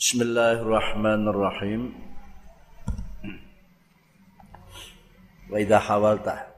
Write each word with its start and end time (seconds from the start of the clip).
Bismillahirrahmanirrahim. 0.00 1.92
Wa 5.52 5.60
idza 5.60 5.76
hawalta 5.76 6.48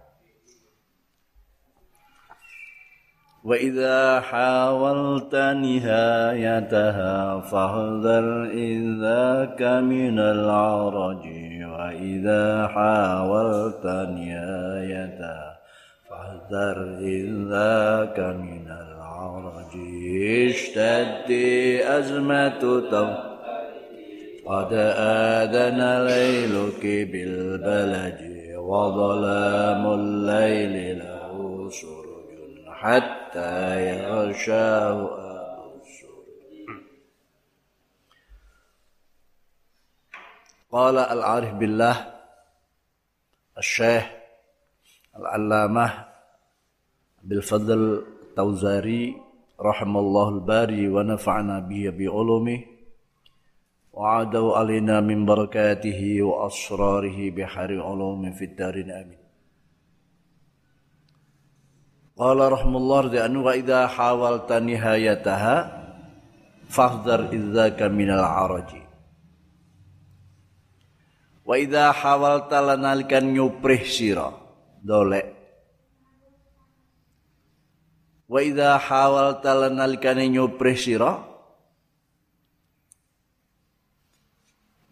Wa 3.42 3.58
idza 3.58 4.22
hawalta 4.22 5.58
nihayataha 5.58 7.42
fahdhar 7.50 8.54
idzaka 8.54 9.82
minal 9.82 10.46
araji. 10.46 11.66
Wa 11.66 11.90
idza 11.98 12.70
hawalta 12.70 14.06
nihayataha 14.14 15.58
fahdhar 16.06 16.78
idzaka 17.02 18.38
minal 18.38 19.02
araji. 19.02 20.46
Ishtaddi 20.46 21.82
azmatu 21.82 22.86
tawfiq 22.86 23.31
قد 24.46 24.72
آذن 24.72 25.80
ليلك 26.06 26.82
بالبلج 26.82 28.20
وظلام 28.58 29.82
الليل 29.86 30.98
له 30.98 31.70
سرج 31.70 32.30
حتى 32.68 33.54
يغشاه 33.88 34.98
أبو 35.62 35.78
السرج. 35.82 36.26
قال 40.72 40.98
العارف 40.98 41.52
بالله 41.54 41.96
الشيخ 43.58 44.04
العلامة 45.16 45.86
بالفضل 47.22 48.04
التوزاري 48.26 49.16
رحم 49.60 49.96
الله 49.96 50.28
الباري 50.28 50.88
ونفعنا 50.88 51.58
به 51.58 51.94
بعلومه. 51.98 52.71
وعادوا 53.92 54.56
علينا 54.56 55.00
من 55.00 55.26
بركاته 55.26 56.22
وأسراره 56.22 57.30
بحر 57.30 57.70
علوم 57.82 58.32
في 58.32 58.44
الدارين 58.44 58.90
آمين 58.90 59.22
قال 62.16 62.52
رحم 62.52 62.76
الله 62.76 63.00
لأنه 63.02 63.40
وإذا 63.42 63.86
حاولت 63.86 64.52
نهايتها 64.52 65.56
فاحذر 66.68 67.20
إذاك 67.32 67.82
من 67.82 68.10
العرج. 68.10 68.70
وإذا 71.44 71.92
حاولت 71.92 72.52
لنالك 72.54 73.12
nyuprih 73.12 73.82
sira 73.84 74.30
dolek 74.80 75.26
wa 78.32 78.40
idza 78.40 78.78
hawalta 78.80 79.52
sira 80.72 81.31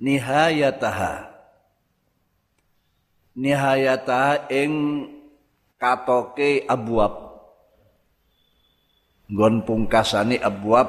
nihayataha. 0.00 1.30
Nihayataha 3.36 4.50
ing 4.50 4.72
katoke 5.78 6.66
abwab 6.66 7.30
nggon 9.30 9.62
pungkasane 9.62 10.36
abwab 10.42 10.88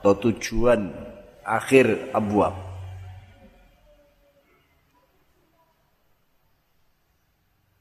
atau 0.00 0.14
tujuan 0.16 0.94
akhir 1.42 2.14
abwab 2.14 2.54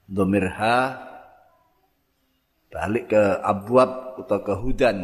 domirha 0.09 0.97
balik 2.73 3.13
ke 3.13 3.23
abwab 3.45 4.17
atau 4.25 4.39
ke 4.41 4.53
hudan. 4.57 4.97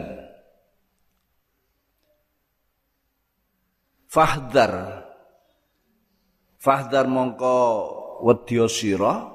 Fahdar 4.10 5.05
Fahdar 6.66 7.06
mongko 7.06 7.58
wedya 8.26 8.66
sira. 8.66 9.30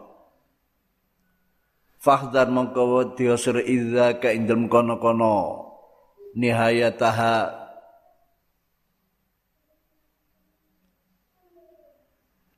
Fahdar 2.02 2.50
mongko 2.50 2.82
wedya 2.98 3.38
sira 3.38 3.62
idza 3.62 4.18
ka 4.18 4.34
indal 4.34 4.66
kono-kono. 4.66 5.38
Nihayataha. 6.34 7.54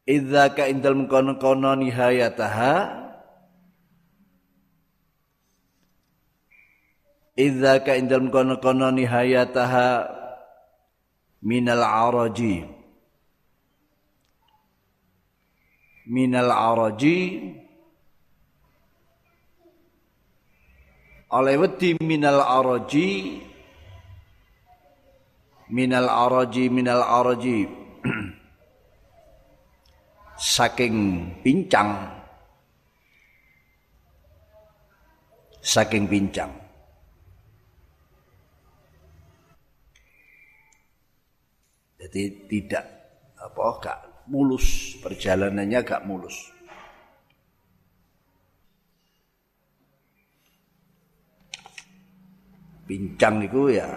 Idza 0.08 0.44
ka 0.56 0.64
indal 0.72 1.04
kono-kono 1.04 1.76
nihayataha. 1.76 2.75
Idza 7.36 7.72
ka 7.84 7.92
indal 7.92 8.25
kono-kono 8.32 8.88
nihayataha. 8.88 9.88
Minal 11.44 11.84
araji 11.84 12.81
minal 16.12 16.52
araji. 16.52 17.40
Oleh 21.32 21.56
wedi 21.56 21.96
minal 22.04 22.44
araji. 22.44 23.40
Minal 25.72 26.12
araji 26.12 26.68
minal 26.68 27.00
araji. 27.00 27.64
Saking 30.36 30.96
pincang. 31.40 31.96
Saking 35.64 36.04
pincang. 36.04 36.52
Jadi 41.96 42.22
tidak 42.50 42.84
apa 43.38 43.62
gak 43.80 44.11
mulus, 44.28 44.98
perjalanannya 45.00 45.80
gak 45.82 46.04
mulus. 46.06 46.36
Bincang 52.82 53.46
itu 53.46 53.72
ya 53.72 53.88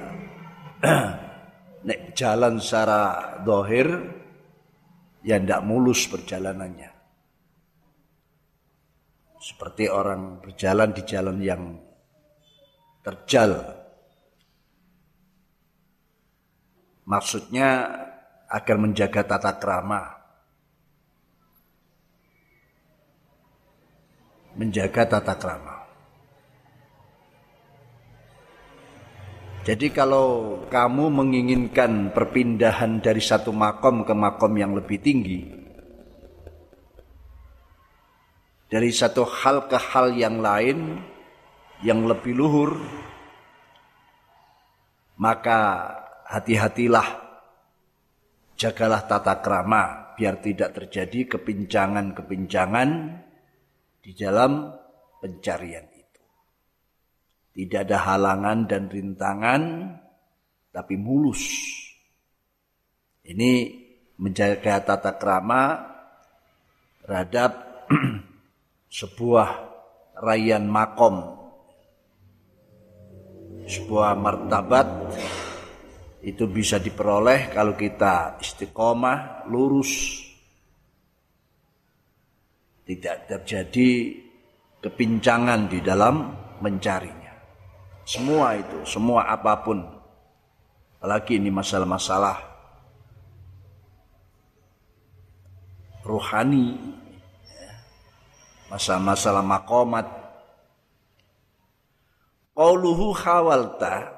nek 1.87 2.15
jalan 2.15 2.61
secara 2.61 3.33
dohir 3.43 3.89
ya 5.25 5.41
ndak 5.41 5.65
mulus 5.65 6.05
perjalanannya. 6.05 6.93
Seperti 9.41 9.85
orang 9.89 10.41
berjalan 10.41 10.89
di 10.89 11.01
jalan 11.05 11.37
yang 11.41 11.63
terjal. 13.05 13.51
Maksudnya 17.05 17.69
agar 18.49 18.77
menjaga 18.81 19.21
tata 19.21 19.53
krama. 19.61 20.14
Menjaga 24.55 25.03
tata 25.07 25.35
krama. 25.35 25.75
Jadi 29.65 29.89
kalau 29.89 30.61
kamu 30.69 31.09
menginginkan 31.09 32.13
perpindahan 32.13 33.01
dari 33.01 33.17
satu 33.17 33.49
makom 33.49 34.05
ke 34.05 34.13
makom 34.13 34.53
yang 34.53 34.77
lebih 34.77 35.01
tinggi, 35.01 35.41
dari 38.69 38.93
satu 38.93 39.25
hal 39.25 39.65
ke 39.65 39.73
hal 39.73 40.13
yang 40.13 40.37
lain 40.37 41.01
yang 41.81 42.05
lebih 42.05 42.37
luhur, 42.37 42.77
maka 45.17 45.89
hati-hatilah, 46.29 47.25
jagalah 48.53 49.01
tata 49.09 49.41
krama 49.41 50.13
biar 50.13 50.45
tidak 50.45 50.77
terjadi 50.77 51.25
kepincangan-kepincangan 51.25 52.89
di 54.05 54.13
dalam 54.13 54.69
pencarian 55.17 55.89
itu. 55.89 56.23
Tidak 57.57 57.89
ada 57.89 58.05
halangan 58.05 58.69
dan 58.69 58.85
rintangan, 58.85 59.61
tapi 60.69 60.93
mulus. 60.93 61.41
Ini 63.25 63.81
menjaga 64.21 64.85
tata 64.85 65.17
krama 65.17 65.81
terhadap 67.01 67.81
sebuah 69.01 69.49
rayan 70.21 70.69
makom, 70.69 71.41
sebuah 73.65 74.13
martabat 74.13 74.87
itu 76.21 76.45
bisa 76.45 76.77
diperoleh 76.77 77.49
kalau 77.49 77.73
kita 77.73 78.37
istiqomah, 78.37 79.49
lurus, 79.49 80.24
tidak 82.85 83.25
terjadi 83.25 84.21
kepincangan 84.85 85.65
di 85.65 85.81
dalam 85.81 86.29
mencarinya. 86.61 87.33
Semua 88.05 88.53
itu, 88.53 88.85
semua 88.85 89.25
apa 89.25 89.65
pun. 89.65 89.81
Apalagi 91.01 91.41
ini 91.41 91.49
masalah-masalah 91.49 92.37
rohani, 96.05 96.77
masalah-masalah 98.69 99.41
makomat. 99.41 100.05
Qauluhu 102.53 103.11
khawalta. 103.17 104.13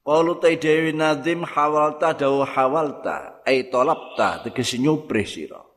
Qalu 0.00 0.32
ta 0.40 0.48
dewi 0.48 0.96
nadim 0.96 1.44
hawalta 1.44 2.16
dawu 2.16 2.44
hawalta 2.44 3.44
ay 3.44 3.68
tolapta 3.68 4.44
tegese 4.44 4.80
nyuprih 4.80 5.28
sira. 5.28 5.69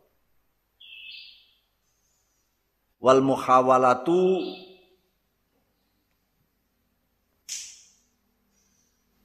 Wal 3.04 3.20
muhawalatu 3.20 4.40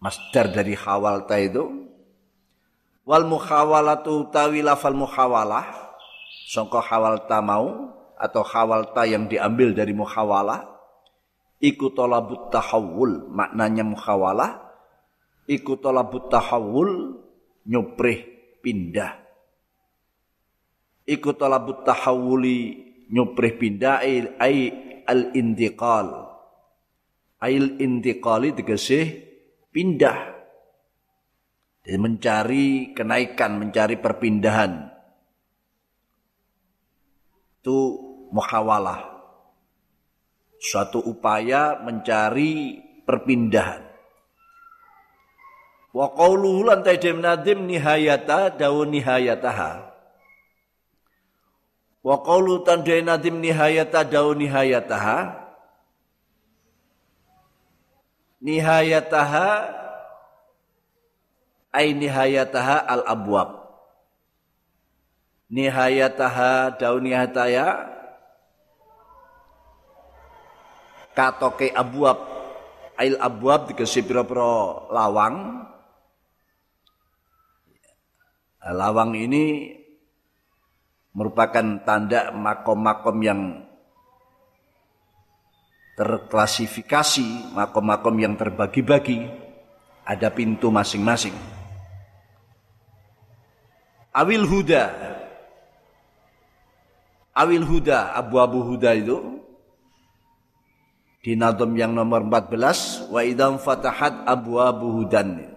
masdar 0.03 0.51
dari 0.51 0.75
hawalta 0.75 1.39
itu. 1.39 1.87
Wal 3.07 3.23
muhawalatu 3.23 4.35
tawi 4.35 4.67
lafal 4.67 4.99
muhawalah. 4.99 5.95
Sangka 6.51 6.83
hawalta 6.83 7.39
mau 7.39 7.95
atau 8.19 8.43
hawalta 8.43 9.07
yang 9.07 9.31
diambil 9.31 9.71
dari 9.71 9.95
muhawalah. 9.95 10.67
Iku 11.63 11.95
talabut 11.95 12.51
tahawul 12.51 13.31
maknanya 13.31 13.87
muhawalah. 13.87 14.59
Iku 15.47 15.79
talabut 15.79 16.27
tahawul 16.27 17.15
nyuprih 17.63 18.27
pindah. 18.59 19.23
Iku 21.07 21.31
talabut 21.39 21.87
tahawuli 21.87 22.88
nyuprih 23.09 23.57
pindah 23.57 24.05
ai 24.05 24.57
al 25.09 25.33
intiqal 25.33 26.29
ail 27.39 27.79
intiqali 27.79 28.55
tegese 28.55 29.01
pindah. 29.71 30.37
Jadi 31.87 31.97
mencari 31.97 32.67
kenaikan 32.93 33.57
mencari 33.57 33.97
perpindahan. 33.97 34.93
Itu 37.59 37.79
muhawalah. 38.29 39.17
Suatu 40.59 41.01
upaya 41.01 41.81
mencari 41.81 42.77
perpindahan. 43.07 43.89
Wa 45.95 46.13
qawluhu 46.13 46.69
lan 46.69 46.85
tajdem 46.85 47.25
nadim 47.25 47.65
nihayata 47.65 48.53
dawu 48.53 48.85
nihayataha. 48.85 49.98
Wa 52.09 52.25
qawlu 52.25 52.65
tandai 52.65 53.05
nadim 53.05 53.37
nihayata 53.37 54.01
dawu 54.01 54.33
nihayataha. 54.33 55.45
Nihayataha 58.41 59.49
ay 61.77 61.93
nihayataha 61.93 62.77
al 62.89 63.05
abwab. 63.05 63.61
Nihayataha 65.53 66.81
dawu 66.81 66.97
nihayataya 67.05 67.93
katoke 71.13 71.69
abwab 71.77 72.25
ail 72.97 73.21
abwab 73.21 73.69
dikasih 73.69 74.07
pira-pira 74.07 74.87
lawang 74.89 75.67
Lawang 78.69 79.17
ini 79.17 79.78
merupakan 81.19 81.83
tanda 81.83 82.31
makom-makom 82.31 83.19
yang 83.19 83.41
terklasifikasi, 85.99 87.59
makom-makom 87.59 88.15
yang 88.23 88.39
terbagi-bagi, 88.39 89.27
ada 90.07 90.31
pintu 90.31 90.71
masing-masing. 90.71 91.35
Awil 94.15 94.47
Huda, 94.47 94.85
Awil 97.35 97.67
Huda, 97.67 98.15
Abu-Abu 98.15 98.63
Huda 98.63 98.95
itu 98.95 99.43
di 101.19 101.35
nadom 101.35 101.75
yang 101.75 101.93
nomor 101.93 102.23
14 102.23 103.11
wa 103.11 103.21
idam 103.27 103.59
fatahat 103.59 104.23
abu-abu 104.23 105.03
hudan 105.03 105.51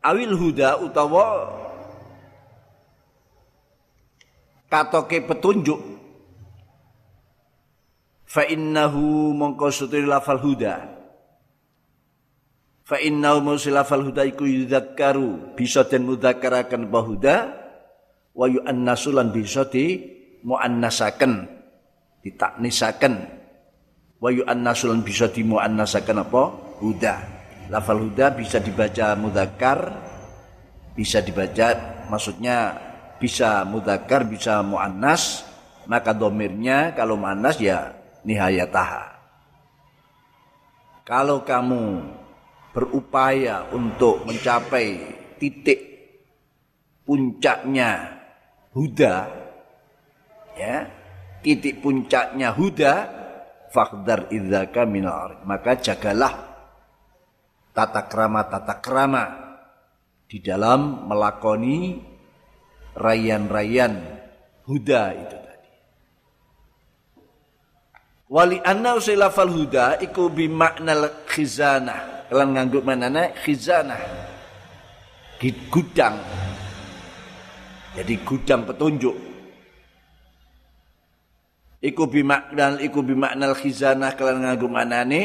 awil 0.00 0.32
huda 0.32 0.80
utawa 0.80 1.50
katoke 4.70 5.20
petunjuk. 5.26 5.80
Fa 8.30 8.46
innahu 8.46 9.34
mongko 9.34 9.74
sutri 9.74 10.06
lafal 10.06 10.38
huda. 10.38 10.86
Fa 12.86 12.96
innahu 13.02 13.42
musil 13.42 13.74
lafal 13.74 14.06
huda 14.06 14.22
iku 14.22 14.46
yudzakkaru 14.46 15.58
bisa 15.58 15.82
den 15.86 16.06
mudzakkaraken 16.06 16.90
bahuda 16.90 17.54
wa 18.34 18.46
yu'annasulan 18.46 19.34
bisa 19.34 19.66
di 19.66 19.98
muannasaken 20.46 21.50
ditaknisaken. 22.22 23.14
Wa 24.22 24.30
yu'annasulan 24.30 25.02
bisa 25.02 25.26
di 25.26 25.42
muannasaken 25.42 26.22
apa? 26.22 26.42
Huda. 26.78 27.14
Lafal 27.70 28.06
huda 28.06 28.34
bisa 28.34 28.62
dibaca 28.62 29.14
mudakar 29.18 29.90
bisa 30.94 31.22
dibaca 31.22 32.02
maksudnya 32.10 32.89
bisa 33.20 33.62
mudakar 33.68 34.24
bisa 34.24 34.64
muannas 34.64 35.44
maka 35.84 36.16
domirnya 36.16 36.96
kalau 36.96 37.20
muannas 37.20 37.60
ya 37.60 37.92
nihayataha. 38.24 39.20
Kalau 41.04 41.42
kamu 41.44 42.00
berupaya 42.70 43.66
untuk 43.74 44.22
mencapai 44.24 45.18
titik 45.42 45.80
puncaknya 47.02 48.20
huda 48.70 49.26
ya 50.54 50.86
titik 51.42 51.82
puncaknya 51.82 52.54
huda 52.54 52.92
fakdar 53.74 54.30
idzaka 54.30 54.86
minal 54.86 55.42
maka 55.42 55.74
jagalah 55.82 56.30
tata 57.74 58.06
krama 58.06 58.46
tata 58.46 58.78
krama 58.78 59.24
di 60.30 60.38
dalam 60.38 61.10
melakoni 61.10 62.09
rayan-rayan 63.00 64.04
huda 64.68 65.02
itu 65.16 65.36
tadi. 65.40 65.72
Wali 68.28 68.60
anna 68.60 69.00
usilafal 69.00 69.48
huda 69.48 70.04
iku 70.04 70.28
bimakna 70.28 71.24
khizanah. 71.24 72.28
Ngangguk 72.30 72.86
manana 72.86 73.32
khizanah. 73.34 73.98
Gudang. 75.72 76.20
Jadi 77.96 78.14
gudang 78.22 78.68
petunjuk. 78.68 79.16
Iku 81.80 82.04
bimakna 82.06 82.76
iku 82.78 83.00
bimakna 83.00 83.56
khizanah 83.56 84.12
ngangguk 84.14 84.68
manane 84.68 85.22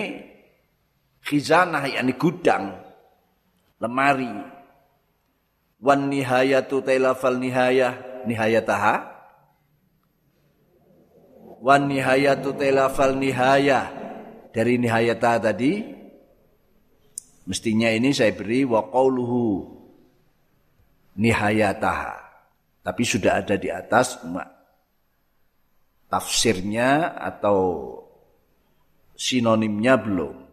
khizanah 1.20 1.84
yakni 1.84 2.16
gudang 2.16 2.80
lemari 3.84 4.55
wan 5.86 6.10
nihayatu 6.10 6.82
tailafal 6.82 7.38
nihayah. 7.38 8.26
Nihayataha? 8.26 8.96
Wan 11.62 11.86
nihayatu 11.86 12.58
tailafal 12.58 13.14
nihayah. 13.14 13.94
Dari 14.50 14.82
nihayata 14.82 15.38
tadi 15.38 15.86
mestinya 17.46 17.94
ini 17.94 18.10
saya 18.10 18.34
beri 18.34 18.66
wa 18.66 18.90
qauluhu 18.90 19.70
nihayataha. 21.22 22.26
Tapi 22.82 23.04
sudah 23.06 23.46
ada 23.46 23.54
di 23.58 23.70
atas 23.70 24.18
tafsirnya 26.10 27.18
atau 27.18 27.94
sinonimnya 29.18 29.98
belum 30.02 30.45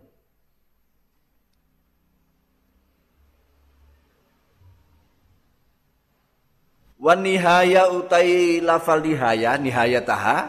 Wan 7.02 7.26
nihaya 7.26 7.90
utai 7.90 8.62
lafal 8.62 9.02
nihaya, 9.02 9.58
nihaya 9.58 10.06
taha, 10.06 10.46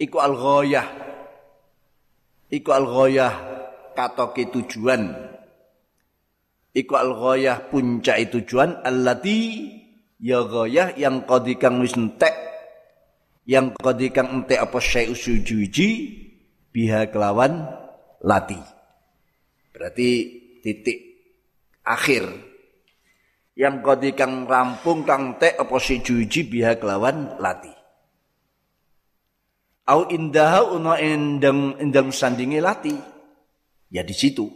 iku 0.00 0.24
al 0.24 0.32
ghoyah. 0.32 0.88
Iku 2.48 2.72
al 2.72 2.88
ghoyah 2.88 3.32
katoke 3.92 4.48
tujuan. 4.48 5.12
Iku 6.72 6.96
al 6.96 7.12
ghoyah 7.12 7.68
puncak 7.68 8.24
tujuan 8.32 8.80
allati 8.80 9.68
ya 10.16 10.40
ghoyah 10.40 10.96
yang 10.96 11.28
kodikang 11.28 11.84
wis 11.84 11.92
entek 11.92 12.32
yang 13.44 13.76
kodikang 13.76 14.32
entek 14.32 14.64
apa 14.64 14.80
syai 14.80 15.12
usujuji 15.12 15.88
biha 16.72 17.12
kelawan 17.12 17.68
lati. 18.24 18.56
Berarti 19.76 20.08
titik 20.64 20.98
akhir 21.84 22.51
yang 23.52 23.84
kodi 23.84 24.16
kang 24.16 24.48
rampung 24.48 25.04
kang 25.04 25.36
tek 25.36 25.60
apa 25.60 25.76
si 25.76 26.00
juji 26.00 26.48
biha 26.48 26.80
kelawan 26.80 27.36
lati. 27.36 27.72
Au 29.82 30.08
indah 30.08 30.72
uno 30.72 30.94
endang 30.96 31.76
endang 31.76 32.08
sandingi 32.14 32.62
lati. 32.62 32.94
Ya 33.92 34.00
di 34.00 34.14
situ. 34.16 34.48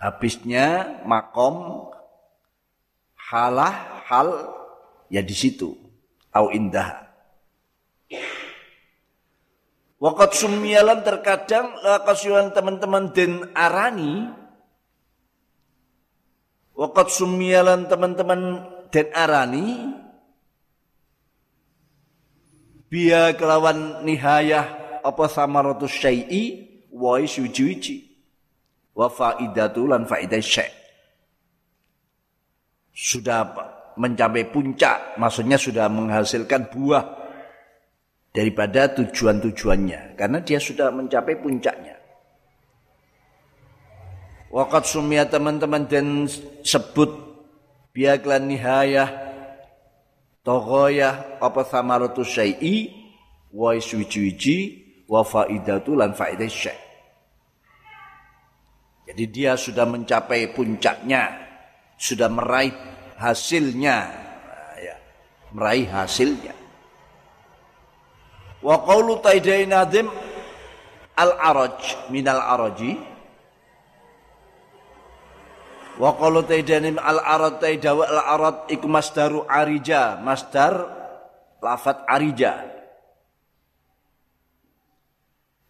Habisnya 0.00 1.00
makom 1.04 1.84
halah 3.28 4.00
hal 4.08 4.56
ya 5.12 5.20
di 5.20 5.36
situ. 5.36 5.76
Au 6.32 6.48
indah. 6.48 7.10
Wakat 10.00 10.32
sumyalan 10.32 11.04
terkadang 11.04 11.76
lakasuan 11.84 12.56
teman-teman 12.56 13.12
den 13.12 13.52
arani 13.52 14.32
Wakat 16.80 17.12
sumyalan 17.12 17.92
teman-teman 17.92 18.64
den 18.88 19.12
arani 19.12 19.92
Biya 22.88 23.36
kelawan 23.36 24.02
nihayah 24.02 24.98
apa 25.04 25.30
samaratus 25.30 25.94
syai'i 25.94 26.66
wa 26.90 27.20
sujuji 27.22 28.02
wa 28.96 29.06
faidatu 29.06 29.86
lan 29.86 30.10
faidah 30.10 30.42
syai' 30.42 30.74
sudah 32.90 33.46
mencapai 33.94 34.50
puncak 34.50 35.14
maksudnya 35.22 35.54
sudah 35.54 35.86
menghasilkan 35.86 36.66
buah 36.74 37.04
daripada 38.34 38.90
tujuan-tujuannya. 38.90 40.18
Karena 40.18 40.42
dia 40.42 40.58
sudah 40.58 40.90
mencapai 40.90 41.38
puncaknya 41.38 41.99
Wakat 44.50 44.82
sumia 44.82 45.30
teman-teman 45.30 45.86
dan 45.86 46.26
sebut 46.66 47.14
biaklan 47.94 48.50
nihayah 48.50 49.30
togoyah 50.42 51.38
apa 51.38 51.62
samaratu 51.62 52.26
syai'i 52.26 52.90
wa 53.54 53.78
sujuji 53.78 54.58
wa 55.06 55.22
faidatu 55.22 55.94
lan 55.94 56.18
faidah 56.18 56.50
syekh. 56.50 56.80
Jadi 59.10 59.24
dia 59.26 59.58
sudah 59.58 59.86
mencapai 59.90 60.54
puncaknya, 60.54 61.34
sudah 61.98 62.30
meraih 62.30 62.70
hasilnya, 63.18 63.96
ya, 64.78 64.96
meraih 65.50 65.86
hasilnya. 65.90 66.54
Wa 68.62 68.86
qawlu 68.86 69.18
taidai 69.18 69.66
nadim 69.66 70.06
al-araj 71.18 72.10
min 72.14 72.22
al-araji 72.22 73.09
Wa 76.00 76.16
qawlu 76.16 76.48
taidanim 76.48 76.96
al-arad 76.96 77.60
taidawa 77.60 78.08
al-arad 78.08 78.56
iku 78.72 78.88
masdaru 78.88 79.44
arija, 79.44 80.16
masdar 80.16 80.88
lafat 81.60 82.08
arija. 82.08 82.64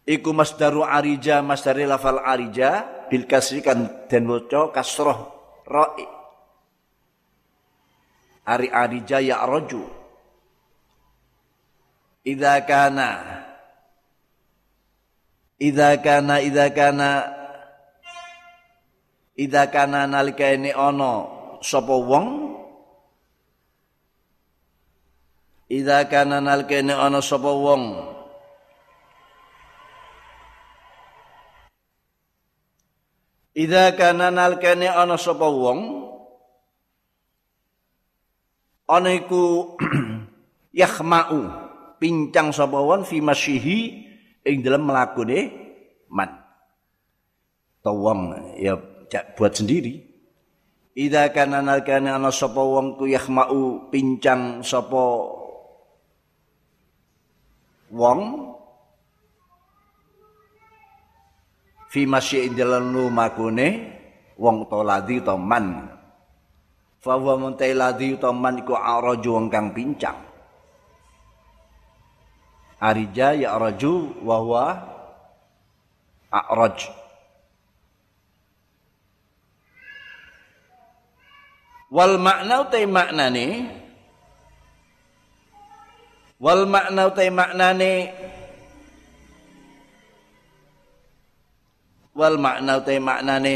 Iku 0.07 0.31
masdaru 0.31 0.87
arija 0.87 1.43
masdari 1.43 1.83
lafal 1.83 2.23
arija. 2.23 3.03
Bil 3.11 3.27
kasri 3.27 3.59
kan 3.59 4.07
den 4.07 4.23
waca 4.23 4.71
kasroh 4.71 5.19
ra'i. 5.67 6.07
Ari 8.47 8.71
arija 8.71 9.19
ya 9.19 9.43
roju 9.43 9.83
idza 12.23 12.55
kana. 12.63 13.09
Idza 15.59 15.99
kana 15.99 16.39
idza 16.39 16.71
kana 16.71 17.09
idza 19.41 19.73
kana 19.73 20.05
nalika 20.05 20.53
ini 20.53 20.69
ana 20.69 21.25
sapa 21.65 21.97
wong? 21.97 22.27
Idza 25.65 26.05
kana 26.05 26.37
nalika 26.37 26.77
ini 26.77 26.93
ana 26.93 27.17
sapa 27.25 27.49
wong? 27.49 28.11
Ida 33.51 33.91
kana 33.99 34.31
nalkene 34.31 34.87
ana 34.87 35.19
sapa 35.19 35.43
wong? 35.43 36.07
Ana 38.87 39.11
iku 39.11 39.75
pincang 42.01 42.49
sapa 42.55 42.79
wong 42.79 43.03
fi 43.03 43.19
masyihi 43.19 43.77
ing 44.47 44.57
dalem 44.63 44.87
mlakune 44.87 45.51
man. 46.07 46.31
Tawang 47.83 48.55
ya 48.55 48.79
buat 49.35 49.51
sendiri. 49.51 49.99
Ida 50.95 51.31
kana 51.31 51.63
nalkene 51.63 52.11
ana 52.11 52.31
sapa 52.31 52.59
wong 52.59 52.99
ku 52.99 53.07
yakhma'u 53.07 53.91
pincang 53.91 54.59
sapa 54.59 55.03
wong 57.91 58.21
fi 61.91 62.07
masyi'in 62.07 62.55
dalam 62.55 62.91
lumakune 62.91 63.67
wong 64.35 64.67
to 64.67 64.79
ladi 64.83 65.23
to 65.23 65.35
man. 65.39 65.87
Fa 67.01 67.15
wa 67.15 67.39
muntai 67.39 67.71
ladi 67.71 68.15
to 68.19 68.31
man 68.35 68.59
iku 68.59 68.75
araju 68.75 69.29
wong 69.39 69.47
kang 69.47 69.71
pincang. 69.71 70.19
Arija 72.81 73.37
ya 73.37 73.55
araju 73.55 74.11
wa 74.25 74.35
huwa 74.41 74.65
a'raj 76.33 77.00
wal 81.91 82.15
makna 82.15 82.63
utai 82.63 82.87
maknane 82.87 83.67
wal 86.39 86.63
makna 86.63 87.11
utai 87.11 87.27
maknane 87.27 87.93
wal 92.15 92.39
makna 92.39 92.79
utai 92.79 92.99
maknane 93.03 93.55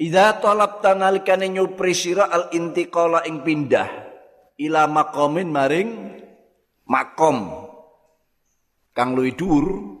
Idza 0.00 0.32
talabta 0.40 0.96
nalikane 0.96 1.52
nyupri 1.52 1.92
sira 1.92 2.32
al 2.32 2.48
intiqala 2.56 3.20
ing 3.28 3.44
pindah 3.44 3.84
ila 4.56 4.88
maqamin 4.88 5.52
maring 5.52 5.90
makom 6.88 7.68
kang 8.96 9.12
luwih 9.12 9.36
dhuwur 9.36 9.99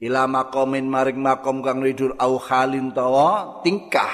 ila 0.00 0.24
maqamin 0.24 0.88
maring 0.88 1.20
makom 1.20 1.60
kang 1.60 1.84
dhuwur 1.84 2.16
au 2.16 2.40
halin 2.40 2.88
tawa 2.96 3.60
tingkah. 3.60 4.12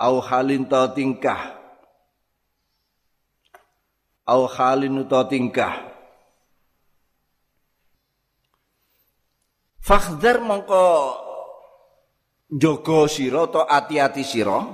Au 0.00 0.20
halin 0.20 0.64
tawa 0.64 0.92
tingkah. 0.96 1.56
Au 4.26 4.50
halin 4.50 5.06
utawa 5.06 5.30
tingkah. 5.30 5.86
Fakhdar 9.78 10.42
mongko 10.42 11.14
jogo 12.50 13.06
sira 13.06 13.46
atau 13.46 13.62
ati-ati 13.62 14.26
sira 14.26 14.66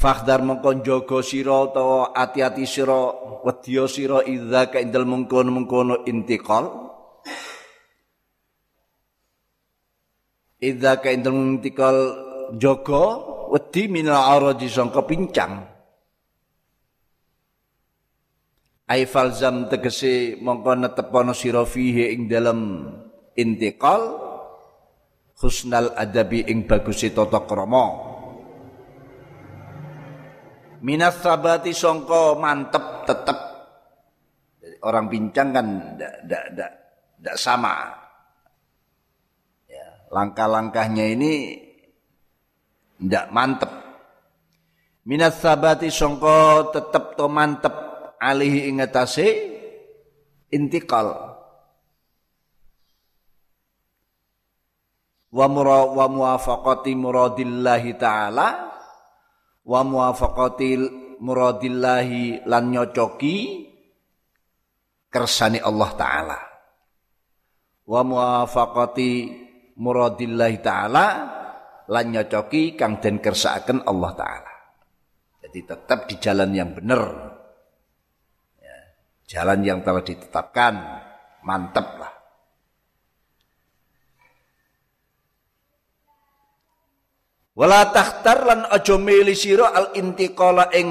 Fakhdar 0.00 0.40
mongko 0.40 0.80
jogo 0.80 1.20
sira 1.20 1.68
atau 1.68 2.08
ati-ati 2.08 2.64
sira 2.64 2.96
wedya 3.44 3.84
sira 3.84 4.24
idza 4.24 4.72
ka 4.72 4.80
indal 4.80 5.04
mengkono-mengkono 5.04 6.08
intiqal. 6.08 6.72
Idza 10.56 11.04
ka 11.04 11.12
indal 11.12 11.36
jogo 12.56 13.04
wedi 13.52 13.92
minal 13.92 14.24
araji 14.40 14.72
sangka 14.72 15.04
pincang. 15.04 15.68
Ai 18.88 19.04
falzam 19.04 19.68
tegese 19.68 20.40
mongko 20.40 20.80
netepono 20.80 21.36
sira 21.36 21.68
fihi 21.68 22.16
ing 22.16 22.24
dalem 22.24 22.88
intiqal 23.36 24.16
husnal 25.44 25.92
adabi 25.92 26.48
ing 26.48 26.64
bagusi 26.64 27.12
tata 27.12 27.44
krama 27.44 28.09
minas 30.80 31.20
sabati 31.20 31.72
songko 31.72 32.36
mantep 32.40 33.04
tetep. 33.08 33.38
Orang 34.80 35.12
pincang 35.12 35.52
kan 35.52 35.66
ndak 37.20 37.36
sama. 37.36 37.92
Ya, 39.68 40.08
langkah-langkahnya 40.08 41.04
ini 41.12 41.32
ndak 43.00 43.28
mantep. 43.28 43.72
Minas 45.04 45.36
sabati 45.40 45.92
songko 45.92 46.72
tetep 46.72 47.16
to 47.16 47.28
mantep. 47.28 47.74
Alihi 48.20 48.68
ingatase 48.68 49.26
intikal. 50.52 51.40
Wa 55.32 55.46
mura 55.48 55.88
wa 55.88 56.06
muwafaqati 56.08 56.92
muradillahi 56.96 57.96
taala 57.96 58.69
wa 59.66 59.80
muwafaqati 59.84 60.70
muradillahi 61.20 62.46
lan 62.48 62.64
nyocoki 62.70 63.66
kersani 65.12 65.58
Allah 65.60 65.90
taala. 65.96 66.38
Wa 67.84 68.00
muwafaqati 68.06 69.10
muradillahi 69.80 70.56
taala 70.62 71.06
lan 71.90 72.04
nyocoki 72.12 72.78
kang 72.78 73.02
den 73.02 73.18
kersakaken 73.18 73.84
Allah 73.84 74.12
taala. 74.14 74.52
Jadi 75.42 75.60
tetap 75.66 76.06
di 76.06 76.14
jalan 76.20 76.54
yang 76.54 76.76
benar 76.76 77.30
jalan 79.30 79.62
yang 79.62 79.78
telah 79.86 80.02
ditetapkan 80.02 80.74
mantap 81.46 81.86
lah 82.02 82.19
Wala 87.60 87.92
takhtar 87.92 88.48
lan 88.48 88.64
aja 88.72 88.96
milih 88.96 89.36
sira 89.36 89.76
al 89.76 89.92
intiqala 89.92 90.72
ing 90.72 90.88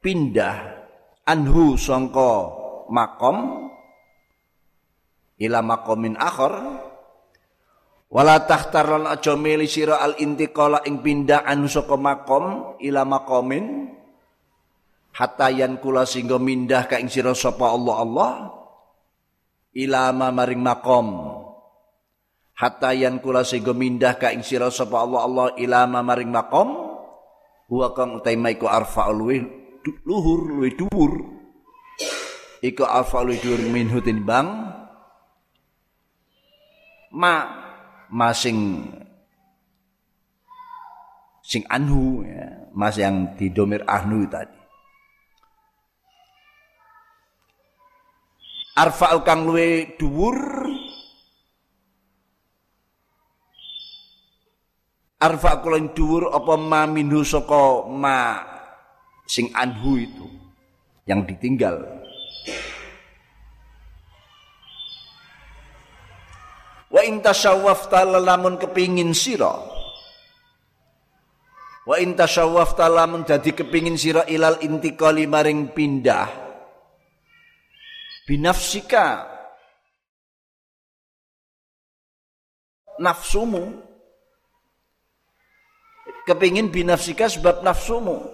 pindah 0.00 0.56
anhu 1.28 1.76
sangka 1.76 2.48
makom 2.88 3.68
ila 5.36 5.60
makomin 5.60 6.16
akhir. 6.16 6.56
Wala 8.08 8.48
takhtar 8.48 8.88
lan 8.88 9.04
aja 9.04 9.36
milih 9.36 9.68
sira 9.68 10.00
al 10.00 10.16
intiqala 10.16 10.80
ing 10.88 11.04
pindah 11.04 11.44
anhu 11.44 11.68
saka 11.68 11.92
makom 12.00 12.80
ila 12.80 13.04
makomin. 13.04 13.92
Hatta 15.12 15.52
yan 15.52 15.76
kula 15.76 16.08
singgo 16.08 16.40
mindah 16.40 16.88
ka 16.88 16.96
ing 16.96 17.12
sira 17.12 17.36
sapa 17.36 17.68
Allah 17.68 17.96
Allah 18.00 18.32
ila 19.76 20.08
maring 20.08 20.60
makom 20.64 21.35
hatta 22.56 22.96
yan 22.96 23.20
kula 23.20 23.44
sehingga 23.44 23.76
mindah 23.76 24.16
ka 24.16 24.32
ing 24.32 24.40
sira 24.40 24.72
sapa 24.72 25.04
Allah 25.04 25.20
Allah 25.28 25.46
ilama 25.60 26.00
maring 26.00 26.32
makom 26.32 26.68
huwa 27.68 27.92
kang 27.92 28.16
utaima 28.16 28.48
iku 28.48 28.64
arfa 28.64 29.12
luwih 29.12 29.44
luhur 30.02 30.40
luwih 30.50 30.72
dhuwur. 30.74 31.12
Iku 32.64 32.82
arfa 32.82 33.22
luwih 33.22 33.38
dhuwur 33.38 33.62
minhu 33.70 34.00
bang 34.24 34.48
ma 37.14 37.34
masing 38.10 38.90
sing 41.46 41.62
anhu 41.70 42.26
ya, 42.26 42.72
mas 42.74 42.98
yang 42.98 43.38
didomir 43.38 43.86
ahnu 43.86 44.26
tadi. 44.26 44.58
Arfa 48.76 49.16
kang 49.24 49.48
luwih 49.48 49.96
dhuwur 49.96 50.36
arfa 55.16 55.64
kula 55.64 55.80
dhuwur 55.96 56.32
apa 56.32 56.54
ma 56.60 56.84
minhu 56.84 57.24
saka 57.24 57.88
ma 57.88 58.44
sing 59.24 59.50
anhu 59.56 59.96
itu 59.96 60.26
yang 61.08 61.24
ditinggal. 61.24 61.80
Wa 66.86 67.02
in 67.02 67.20
tasyawwafta 67.20 68.06
lamun 68.06 68.56
kepingin 68.56 69.12
sira. 69.12 69.52
Wa 71.86 71.96
in 72.02 72.18
tasyawwafta 72.18 72.86
lamun 72.90 73.26
dadi 73.26 73.52
kepingin 73.54 73.98
sira 73.98 74.22
ilal 74.26 74.58
intiqali 74.62 75.26
maring 75.26 75.70
pindah. 75.70 76.26
Binafsika. 78.26 79.34
Nafsumu 82.96 83.85
kepingin 86.26 86.74
binafsika 86.74 87.30
sebab 87.30 87.62
nafsumu. 87.62 88.26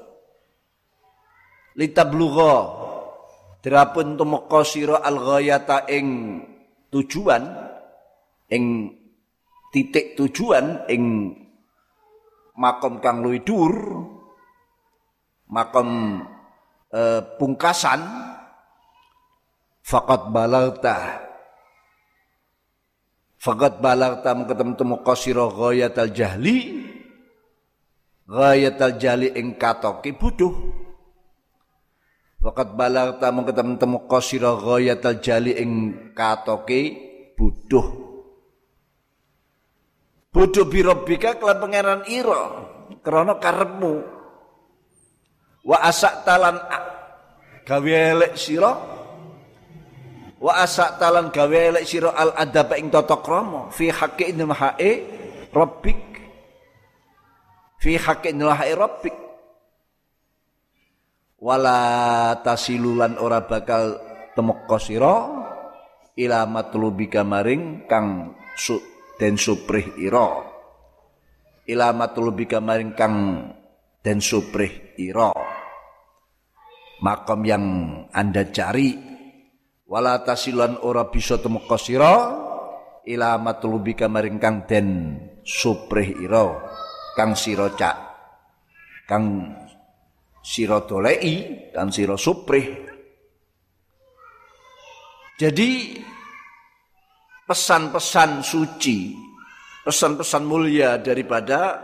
Litablugha. 1.77 2.81
Drapun 3.63 4.19
tumeka 4.19 4.67
sira 4.67 4.99
al 5.07 5.23
ghayata 5.23 5.87
ing 5.87 6.43
tujuan 6.91 7.47
ing 8.51 8.91
titik 9.71 10.19
tujuan 10.19 10.83
ing 10.91 11.31
makom 12.59 12.99
kang 12.99 13.23
luwih 13.23 13.39
dhuwur 13.47 14.03
makom 15.47 16.21
eh, 16.91 17.23
pungkasan 17.39 18.03
faqat 19.87 20.35
balalta 20.35 21.23
faqat 23.39 23.79
balalta 23.79 24.35
ketemu 24.43 24.73
temu 24.75 24.97
qasira 25.07 25.47
ghayatal 25.49 26.11
jahli 26.11 26.82
ghayatal 28.33 28.97
jali 28.97 29.29
ing 29.37 29.61
katoki 29.61 30.17
buduh 30.17 30.81
Wakat 32.43 32.75
balag 32.75 33.23
tamu 33.23 33.47
ketemu 33.47 33.79
temu 33.79 33.99
qasira 34.09 34.57
ghayatal 34.57 35.21
jali 35.21 35.53
ing 35.61 35.71
katoki 36.17 36.97
buduh 37.37 38.13
Buduh 40.33 40.65
birobika 40.65 41.37
kelan 41.37 41.61
pangeran 41.61 42.03
ira 42.09 42.73
krana 43.05 43.37
karepmu. 43.37 44.01
Wa 45.61 45.77
asak 45.85 46.25
talan 46.25 46.57
gawe 47.69 47.93
elek 48.17 48.33
sira. 48.41 48.73
Wa 50.41 50.65
asak 50.65 50.97
talan 50.97 51.29
gawe 51.29 51.53
elek 51.53 51.85
al 52.17 52.33
adab 52.33 52.73
ing 52.81 52.89
tata 52.89 53.21
krama. 53.21 53.69
Fi 53.77 53.93
haqqi 53.93 54.33
inna 54.33 54.57
hae 54.57 55.05
rabbik 55.53 56.12
fi 57.83 57.99
haqqin 57.99 58.39
lahi 58.39 58.73
rabbik. 58.79 59.17
Wala 61.43 61.83
tasilulan 62.47 63.19
ora 63.19 63.43
bakal 63.43 63.99
temeka 64.39 64.79
sira 64.79 65.27
ila 66.15 66.47
matlubika 66.47 67.27
maring 67.27 67.91
kang 67.91 68.39
su 68.55 68.79
den 69.19 69.35
suprih 69.35 69.99
ira. 69.99 70.31
Ila 71.67 71.91
matlubika 71.91 72.63
maring 72.63 72.95
kang 72.95 73.15
den 73.99 74.23
suprih 74.23 74.95
ira. 75.03 75.35
Makom 77.03 77.43
yang 77.43 77.67
anda 78.15 78.47
cari. 78.55 78.95
Wala 79.91 80.23
tasilulan 80.23 80.79
ora 80.87 81.11
bisa 81.11 81.43
temeka 81.43 81.75
sira 81.75 82.15
ila 83.03 83.35
matlubika 83.43 84.07
maring 84.07 84.39
kang 84.39 84.63
den 84.71 85.19
suprih 85.43 86.23
ira 86.23 86.47
kang 87.13 87.37
sira 87.37 87.69
cak 87.77 87.97
kang 89.05 89.53
sira 90.43 90.83
dolei 90.83 91.71
kang 91.71 91.93
sira 91.93 92.19
suprih. 92.19 92.91
Jadi 95.39 95.99
pesan-pesan 97.47 98.47
suci 98.47 99.17
pesan-pesan 99.83 100.45
mulia 100.47 100.95
daripada 101.03 101.83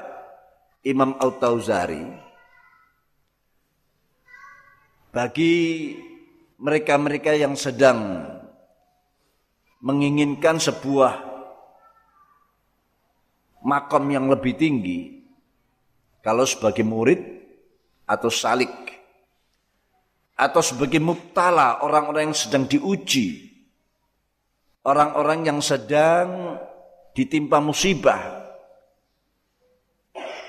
Imam 0.86 1.18
Al-Tauzari 1.18 2.06
bagi 5.10 5.56
mereka-mereka 6.62 7.34
yang 7.34 7.58
sedang 7.58 8.22
menginginkan 9.82 10.62
sebuah 10.62 11.26
makam 13.66 14.06
yang 14.14 14.30
lebih 14.30 14.54
tinggi 14.54 15.17
kalau 16.28 16.44
sebagai 16.44 16.84
murid 16.84 17.24
atau 18.04 18.28
salik. 18.28 18.68
Atau 20.36 20.60
sebagai 20.60 21.00
muktala 21.00 21.80
orang-orang 21.80 22.28
yang 22.28 22.36
sedang 22.36 22.68
diuji. 22.68 23.48
Orang-orang 24.84 25.48
yang 25.48 25.64
sedang 25.64 26.60
ditimpa 27.16 27.64
musibah. 27.64 28.44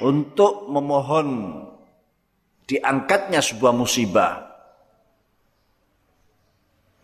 Untuk 0.04 0.68
memohon 0.68 1.64
diangkatnya 2.68 3.40
sebuah 3.40 3.72
musibah. 3.72 4.52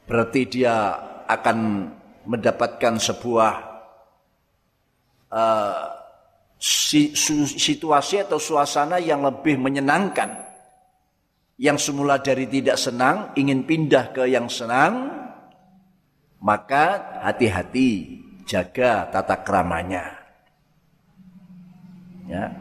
Berarti 0.03 0.41
dia 0.51 0.75
akan 1.31 1.57
mendapatkan 2.27 2.99
sebuah 2.99 3.53
uh, 5.31 6.04
situasi 6.65 8.25
atau 8.25 8.41
suasana 8.41 8.97
yang 8.97 9.21
lebih 9.21 9.62
menyenangkan. 9.62 10.41
Yang 11.56 11.88
semula 11.88 12.19
dari 12.19 12.49
tidak 12.51 12.75
senang 12.75 13.32
ingin 13.39 13.63
pindah 13.63 14.12
ke 14.12 14.28
yang 14.28 14.51
senang, 14.51 15.08
maka 16.43 17.15
hati-hati 17.23 18.19
jaga 18.43 19.08
tata 19.08 19.39
keramanya. 19.39 20.19
Ya. 22.28 22.51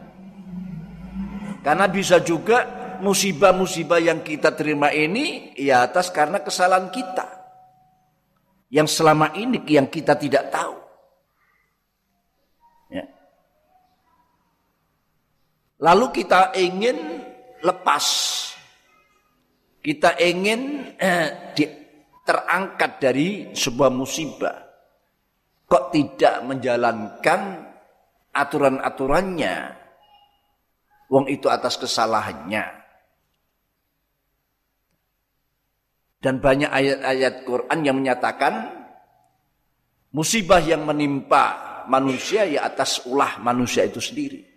Karena 1.65 1.89
bisa 1.89 2.21
juga 2.21 2.63
musibah-musibah 3.01 3.99
yang 3.99 4.21
kita 4.21 4.53
terima 4.53 4.93
ini 4.93 5.57
ya 5.57 5.83
atas 5.83 6.13
karena 6.13 6.39
kesalahan 6.39 6.87
kita. 6.93 7.25
Yang 8.69 9.01
selama 9.01 9.33
ini 9.33 9.59
yang 9.67 9.89
kita 9.89 10.15
tidak 10.15 10.53
tahu. 10.53 10.84
Lalu 15.83 16.05
kita 16.23 16.55
ingin 16.55 16.97
lepas. 17.59 18.05
Kita 19.83 20.15
ingin 20.17 20.91
eh, 20.97 21.51
di, 21.51 21.65
terangkat 22.23 22.91
dari 22.97 23.29
sebuah 23.51 23.91
musibah. 23.91 24.57
Kok 25.65 25.85
tidak 25.93 26.41
menjalankan 26.47 27.41
aturan-aturannya? 28.33 29.55
Wong 31.11 31.29
itu 31.29 31.51
atas 31.51 31.77
kesalahannya. 31.77 32.65
Dan 36.17 36.41
banyak 36.41 36.73
ayat-ayat 36.73 37.45
Quran 37.45 37.79
yang 37.85 38.01
menyatakan 38.01 38.73
musibah 40.09 40.57
yang 40.57 40.81
menimpa 40.81 41.45
manusia 41.85 42.49
ya 42.49 42.65
atas 42.65 43.05
ulah 43.05 43.37
manusia 43.37 43.85
itu 43.85 44.01
sendiri. 44.01 44.54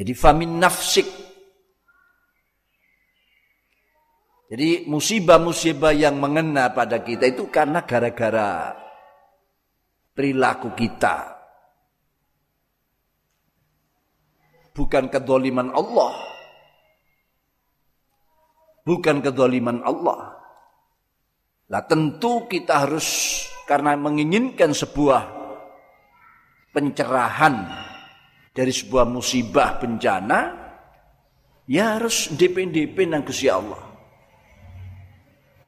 Jadi 0.00 0.16
famin 0.16 0.56
nafsik. 0.56 1.04
Jadi 4.48 4.88
musibah-musibah 4.88 5.92
yang 5.92 6.16
mengena 6.16 6.72
pada 6.72 7.04
kita 7.04 7.28
itu 7.28 7.52
karena 7.52 7.84
gara-gara 7.84 8.72
perilaku 10.16 10.72
kita. 10.72 11.36
Bukan 14.72 15.12
kedoliman 15.12 15.68
Allah. 15.76 16.16
Bukan 18.88 19.20
kedoliman 19.20 19.84
Allah. 19.84 20.32
Lah 21.68 21.84
tentu 21.84 22.48
kita 22.48 22.88
harus 22.88 23.06
karena 23.68 24.00
menginginkan 24.00 24.72
sebuah 24.72 25.28
pencerahan 26.72 27.89
dari 28.50 28.74
sebuah 28.74 29.06
musibah 29.06 29.78
bencana, 29.78 30.40
ya 31.70 31.98
harus 31.98 32.30
DP-DP 32.34 33.06
nang 33.06 33.22
Gusti 33.22 33.46
Allah. 33.46 33.78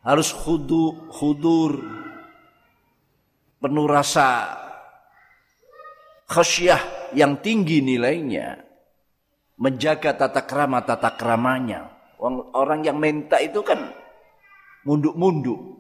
Harus 0.03 0.35
khudu, 0.35 1.15
khudur, 1.15 1.79
penuh 3.63 3.87
rasa 3.87 4.51
khasyah 6.27 7.15
yang 7.15 7.39
tinggi 7.39 7.79
nilainya, 7.79 8.59
menjaga 9.63 10.19
tata 10.19 10.43
krama 10.43 10.83
tata 10.83 11.15
kramanya. 11.15 11.87
Orang 12.55 12.83
yang 12.83 12.99
minta 12.99 13.39
itu 13.39 13.63
kan 13.63 13.95
munduk-munduk. 14.83 15.79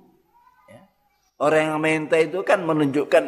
Orang 1.42 1.62
yang 1.74 1.80
minta 1.82 2.14
itu 2.22 2.46
kan 2.46 2.62
menunjukkan 2.62 3.24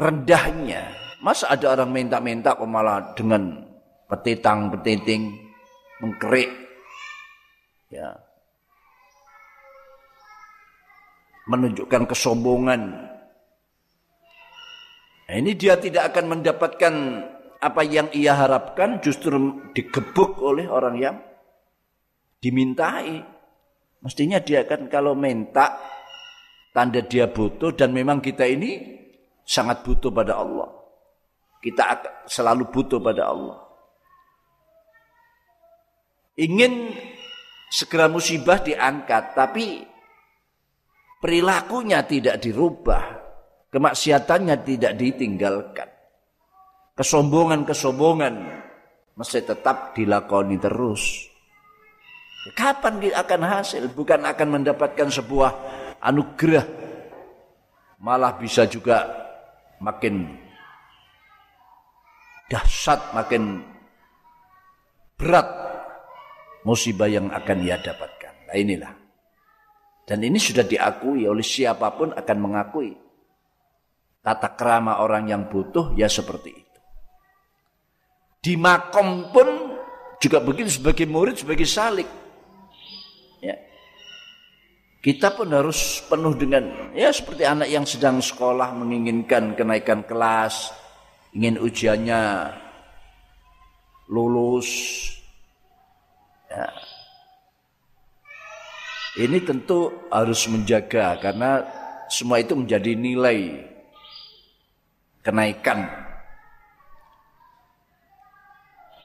rendahnya. 0.00 1.05
Masa 1.24 1.48
ada 1.48 1.72
orang 1.72 1.90
minta-minta 1.92 2.52
kok 2.52 2.68
malah 2.68 3.16
dengan 3.16 3.64
petitang 4.06 4.68
petiting 4.68 5.32
mengkerik. 6.00 6.50
Ya. 7.88 8.20
Menunjukkan 11.46 12.10
kesombongan. 12.10 12.82
Nah, 15.26 15.34
ini 15.34 15.58
dia 15.58 15.78
tidak 15.78 16.14
akan 16.14 16.38
mendapatkan 16.38 16.94
apa 17.56 17.82
yang 17.82 18.06
ia 18.12 18.36
harapkan 18.36 19.00
justru 19.02 19.34
digebuk 19.72 20.38
oleh 20.42 20.70
orang 20.70 20.96
yang 20.98 21.16
dimintai. 22.42 23.24
Mestinya 24.04 24.38
dia 24.38 24.62
akan 24.62 24.86
kalau 24.86 25.18
minta 25.18 25.74
tanda 26.70 27.00
dia 27.02 27.26
butuh 27.26 27.74
dan 27.74 27.90
memang 27.90 28.22
kita 28.22 28.44
ini 28.46 29.00
sangat 29.42 29.82
butuh 29.82 30.12
pada 30.12 30.38
Allah. 30.38 30.85
Kita 31.60 31.84
selalu 32.28 32.70
butuh 32.70 33.00
pada 33.02 33.32
Allah. 33.32 33.58
Ingin 36.36 36.92
segera 37.72 38.06
musibah 38.12 38.60
diangkat, 38.60 39.32
tapi 39.32 39.82
perilakunya 41.18 42.04
tidak 42.04 42.38
dirubah. 42.44 43.24
Kemaksiatannya 43.72 44.56
tidak 44.62 44.92
ditinggalkan. 44.96 45.88
Kesombongan-kesombongan 46.96 48.34
masih 49.18 49.44
tetap 49.44 49.92
dilakoni 49.92 50.56
terus. 50.56 51.28
Kapan 52.54 53.02
akan 53.10 53.42
hasil? 53.42 53.90
Bukan 53.90 54.22
akan 54.22 54.48
mendapatkan 54.60 55.10
sebuah 55.10 55.50
anugerah 56.00 56.64
malah 58.00 58.36
bisa 58.36 58.68
juga 58.68 59.08
makin 59.80 60.36
dahsyat, 62.50 63.14
makin 63.14 63.64
berat 65.16 65.48
musibah 66.66 67.06
yang 67.06 67.30
akan 67.30 67.58
ia 67.62 67.78
dapatkan. 67.78 68.50
Nah 68.50 68.56
inilah. 68.58 68.92
Dan 70.06 70.22
ini 70.22 70.38
sudah 70.38 70.62
diakui 70.62 71.26
oleh 71.26 71.42
siapa 71.42 71.90
pun 71.98 72.14
akan 72.14 72.38
mengakui. 72.38 72.94
Tata 74.22 74.54
kerama 74.54 75.02
orang 75.02 75.30
yang 75.30 75.42
butuh 75.50 75.94
ya 75.98 76.06
seperti 76.06 76.50
itu. 76.50 76.80
Di 78.42 78.54
makom 78.54 79.34
pun 79.34 79.48
juga 80.22 80.38
begitu 80.38 80.78
sebagai 80.78 81.06
murid, 81.10 81.42
sebagai 81.42 81.66
salik. 81.66 82.06
Ya. 83.42 83.58
Kita 85.02 85.34
pun 85.34 85.50
harus 85.50 86.02
penuh 86.06 86.34
dengan 86.38 86.94
ya 86.94 87.10
seperti 87.10 87.42
anak 87.42 87.66
yang 87.70 87.86
sedang 87.86 88.22
sekolah 88.22 88.74
menginginkan 88.74 89.58
kenaikan 89.58 90.06
kelas, 90.06 90.70
ingin 91.36 91.60
ujiannya 91.60 92.48
lulus. 94.08 94.72
Ya. 96.48 96.72
Ini 99.20 99.44
tentu 99.44 99.92
harus 100.08 100.48
menjaga 100.48 101.20
karena 101.20 101.64
semua 102.08 102.40
itu 102.40 102.56
menjadi 102.56 102.96
nilai 102.96 103.68
kenaikan 105.20 106.05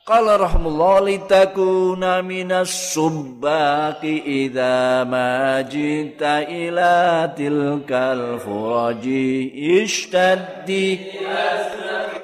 Qala 0.06 0.38
rahmullah 0.38 1.02
litakuna 1.02 2.22
minas 2.22 2.70
subbaki 2.94 4.22
idza 4.46 5.02
ma 5.02 5.62
jita 5.66 6.46
ila 6.46 7.26
tilkal 7.34 8.38
furaji 8.38 9.50
ishtaddi 9.82 11.10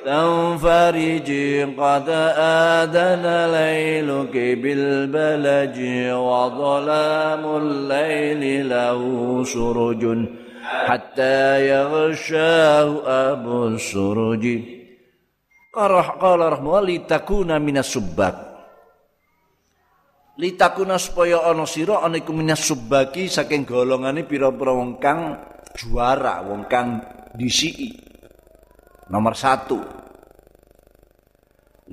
تنفرجي 0.04 1.64
قد 1.78 2.08
آذن 2.38 3.24
ليلك 3.54 4.34
بالبلج 4.34 5.78
وظلام 6.10 7.56
الليل 7.56 8.68
له 8.68 9.00
سرج 9.44 10.02
حتى 10.62 11.68
يغشاه 11.68 12.88
أبو 13.06 13.66
السرج 13.66 14.58
Qarah 15.77 16.17
qala 16.17 16.57
rahmah 16.57 16.81
litakuna 16.81 17.61
minas 17.61 17.93
subbak. 17.93 18.33
Litakuna 20.41 20.97
supaya 20.97 21.45
ana 21.45 21.69
sira 21.69 22.01
ana 22.01 22.17
iku 22.17 22.33
minas 22.33 22.65
subbaki 22.65 23.29
saking 23.29 23.61
golongane 23.61 24.25
pira-pira 24.25 24.73
wong 24.73 24.97
kang 24.97 25.37
juara, 25.77 26.41
wong 26.41 26.65
kang 26.65 26.97
disiki. 27.37 27.93
Nomor 29.13 29.37
satu. 29.37 29.77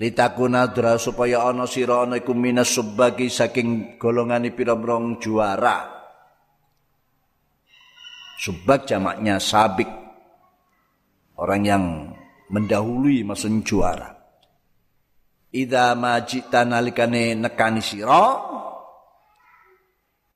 Litakuna 0.01 0.73
dra 0.73 0.97
supaya 0.97 1.45
ana 1.45 1.69
sira 1.69 2.09
ana 2.09 2.17
minas 2.33 2.73
subbaki 2.73 3.29
saking 3.29 4.01
golongane 4.01 4.49
pira-pira 4.49 4.97
juara. 5.21 5.77
Subak 8.41 8.89
jamaknya 8.89 9.37
sabik. 9.37 9.93
Orang 11.37 11.63
yang 11.69 11.85
mendahului 12.55 13.27
maksudnya 13.27 13.67
juara. 13.67 14.09
Idza 15.55 15.95
majita 15.99 16.63
nalikane 16.63 17.35
nekani 17.35 17.83
sira 17.83 18.27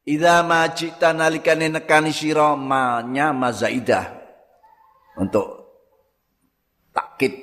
Idza 0.07 0.46
majita 0.46 1.11
nalikane 1.14 1.66
nekani 1.70 2.14
sira 2.14 2.54
manya 2.54 3.35
mazaidah. 3.35 4.07
Untuk 5.18 5.46
takkid 6.94 7.35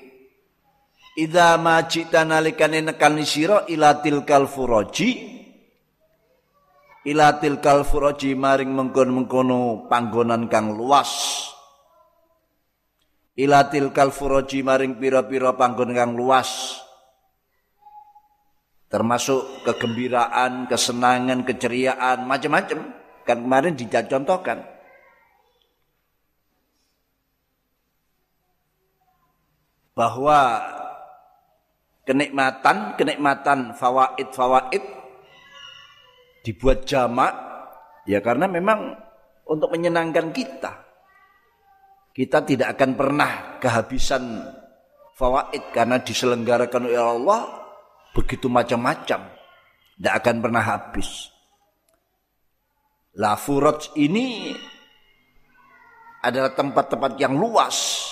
Idza 1.16 1.56
majita 1.56 2.28
nalikane 2.28 2.84
nekani 2.84 3.24
sira 3.24 3.64
ila 3.72 4.04
tilkal 4.04 4.52
furoji 4.52 5.36
ila 7.06 7.38
tilkal 7.38 7.86
furoji 7.88 8.34
maring 8.34 8.74
mengkon-mengkono 8.74 9.86
panggonan 9.88 10.50
kang 10.52 10.74
luas 10.74 11.12
ilatil 13.36 13.92
kalfuroji 13.92 14.64
maring 14.64 15.00
pira-pira 15.00 15.54
panggon 15.54 15.92
kang 15.92 16.16
luas 16.16 16.82
termasuk 18.96 19.68
kegembiraan, 19.68 20.72
kesenangan, 20.72 21.44
keceriaan, 21.44 22.24
macam-macam. 22.24 22.96
Kan 23.28 23.44
kemarin 23.44 23.76
dicontohkan. 23.76 24.64
Bahwa 29.92 30.64
kenikmatan, 32.08 32.96
kenikmatan 32.96 33.76
fawaid, 33.76 34.32
fawaid 34.32 34.84
dibuat 36.48 36.88
jamak 36.88 37.36
ya 38.08 38.24
karena 38.24 38.48
memang 38.48 38.96
untuk 39.44 39.76
menyenangkan 39.76 40.32
kita. 40.32 40.85
Kita 42.16 42.48
tidak 42.48 42.80
akan 42.80 42.96
pernah 42.96 43.60
kehabisan 43.60 44.40
fawaid 45.20 45.76
karena 45.76 46.00
diselenggarakan 46.00 46.88
oleh 46.88 46.96
Allah 46.96 47.42
begitu 48.16 48.48
macam-macam. 48.48 49.36
Tidak 50.00 50.14
akan 50.24 50.36
pernah 50.40 50.64
habis. 50.64 51.28
La 53.20 53.36
furat 53.36 53.92
ini 54.00 54.56
adalah 56.24 56.56
tempat-tempat 56.56 57.20
yang 57.20 57.36
luas. 57.36 58.08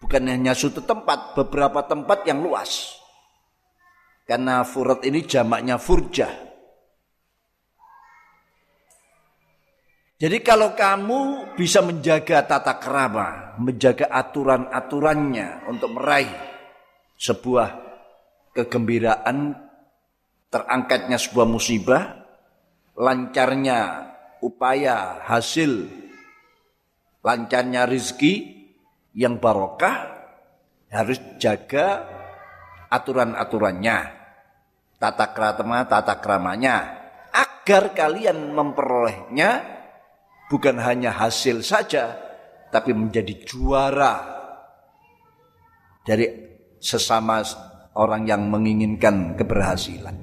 Bukan 0.00 0.24
hanya 0.24 0.56
suatu 0.56 0.80
tempat, 0.80 1.36
beberapa 1.36 1.84
tempat 1.84 2.24
yang 2.24 2.40
luas. 2.40 2.96
Karena 4.24 4.64
furat 4.64 5.04
ini 5.04 5.28
jamaknya 5.28 5.76
furjah. 5.76 6.47
Jadi 10.18 10.42
kalau 10.42 10.74
kamu 10.74 11.54
bisa 11.54 11.78
menjaga 11.78 12.42
tata 12.42 12.74
kerama, 12.82 13.54
menjaga 13.54 14.10
aturan-aturannya 14.10 15.70
untuk 15.70 15.94
meraih 15.94 16.34
sebuah 17.14 17.70
kegembiraan, 18.50 19.54
terangkatnya 20.50 21.22
sebuah 21.22 21.46
musibah, 21.46 22.02
lancarnya 22.98 24.10
upaya 24.42 25.22
hasil, 25.22 25.86
lancarnya 27.22 27.86
rizki 27.86 28.66
yang 29.14 29.38
barokah, 29.38 30.18
harus 30.90 31.22
jaga 31.38 32.02
aturan-aturannya 32.90 34.18
tata 34.98 35.30
krama 35.30 35.86
tata 35.86 36.18
kramanya 36.18 36.76
agar 37.30 37.94
kalian 37.94 38.50
memperolehnya 38.50 39.77
bukan 40.48 40.80
hanya 40.80 41.12
hasil 41.12 41.60
saja 41.60 42.16
tapi 42.68 42.92
menjadi 42.92 43.32
juara 43.44 44.16
dari 46.04 46.24
sesama 46.80 47.44
orang 47.96 48.24
yang 48.24 48.48
menginginkan 48.48 49.36
keberhasilan. 49.36 50.16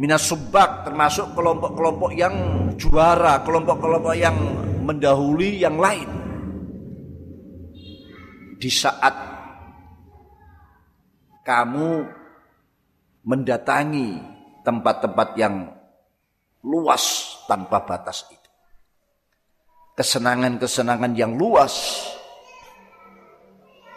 Minas 0.00 0.24
subak 0.24 0.88
termasuk 0.88 1.36
kelompok-kelompok 1.36 2.12
yang 2.16 2.34
juara, 2.80 3.44
kelompok-kelompok 3.44 4.16
yang 4.16 4.36
mendahului 4.84 5.60
yang 5.60 5.76
lain. 5.76 6.08
Di 8.56 8.68
saat 8.72 9.12
kamu 11.44 11.88
mendatangi 13.28 14.20
tempat-tempat 14.64 15.28
yang 15.36 15.68
luas 16.64 17.36
tanpa 17.44 17.84
batas 17.84 18.24
itu. 18.32 18.39
Kesenangan-kesenangan 20.00 21.12
yang 21.12 21.36
luas, 21.36 21.76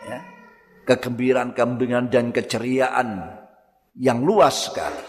ya, 0.04 0.20
kegembiraan-kegembiraan 0.84 2.12
dan 2.12 2.36
keceriaan 2.36 3.40
yang 3.96 4.20
luas 4.20 4.68
sekali. 4.68 5.08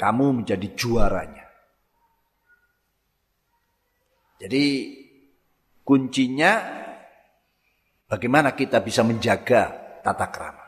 Kamu 0.00 0.40
menjadi 0.40 0.64
juaranya. 0.72 1.44
Jadi 4.40 4.64
kuncinya 5.84 6.52
bagaimana 8.08 8.56
kita 8.56 8.80
bisa 8.80 9.04
menjaga 9.04 9.76
tata 10.00 10.26
krama. 10.32 10.66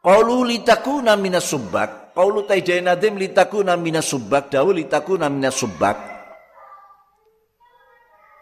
Qaulu 0.00 0.40
litakuna 0.48 1.20
minas 1.20 1.52
subak. 1.52 1.99
Qaulu 2.10 2.44
taidai 2.44 2.82
nadim 2.82 3.16
litakuna 3.16 3.78
minas 3.78 4.10
subak. 4.10 4.50
Dawu 4.50 4.74
litakuna 4.74 5.30
minas 5.30 5.56
subak. 5.56 5.96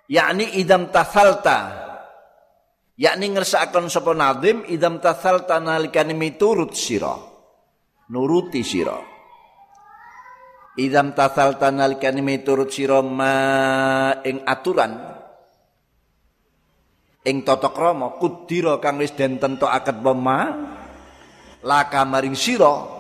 Yakni 0.09 0.57
idam 0.57 0.89
tathalta. 0.89 1.89
Yakni 2.99 3.37
ngersakaken 3.37 3.93
sapa 3.93 4.17
nadim 4.17 4.65
idam 4.67 4.99
tathalta 4.99 5.61
nalikane 5.61 6.17
miturut 6.17 6.73
sira. 6.75 7.15
Nuruti 8.09 8.65
sira. 8.65 8.97
Idam 10.81 11.13
tathalta 11.13 11.69
nalikane 11.69 12.25
miturut 12.25 12.73
sira 12.73 13.05
ma 13.05 13.35
ing 14.25 14.43
aturan 14.49 15.19
ing 17.29 17.45
tata 17.45 17.69
krama 17.69 18.17
kudira 18.17 18.81
kang 18.81 18.97
wis 18.97 19.13
den 19.13 19.37
tentokaken 19.37 20.01
pema 20.01 20.39
laka 21.61 22.09
maring 22.09 22.33
sira 22.33 22.98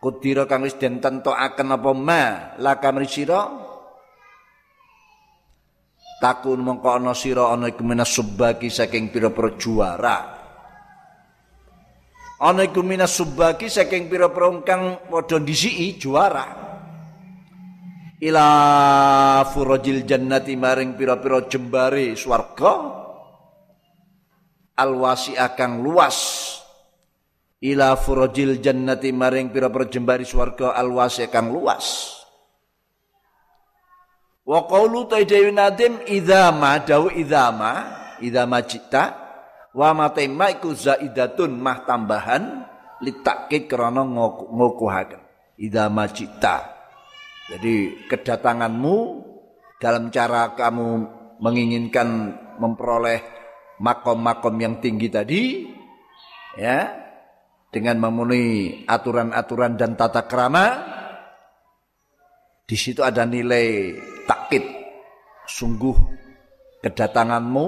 kudira 0.00 0.48
kang 0.48 0.64
wis 0.64 0.80
den 0.80 0.98
tentokaken 0.98 1.76
apa 1.76 1.90
ma? 1.92 2.24
Laka 2.56 2.90
sira? 3.04 3.68
Takun 6.20 6.60
mongko 6.60 6.88
ana 7.00 7.12
sira 7.16 7.48
ana 7.48 7.72
iku 7.72 7.80
minas 7.80 8.12
subaki 8.12 8.68
saking 8.68 9.08
pira-pira 9.08 9.56
juara. 9.56 10.18
Ana 12.40 12.64
iku 12.64 12.84
minas 12.84 13.16
subaki 13.16 13.72
saking 13.72 14.08
pira-pira 14.08 14.52
kang 14.64 15.08
padha 15.08 15.40
disiki 15.40 15.96
juara. 15.96 16.68
Ila 18.20 18.48
furajil 19.48 20.04
jannati 20.04 20.60
maring 20.60 20.92
pira-pira 20.92 21.48
jembare 21.48 22.12
swarga. 22.12 23.00
Alwasi 24.76 25.36
akang 25.40 25.80
luas 25.80 26.59
ila 27.60 27.96
furajil 28.00 28.58
jannati 28.58 29.12
maring 29.12 29.52
pira-pira 29.52 29.86
jembari 29.88 30.24
swarga 30.24 30.72
alwasi 30.72 31.28
kang 31.28 31.52
luas. 31.52 32.16
Wa 34.48 34.66
qawlu 34.66 35.06
taidawi 35.06 35.52
nadim 35.52 36.00
idama 36.08 36.80
dawu 36.82 37.12
idama 37.12 37.72
idama 38.18 38.64
cita 38.64 39.14
wa 39.76 39.94
matema 39.94 40.50
iku 40.50 40.74
zaidatun 40.74 41.54
mah 41.54 41.86
tambahan 41.86 42.66
litakid 43.04 43.70
krana 43.70 44.02
ngukuhaken 44.02 45.22
idama 45.60 46.08
cita. 46.10 46.66
Jadi 47.50 48.06
kedatanganmu 48.08 48.96
dalam 49.78 50.08
cara 50.10 50.54
kamu 50.54 50.88
menginginkan 51.40 52.08
memperoleh 52.60 53.20
makom-makom 53.80 54.54
yang 54.60 54.76
tinggi 54.78 55.08
tadi 55.08 55.66
ya 56.60 56.99
dengan 57.70 58.02
memenuhi 58.02 58.82
aturan-aturan 58.84 59.78
dan 59.78 59.94
tata 59.94 60.26
krama 60.26 60.66
di 62.66 62.76
situ 62.78 63.02
ada 63.02 63.26
nilai 63.26 63.98
takkit. 64.26 64.62
Sungguh 65.50 65.94
kedatanganmu 66.78 67.66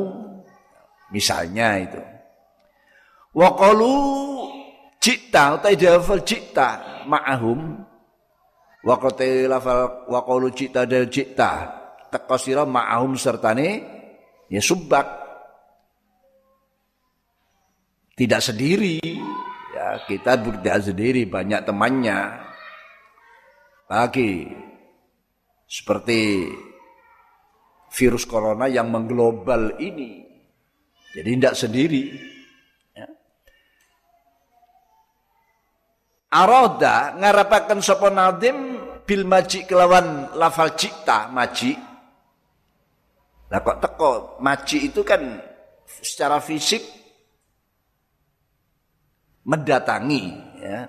misalnya 1.10 1.82
itu. 1.82 2.02
Wa 3.34 3.50
qalu 3.58 3.94
cita 5.02 5.58
utai 5.58 5.74
dafal 5.74 6.22
cita 6.22 7.02
ma'ahum. 7.10 7.82
Wa 8.86 8.94
qalu 8.98 9.50
lafal 9.50 10.06
wa 10.06 10.20
qalu 10.22 10.54
cita 10.54 10.86
dal 10.86 11.10
cita 11.10 11.82
teka 12.12 12.36
sira 12.36 12.62
ma'ahum 12.68 13.16
sertane 13.16 13.68
ya 14.52 14.60
subak 14.60 15.06
tidak 18.12 18.44
sendiri 18.44 19.00
kita 20.08 20.40
tidak 20.40 20.76
sendiri, 20.80 21.28
banyak 21.28 21.60
temannya. 21.68 22.20
Lagi 23.92 24.48
seperti 25.68 26.48
virus 27.92 28.24
corona 28.24 28.68
yang 28.68 28.88
mengglobal 28.88 29.76
ini. 29.76 30.24
Jadi 31.12 31.30
tidak 31.36 31.56
sendiri. 31.56 32.02
Ya. 32.96 33.08
Aroda 36.32 37.12
ngarapakan 37.20 37.84
sapa 37.84 38.08
nadim 38.08 38.80
bil 39.04 39.28
maji 39.28 39.68
kelawan 39.68 40.32
lafal 40.40 40.72
cipta 40.72 41.28
maji. 41.28 41.76
Lah 43.52 43.60
kok 43.60 43.84
teko 43.84 44.10
maji 44.40 44.88
itu 44.88 45.04
kan 45.04 45.20
secara 45.84 46.40
fisik 46.40 47.01
mendatangi 49.42 50.24
ya, 50.62 50.86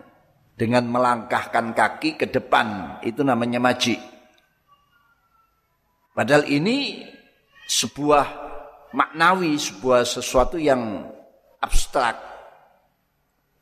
dengan 0.53 0.85
melangkahkan 0.89 1.73
kaki 1.73 2.15
ke 2.21 2.29
depan 2.29 2.99
itu 3.01 3.25
namanya 3.25 3.57
maji. 3.57 3.97
Padahal 6.13 6.45
ini 6.45 7.01
sebuah 7.65 8.25
maknawi, 8.93 9.57
sebuah 9.57 10.05
sesuatu 10.05 10.61
yang 10.61 11.09
abstrak. 11.57 12.21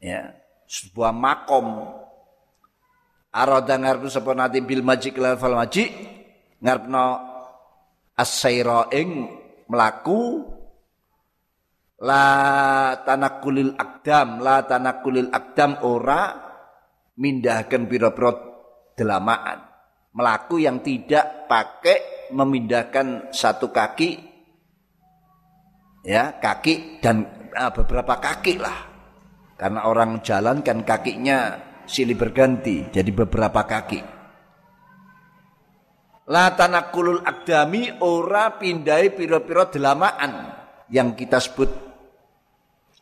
Ya, 0.04 0.36
sebuah 0.68 1.16
makom. 1.16 1.96
Arada 3.32 3.80
ngarep 3.80 4.12
sapa 4.12 4.36
nate 4.36 4.60
bil 4.60 4.84
maji 4.84 5.16
level 5.16 5.56
maji 5.56 5.88
ngarepno 6.60 7.06
as-sayra 8.20 8.92
ing 8.92 9.32
mlaku 9.72 10.51
la 12.02 12.26
tanakulil 13.06 13.78
akdam 13.78 14.42
la 14.42 14.66
tanakulil 14.66 15.30
akdam 15.30 15.86
ora 15.86 16.34
mindahkan 17.22 17.86
pira-pira 17.86 18.32
delamaan. 18.98 19.70
Melaku 20.12 20.60
yang 20.60 20.84
tidak 20.84 21.48
pakai 21.48 22.30
memindahkan 22.36 23.32
satu 23.32 23.72
kaki 23.72 24.20
ya 26.04 26.36
kaki 26.36 27.00
dan 27.00 27.48
uh, 27.54 27.72
beberapa 27.72 28.20
kaki 28.20 28.60
lah. 28.60 28.92
Karena 29.56 29.86
orang 29.86 30.26
jalan 30.26 30.66
kan 30.66 30.82
kakinya 30.82 31.54
silih 31.86 32.18
berganti 32.18 32.90
jadi 32.90 33.12
beberapa 33.14 33.62
kaki. 33.62 34.02
La 36.34 36.50
tanakulul 36.58 37.22
akdami 37.22 38.02
ora 38.02 38.58
pindai 38.58 39.14
piro-piro 39.14 39.70
delamaan 39.70 40.50
yang 40.90 41.14
kita 41.14 41.40
sebut 41.40 41.91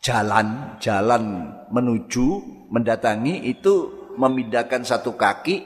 jalan, 0.00 0.76
jalan 0.80 1.52
menuju, 1.68 2.26
mendatangi 2.72 3.46
itu 3.46 4.08
memindahkan 4.16 4.82
satu 4.82 5.14
kaki 5.14 5.64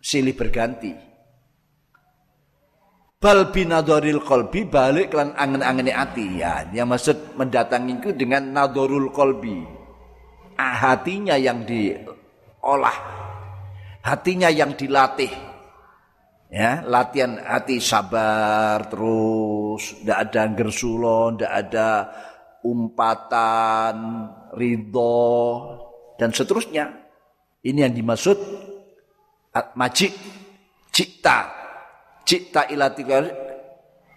silih 0.00 0.34
berganti. 0.34 0.92
Bal 3.22 3.54
binadoril 3.54 4.18
kolbi 4.26 4.66
balik 4.66 5.14
kelan 5.14 5.30
angen-angeni 5.38 5.94
ati 5.94 6.42
ya. 6.42 6.66
Yang 6.74 6.88
maksud 6.90 7.16
mendatangi 7.38 8.02
itu 8.02 8.10
dengan 8.18 8.50
nadorul 8.50 9.14
kolbi. 9.14 9.62
Ah, 10.58 10.90
hatinya 10.90 11.38
yang 11.38 11.62
diolah. 11.62 12.98
Hatinya 14.02 14.50
yang 14.50 14.74
dilatih. 14.74 15.30
Ya, 16.52 16.84
latihan 16.84 17.40
hati 17.40 17.80
sabar 17.80 18.84
terus, 18.92 19.96
tidak 20.02 20.18
ada 20.28 20.42
gersulo, 20.52 21.32
tidak 21.32 21.52
ada 21.64 21.88
umpatan, 22.62 23.96
ridho 24.54 25.30
dan 26.18 26.30
seterusnya. 26.30 26.90
Ini 27.62 27.86
yang 27.86 27.94
dimaksud 27.94 28.38
majik 29.76 30.16
cipta 30.92 31.62
cipta 32.24 32.66
ilatikal 32.72 33.28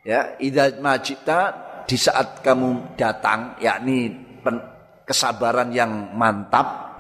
ya 0.06 0.38
idza 0.40 0.80
majita 0.80 1.40
di 1.86 1.98
saat 2.00 2.42
kamu 2.42 2.98
datang 2.98 3.60
yakni 3.62 4.14
kesabaran 5.06 5.70
yang 5.74 6.16
mantap 6.18 6.98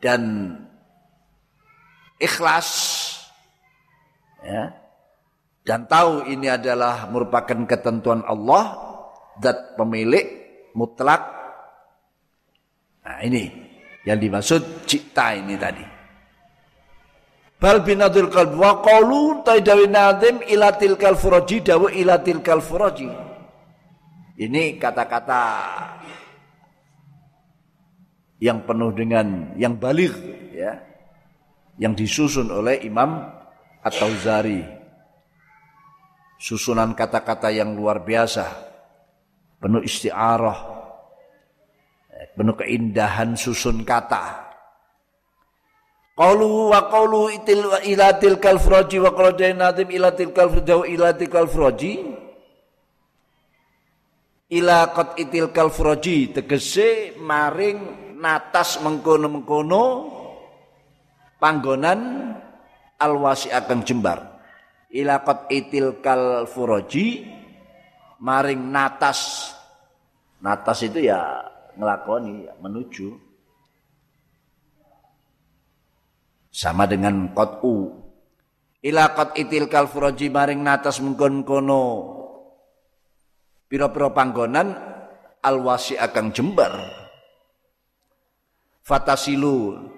dan 0.00 0.54
ikhlas 2.16 2.68
ya 4.40 4.72
dan 5.62 5.86
tahu 5.86 6.26
ini 6.26 6.50
adalah 6.50 7.06
merupakan 7.06 7.68
ketentuan 7.68 8.24
Allah 8.26 8.91
dat 9.42 9.74
pemilik 9.74 10.24
mutlak 10.78 11.22
nah 13.02 13.18
ini 13.26 13.50
yang 14.06 14.22
dimaksud 14.22 14.86
cipta 14.86 15.34
ini 15.34 15.58
tadi 15.58 15.92
Bal 17.62 17.78
binadul 17.86 18.26
qalb 18.26 18.58
wa 18.58 18.82
qawlu 18.82 19.46
taidawi 19.46 19.86
nadim 19.86 20.42
ilatil 20.50 20.98
kalfuroji 20.98 21.62
dawu 21.62 21.86
ilatil 21.94 22.42
kalfuroji. 22.42 23.06
Ini 24.34 24.82
kata-kata 24.82 25.42
yang 28.42 28.66
penuh 28.66 28.90
dengan 28.90 29.54
yang 29.54 29.78
balik 29.78 30.10
ya. 30.50 30.74
Yang 31.78 32.02
disusun 32.02 32.50
oleh 32.50 32.82
Imam 32.82 33.30
At-Tauzari. 33.86 34.66
Susunan 36.42 36.98
kata-kata 36.98 37.54
yang 37.54 37.78
luar 37.78 38.02
biasa. 38.02 38.71
Penuh 39.62 39.86
isti'arah. 39.86 40.58
Penuh 42.34 42.58
keindahan 42.58 43.38
susun 43.38 43.86
kata. 43.86 44.50
Qalu 46.18 46.74
wa 46.74 46.90
qalu 46.90 47.30
itil 47.40 47.70
wa 47.70 47.78
ilatil 47.80 48.36
kalfroji 48.42 48.98
wa 48.98 49.14
qala 49.14 49.32
nadim 49.54 49.88
ilatil 49.88 50.34
kalfroji 50.34 50.72
wa 50.74 50.84
ilatil 50.84 51.30
kalfroji 51.30 51.92
ila 54.52 54.92
qad 54.92 55.16
itil 55.16 55.48
kalfroji 55.48 56.36
tegese 56.36 57.16
maring 57.16 58.12
natas 58.20 58.76
mengkono-mengkono 58.84 59.84
panggonan 61.40 62.00
alwasi 63.00 63.48
akan 63.48 63.80
jembar. 63.80 64.20
Ila 64.92 65.24
qad 65.24 65.48
itil 65.48 66.04
kalfroji 66.04 67.24
maring 68.22 68.70
natas. 68.70 69.50
Natas 70.38 70.86
itu 70.86 71.02
ya 71.02 71.42
ngelakoni 71.74 72.46
menuju. 72.62 73.18
Sama 76.54 76.86
dengan 76.86 77.34
qat'u. 77.34 77.98
Ila 78.82 79.14
qat 79.14 79.34
itil 79.38 79.66
kal 79.66 79.90
furaji 79.90 80.30
maring 80.30 80.62
natas 80.62 81.02
mengkon 81.02 81.42
kono. 81.42 81.84
Pira-pira 83.66 84.12
panggonan 84.12 84.68
alwasi 85.42 85.98
akan 85.98 86.30
jembar. 86.30 86.72
Fatasilu. 88.82 89.90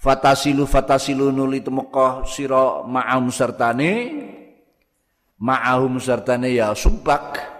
Fatasilu 0.00 0.68
fatasilu 0.68 1.32
nuli 1.32 1.64
temeka 1.64 2.28
sira 2.28 2.84
ma'ahum 2.84 3.32
sertane 3.32 4.12
ma'ahum 5.40 5.96
sertane 5.96 6.52
ya 6.52 6.76
sumbak 6.76 7.53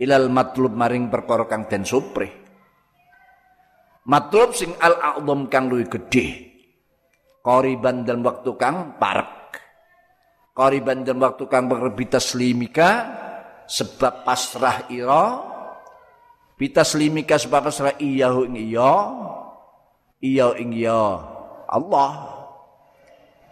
ilal 0.00 0.32
matlub 0.32 0.72
maring 0.72 1.12
perkara 1.12 1.44
kang 1.44 1.68
den 1.68 1.84
supre 1.84 2.28
matlub 4.08 4.56
sing 4.56 4.72
al 4.80 4.96
a'dham 4.96 5.52
kang 5.52 5.68
luwih 5.68 5.86
gedhe 5.86 6.50
Koriban 7.40 8.04
dalam 8.04 8.20
waktu 8.20 8.52
kang 8.60 9.00
parek. 9.00 9.56
Koriban 10.52 11.08
dalam 11.08 11.24
waktu 11.24 11.48
kang 11.48 11.72
berbita 11.72 12.20
selimika 12.20 13.08
sebab 13.64 14.28
pasrah 14.28 14.84
ira. 14.92 15.40
Bita 16.60 16.84
selimika 16.84 17.40
sebab 17.40 17.72
pasrah 17.72 17.96
iya 17.96 18.28
ing 18.28 18.60
iya. 18.60 18.92
Iya 20.20 20.52
ing 20.60 20.76
iya. 20.76 21.00
Allah. 21.64 22.12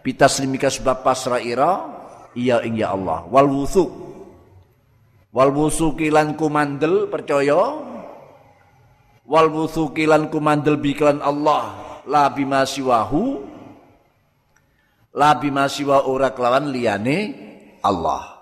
Bita 0.05 0.29
selimika 0.29 0.69
sebab 0.69 1.01
pasrah 1.01 1.41
ira. 1.41 1.97
Iya 2.37 2.61
ing 2.61 2.77
ya 2.77 2.93
Allah. 2.93 3.25
Wal 3.25 3.49
wusuk. 3.49 3.89
Wal 5.29 5.51
wusukilan 5.53 6.33
kumandel 6.39 7.11
percaya. 7.11 7.77
Wal 9.29 9.47
wusukilan 9.53 10.33
kumandel 10.33 10.81
biklan 10.81 11.21
Allah. 11.21 11.75
La 12.09 12.31
bima 12.33 12.65
siwahu 12.65 13.49
la 15.19 15.35
bima 15.35 15.67
siwa 15.67 16.07
ora 16.07 16.31
kelawan 16.31 16.71
liyane 16.71 17.17
Allah 17.83 18.39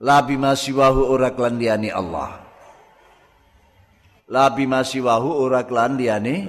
la 0.00 0.24
bima 0.24 0.56
siwahu 0.56 1.04
ora 1.04 1.36
kelawan 1.36 1.60
liyane 1.60 1.92
Allah 1.92 2.40
la 4.32 4.48
bima 4.56 4.80
siwahu 4.80 5.36
ora 5.36 5.68
kelawan 5.68 6.00
liyane 6.00 6.48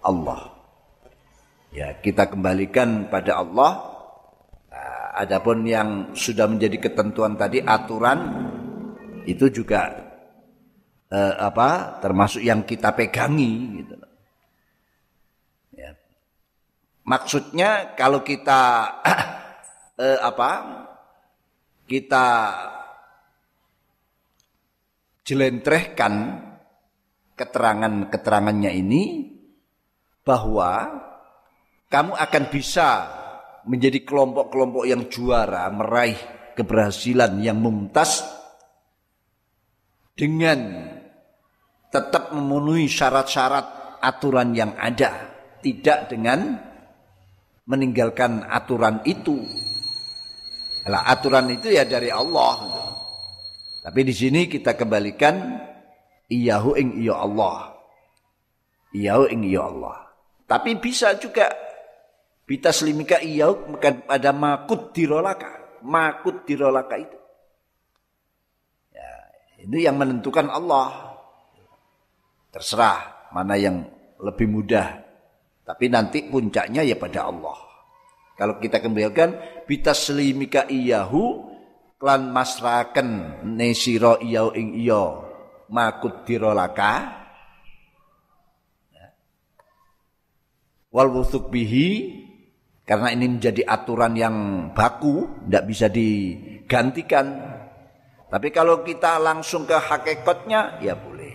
Allah 0.00 0.56
ya 1.68 2.00
kita 2.00 2.32
kembalikan 2.32 3.12
pada 3.12 3.44
Allah 3.44 3.91
adapun 5.12 5.68
yang 5.68 6.16
sudah 6.16 6.48
menjadi 6.48 6.88
ketentuan 6.90 7.36
tadi 7.36 7.60
aturan 7.60 8.48
itu 9.28 9.52
juga 9.52 9.92
eh, 11.12 11.34
apa 11.36 12.00
termasuk 12.00 12.42
yang 12.42 12.64
kita 12.64 12.96
pegangi 12.96 13.52
gitu 13.84 13.94
Maksudnya 17.02 17.98
kalau 17.98 18.22
kita 18.22 18.88
eh, 20.02 20.18
apa? 20.22 20.50
Kita 21.82 22.26
jelentrehkan 25.26 26.40
keterangan-keterangannya 27.34 28.70
ini 28.70 29.02
bahwa 30.22 30.88
kamu 31.90 32.16
akan 32.16 32.44
bisa 32.48 32.88
menjadi 33.66 34.02
kelompok-kelompok 34.02 34.84
yang 34.86 35.06
juara, 35.06 35.70
meraih 35.70 36.18
keberhasilan 36.54 37.40
yang 37.40 37.58
mumtaz 37.58 38.26
dengan 40.12 40.88
tetap 41.92 42.32
memenuhi 42.32 42.88
syarat-syarat 42.88 44.00
aturan 44.02 44.52
yang 44.56 44.74
ada, 44.76 45.30
tidak 45.62 46.10
dengan 46.10 46.58
meninggalkan 47.68 48.42
aturan 48.48 49.00
itu. 49.06 49.38
Lah 50.88 51.06
aturan 51.06 51.46
itu 51.54 51.70
ya 51.70 51.86
dari 51.86 52.10
Allah. 52.10 52.58
Tapi 53.82 54.00
di 54.02 54.14
sini 54.14 54.50
kita 54.50 54.74
kembalikan 54.74 55.58
iyahu 56.26 56.74
ing 56.74 56.98
iya 57.02 57.22
Allah. 57.22 57.78
Iyahu 58.90 59.24
ing 59.30 59.42
iya 59.46 59.62
Allah. 59.66 60.10
Tapi 60.46 60.74
bisa 60.76 61.14
juga 61.16 61.48
bita 62.46 62.70
selimika 62.74 63.20
iyahu 63.22 63.78
pada 63.80 64.30
makut 64.34 64.94
dirolaka. 64.94 65.80
Makut 65.82 66.46
dirolaka 66.46 66.94
itu. 66.98 67.18
Ya, 68.94 69.10
itu 69.66 69.76
yang 69.82 69.98
menentukan 69.98 70.46
Allah. 70.46 71.18
Terserah 72.52 73.30
mana 73.32 73.56
yang 73.56 73.88
lebih 74.20 74.46
mudah 74.46 75.02
tapi 75.62 75.86
nanti 75.86 76.26
puncaknya 76.26 76.82
ya 76.82 76.98
pada 76.98 77.30
Allah. 77.30 77.58
Kalau 78.34 78.58
kita 78.58 78.82
kembalikan 78.82 79.38
selimika 79.94 80.66
iyahu 80.66 81.48
klan 81.96 82.34
masraken 82.34 83.40
nesiro 83.56 84.18
iyau 84.18 84.50
ing 84.58 84.74
iyo 84.74 85.22
makut 85.70 86.26
dirolaka 86.26 87.22
ya. 88.90 89.06
wal 90.90 91.08
wusuk 91.14 91.48
bihi 91.48 92.20
Karena 92.82 93.14
ini 93.14 93.38
menjadi 93.38 93.62
aturan 93.62 94.12
yang 94.18 94.36
baku, 94.74 95.46
tidak 95.46 95.64
bisa 95.70 95.86
digantikan. 95.86 97.26
Tapi 98.26 98.48
kalau 98.50 98.82
kita 98.82 99.22
langsung 99.22 99.62
ke 99.62 99.78
hakikatnya, 99.78 100.82
ya 100.82 100.98
boleh. 100.98 101.34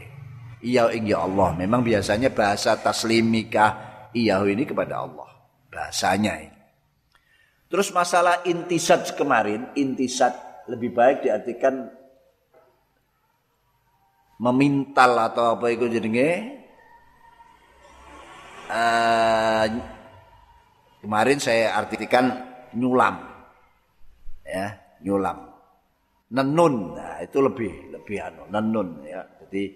Iya 0.60 0.92
ya 0.92 1.24
Allah. 1.24 1.56
Memang 1.56 1.86
biasanya 1.86 2.34
bahasa 2.34 2.76
taslimikah 2.76 4.12
iya 4.12 4.44
ini 4.44 4.68
kepada 4.68 5.08
Allah. 5.08 5.30
Bahasanya 5.72 6.34
ini. 6.42 6.58
Terus 7.68 7.92
masalah 7.92 8.44
intisat 8.48 9.16
kemarin, 9.16 9.72
intisat 9.76 10.36
lebih 10.68 10.96
baik 10.96 11.24
diartikan 11.24 11.92
memintal 14.40 15.12
atau 15.32 15.58
apa 15.58 15.68
itu 15.74 15.90
jadinya 15.90 16.54
uh, 18.72 19.66
kemarin 21.08 21.40
saya 21.40 21.80
artikan 21.80 22.36
nyulam. 22.76 23.16
Ya 24.44 24.76
nyulam. 25.00 25.56
Nenun 26.28 27.00
nah 27.00 27.24
itu 27.24 27.40
lebih 27.40 27.96
lebih 27.96 28.20
anu 28.20 28.44
nenun 28.52 29.08
ya. 29.08 29.24
Jadi 29.40 29.72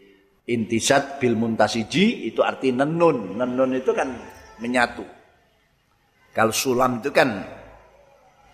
intisat 0.51 1.23
bil 1.23 1.39
muntasiji 1.39 2.27
itu 2.27 2.43
arti 2.43 2.75
nenun. 2.75 3.39
Nenun 3.39 3.79
itu 3.79 3.95
kan 3.95 4.11
menyatu. 4.59 5.07
Kalau 6.35 6.51
sulam 6.51 6.99
itu 6.99 7.15
kan 7.15 7.47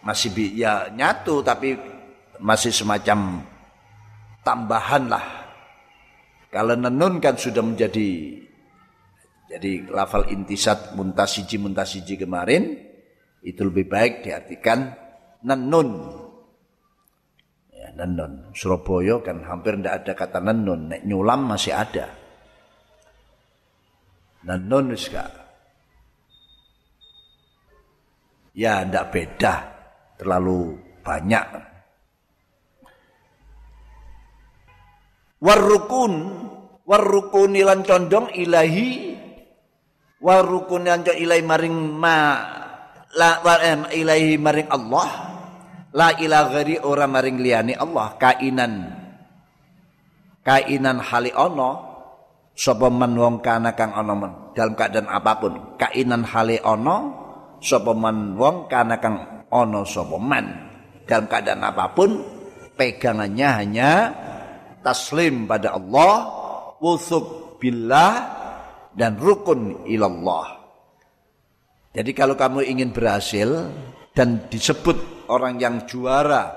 masih 0.05 0.29
bi 0.29 0.53
ya 0.53 0.93
nyatu 0.93 1.41
tapi 1.41 1.73
masih 2.37 2.69
semacam 2.69 3.41
tambahan 4.45 5.09
lah. 5.09 5.25
Kalau 6.53 6.77
nenun 6.77 7.17
kan 7.17 7.33
sudah 7.33 7.65
menjadi 7.65 8.37
jadi 9.47 9.87
lafal 9.87 10.27
intisat 10.27 10.91
muntasiji 10.99 11.55
muntasiji 11.55 12.19
kemarin 12.19 12.83
itu 13.39 13.63
lebih 13.63 13.87
baik 13.87 14.27
diartikan 14.27 14.91
nenun. 15.39 16.19
Ya, 17.71 17.95
nenun. 17.95 18.51
Surabaya 18.51 19.23
kan 19.23 19.47
hampir 19.47 19.79
tidak 19.79 20.03
ada 20.03 20.13
kata 20.19 20.39
nenun. 20.43 20.91
Nek 20.91 21.01
nyulam 21.07 21.47
masih 21.47 21.71
ada. 21.71 22.11
Nenun 24.43 24.91
wis 24.91 25.07
Ya 28.51 28.83
tidak 28.83 29.15
beda. 29.15 29.55
Terlalu 30.19 30.75
banyak. 31.07 31.47
Warrukun 35.39 36.13
warrukun 36.83 37.53
ilan 37.53 37.85
condong 37.85 38.33
ilahi 38.33 39.16
wa 40.17 40.41
rukun 40.41 40.89
yang 40.89 41.05
ilai 41.05 41.41
maring 41.45 41.77
ma 41.77 42.17
la 43.17 43.41
wa 43.41 43.55
ilaihi 43.89 44.37
maring 44.37 44.69
Allah. 44.69 45.09
La 45.97 46.13
ila 46.13 46.51
ghairi 46.53 46.77
ora 46.83 47.09
maring 47.09 47.41
liyane 47.41 47.73
Allah. 47.73 48.13
Kainan 48.21 48.73
kainan 50.45 51.01
hali 51.01 51.33
ono 51.33 51.71
sapa 52.53 52.87
man 52.93 53.17
wong 53.17 53.41
kana 53.41 53.73
kang 53.73 53.91
ana 53.95 54.13
men 54.13 54.53
dalam 54.53 54.77
keadaan 54.77 55.09
apa 55.09 55.31
pun. 55.41 55.53
Kainan 55.79 56.21
hali 56.27 56.61
ono 56.61 56.97
sapa 57.57 57.97
man 57.97 58.37
wong 58.37 58.69
kana 58.69 59.01
kang 59.01 59.47
ana 59.49 59.81
sapa 59.87 60.17
man. 60.21 60.45
Dalam 61.07 61.25
keadaan 61.31 61.63
apa 61.63 61.95
pun 61.95 62.19
pegangannya 62.75 63.49
hanya 63.57 63.91
taslim 64.85 65.49
pada 65.49 65.73
Allah. 65.73 66.35
Wusuk 66.77 67.57
billah 67.57 68.36
dan 68.97 69.15
rukun 69.21 69.85
ilallah. 69.85 70.57
Jadi 71.93 72.11
kalau 72.17 72.33
kamu 72.33 72.65
ingin 72.65 72.89
berhasil 72.91 73.69
dan 74.17 74.49
disebut 74.49 75.29
orang 75.29 75.61
yang 75.61 75.85
juara 75.85 76.53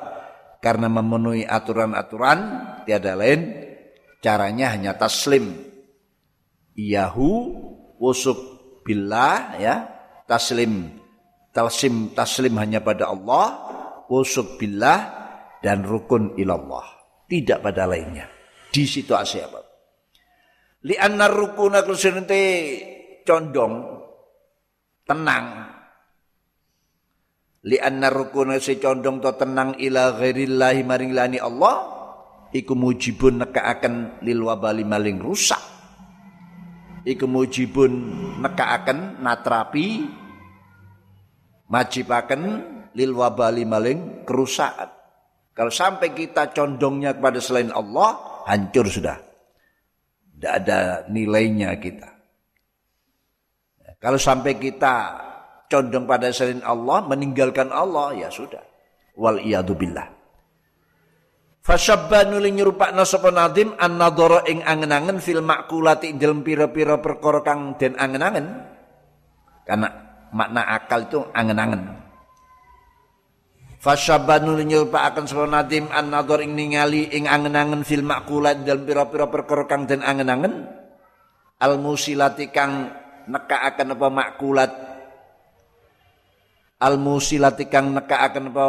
karena 0.65 0.89
memenuhi 0.89 1.45
aturan-aturan, 1.45 2.39
tiada 2.89 3.15
lain 3.17 3.41
caranya 4.25 4.73
hanya 4.73 4.97
taslim. 4.97 5.69
Iyahu 6.77 7.31
wusuk 8.01 8.39
billah 8.85 9.61
ya, 9.61 9.75
taslim 10.25 11.01
taslim 11.51 12.15
taslim 12.15 12.55
hanya 12.59 12.81
pada 12.81 13.11
Allah, 13.11 13.47
wusuk 14.09 14.59
billah 14.59 14.99
dan 15.61 15.85
rukun 15.85 16.39
ilallah. 16.39 16.85
Tidak 17.31 17.63
pada 17.63 17.87
lainnya. 17.87 18.27
Di 18.71 18.87
situasi 18.87 19.39
apa? 19.39 19.70
Li 20.81 20.97
anna 20.97 21.29
rukuna 21.29 21.85
kusirente 21.85 22.41
condong 23.29 23.85
tenang. 25.05 25.47
Li 27.69 27.77
anna 27.77 28.09
rukuna 28.09 28.57
si 28.57 28.81
condong 28.81 29.21
to 29.21 29.37
tenang 29.37 29.77
ila 29.77 30.17
ghairillahi 30.17 30.81
maring 30.81 31.13
lani 31.13 31.37
Allah 31.37 31.85
iku 32.57 32.73
mujibun 32.73 33.45
nekaaken 33.45 34.25
lil 34.25 34.41
wabali 34.49 34.89
maling 34.89 35.21
rusak. 35.21 35.61
Iku 37.05 37.29
mujibun 37.29 37.93
nekaaken 38.41 39.21
natrapi 39.21 40.09
majibaken 41.69 42.43
lil 42.97 43.13
wabali 43.13 43.69
maling 43.69 44.25
kerusakan. 44.25 44.89
Kalau 45.53 45.69
sampai 45.69 46.17
kita 46.17 46.57
condongnya 46.57 47.13
kepada 47.13 47.37
selain 47.37 47.69
Allah, 47.69 48.17
hancur 48.49 48.89
sudah. 48.89 49.30
Tidak 50.41 50.55
ada 50.65 51.05
nilainya 51.13 51.77
kita. 51.77 52.09
Kalau 54.01 54.17
sampai 54.17 54.57
kita 54.57 54.95
condong 55.69 56.09
pada 56.09 56.33
selain 56.33 56.65
Allah, 56.65 57.05
meninggalkan 57.05 57.69
Allah, 57.69 58.17
ya 58.17 58.33
sudah. 58.33 58.65
Wal 59.21 59.45
billah. 59.77 60.09
Fasyabba 61.61 62.25
nuli 62.25 62.57
nyerupakna 62.57 63.05
sapa 63.05 63.29
nadim 63.29 63.77
an 63.77 64.01
ing 64.49 64.65
angen-angen 64.65 65.21
fil 65.21 65.45
makulati 65.45 66.17
dalam 66.17 66.41
pira-pira 66.41 66.97
perkara 66.97 67.45
kang 67.45 67.77
den 67.77 68.01
angen-angen. 68.01 68.65
Karena 69.69 69.93
makna 70.33 70.73
akal 70.73 71.05
itu 71.05 71.21
angen-angen. 71.37 72.00
Fasyabanu 73.81 74.61
akan 74.61 75.25
sapa 75.25 75.49
nadim 75.49 75.89
an 75.89 76.13
nadhar 76.13 76.45
ing 76.45 76.53
ningali 76.53 77.09
ing 77.17 77.25
angen-angen 77.25 77.81
fil 77.81 78.05
makulat 78.05 78.61
dalam 78.61 78.85
pira-pira 78.85 79.25
perkara 79.25 79.65
kang 79.65 79.89
den 79.89 80.05
angen-angen. 80.05 80.69
Al 81.57 81.81
musilati 81.81 82.53
kang 82.53 82.93
nekaaken 83.25 83.97
apa 83.97 84.07
makulat. 84.13 84.73
Al 86.77 87.01
musilati 87.01 87.73
kang 87.73 87.97
nekaaken 87.97 88.53
apa 88.53 88.67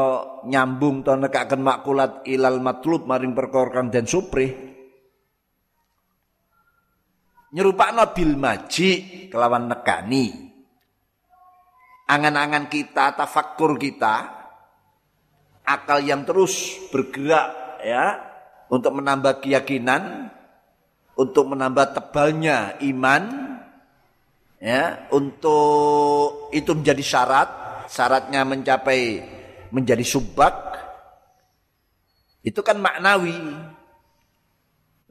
nyambung 0.47 1.03
to 1.03 1.11
nekaaken 1.19 1.59
makulat 1.59 2.23
ilal 2.31 2.63
matlub 2.63 3.03
maring 3.03 3.35
perkara 3.35 3.83
kang 3.83 3.91
den 3.91 4.07
supri 4.07 4.47
nyerupakno 7.51 8.15
bil 8.15 8.39
maji 8.39 8.89
kelawan 9.27 9.67
nekani. 9.67 10.55
Angan-angan 12.07 12.71
kita 12.71 13.11
tafakkur 13.19 13.75
kita 13.75 14.40
akal 15.65 16.01
yang 16.01 16.25
terus 16.25 16.77
bergerak 16.89 17.79
ya 17.81 18.19
untuk 18.71 18.95
menambah 18.95 19.43
keyakinan, 19.43 20.31
untuk 21.19 21.51
menambah 21.51 21.91
tebalnya 21.91 22.79
iman 22.79 23.23
ya, 24.63 25.11
untuk 25.11 26.49
itu 26.55 26.71
menjadi 26.71 27.03
syarat, 27.03 27.49
syaratnya 27.91 28.47
mencapai 28.47 29.21
menjadi 29.71 30.03
subak 30.03 30.55
itu 32.41 32.59
kan 32.65 32.79
maknawi. 32.81 33.37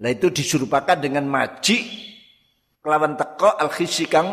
Nah 0.01 0.09
itu 0.09 0.33
disurupakan 0.33 0.97
dengan 0.97 1.29
maji 1.29 1.85
kelawan 2.81 3.15
teko 3.15 3.61
al 3.61 3.69
kang 4.09 4.29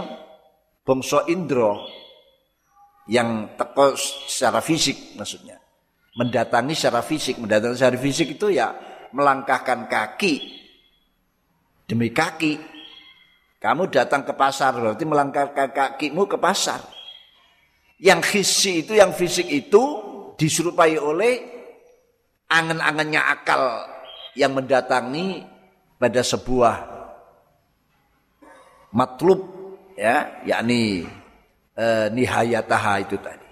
bongso 0.88 1.28
indro 1.28 1.84
yang 3.12 3.60
teko 3.60 4.00
secara 4.00 4.64
fisik 4.64 5.20
maksudnya 5.20 5.60
mendatangi 6.18 6.74
secara 6.74 7.06
fisik. 7.06 7.38
Mendatangi 7.38 7.78
secara 7.78 7.98
fisik 8.02 8.28
itu 8.36 8.50
ya 8.50 8.74
melangkahkan 9.14 9.86
kaki 9.86 10.34
demi 11.86 12.10
kaki. 12.12 12.58
Kamu 13.58 13.90
datang 13.90 14.22
ke 14.26 14.34
pasar 14.38 14.78
berarti 14.78 15.06
melangkahkan 15.06 15.74
kakimu 15.74 16.30
ke 16.30 16.38
pasar. 16.38 16.82
Yang 17.98 18.22
khisi 18.30 18.86
itu, 18.86 18.94
yang 18.94 19.10
fisik 19.10 19.50
itu 19.50 19.82
diserupai 20.38 21.02
oleh 21.02 21.42
angan-angannya 22.46 23.18
akal 23.18 23.90
yang 24.38 24.54
mendatangi 24.54 25.42
pada 25.98 26.22
sebuah 26.22 26.76
matlub 28.94 29.42
ya 29.98 30.46
yakni 30.46 31.10
eh, 31.74 32.08
nihayataha 32.14 32.94
itu 33.02 33.18
tadi 33.18 33.50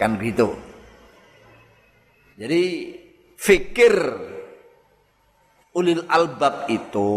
kan 0.00 0.16
gitu 0.16 0.56
jadi 2.36 2.62
fikir 3.40 3.94
ulil 5.72 6.04
albab 6.08 6.68
itu 6.68 7.12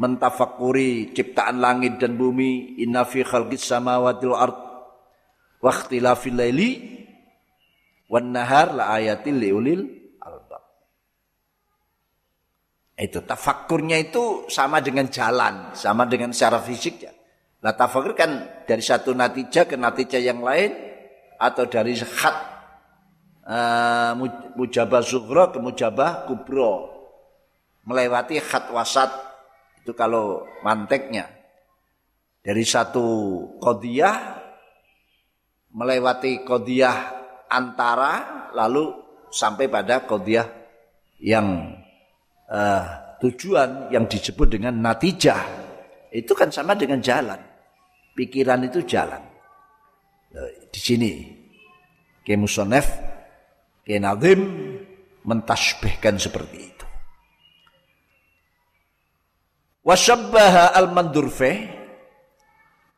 mentafakuri 0.00 1.12
ciptaan 1.12 1.60
langit 1.60 2.00
dan 2.00 2.16
bumi 2.16 2.80
inna 2.80 3.04
fi 3.04 3.20
khalqis 3.24 3.64
samawati 3.64 4.24
wal 4.28 4.40
ard 4.40 4.58
wa 5.60 5.70
ikhtilafil 5.70 6.36
laili 6.36 6.70
wan 8.08 8.32
nahar 8.32 8.72
la 8.72 8.96
ayatil 8.96 9.36
liulil 9.36 9.84
albab. 10.20 10.64
Itu 12.96 13.20
tafakkurnya 13.20 14.00
itu 14.00 14.48
sama 14.48 14.80
dengan 14.80 15.12
jalan 15.12 15.76
sama 15.76 16.08
dengan 16.08 16.32
secara 16.32 16.60
fisik 16.60 17.04
ya. 17.04 17.12
Nah 17.64 17.72
tafakur 17.72 18.12
kan 18.12 18.64
dari 18.68 18.84
satu 18.84 19.16
natijah 19.16 19.64
ke 19.64 19.76
natijah 19.76 20.20
yang 20.20 20.44
lain 20.44 20.72
atau 21.40 21.64
dari 21.64 21.96
khat 21.96 22.53
uh, 23.44 24.12
mujabah 24.56 25.02
sughra 25.04 25.52
ke 25.52 25.58
mujabah 25.60 26.26
kubro. 26.28 26.92
Melewati 27.84 28.40
khat 28.40 28.72
wasat 28.72 29.12
itu 29.84 29.92
kalau 29.92 30.48
manteknya. 30.64 31.28
Dari 32.44 32.64
satu 32.64 33.04
kodiyah 33.56 34.40
melewati 35.72 36.44
kodiyah 36.44 36.96
antara 37.48 38.48
lalu 38.52 38.92
sampai 39.32 39.68
pada 39.68 40.04
kodiyah 40.04 40.48
yang 41.24 41.72
uh, 42.48 42.84
tujuan 43.20 43.88
yang 43.92 44.04
disebut 44.08 44.60
dengan 44.60 44.76
natijah. 44.80 45.40
Itu 46.12 46.36
kan 46.36 46.52
sama 46.52 46.76
dengan 46.76 47.00
jalan. 47.00 47.40
Pikiran 48.14 48.62
itu 48.64 48.86
jalan. 48.86 49.18
Di 50.70 50.80
sini. 50.80 51.12
Ke 52.24 52.38
nadim 53.86 54.40
mentasbihkan 55.24 56.16
seperti 56.16 56.56
itu. 56.72 56.86
Wasabbaha 59.84 60.72
al-mandurfi 60.72 61.84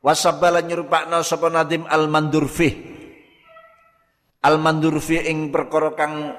Wasabbala 0.06 0.62
nyerupakna 0.62 1.18
sapa 1.26 1.50
nadim 1.50 1.82
al-mandurfi 1.82 2.94
Al-mandurfi 4.46 5.26
ing 5.26 5.50
perkara 5.50 5.98
kang 5.98 6.38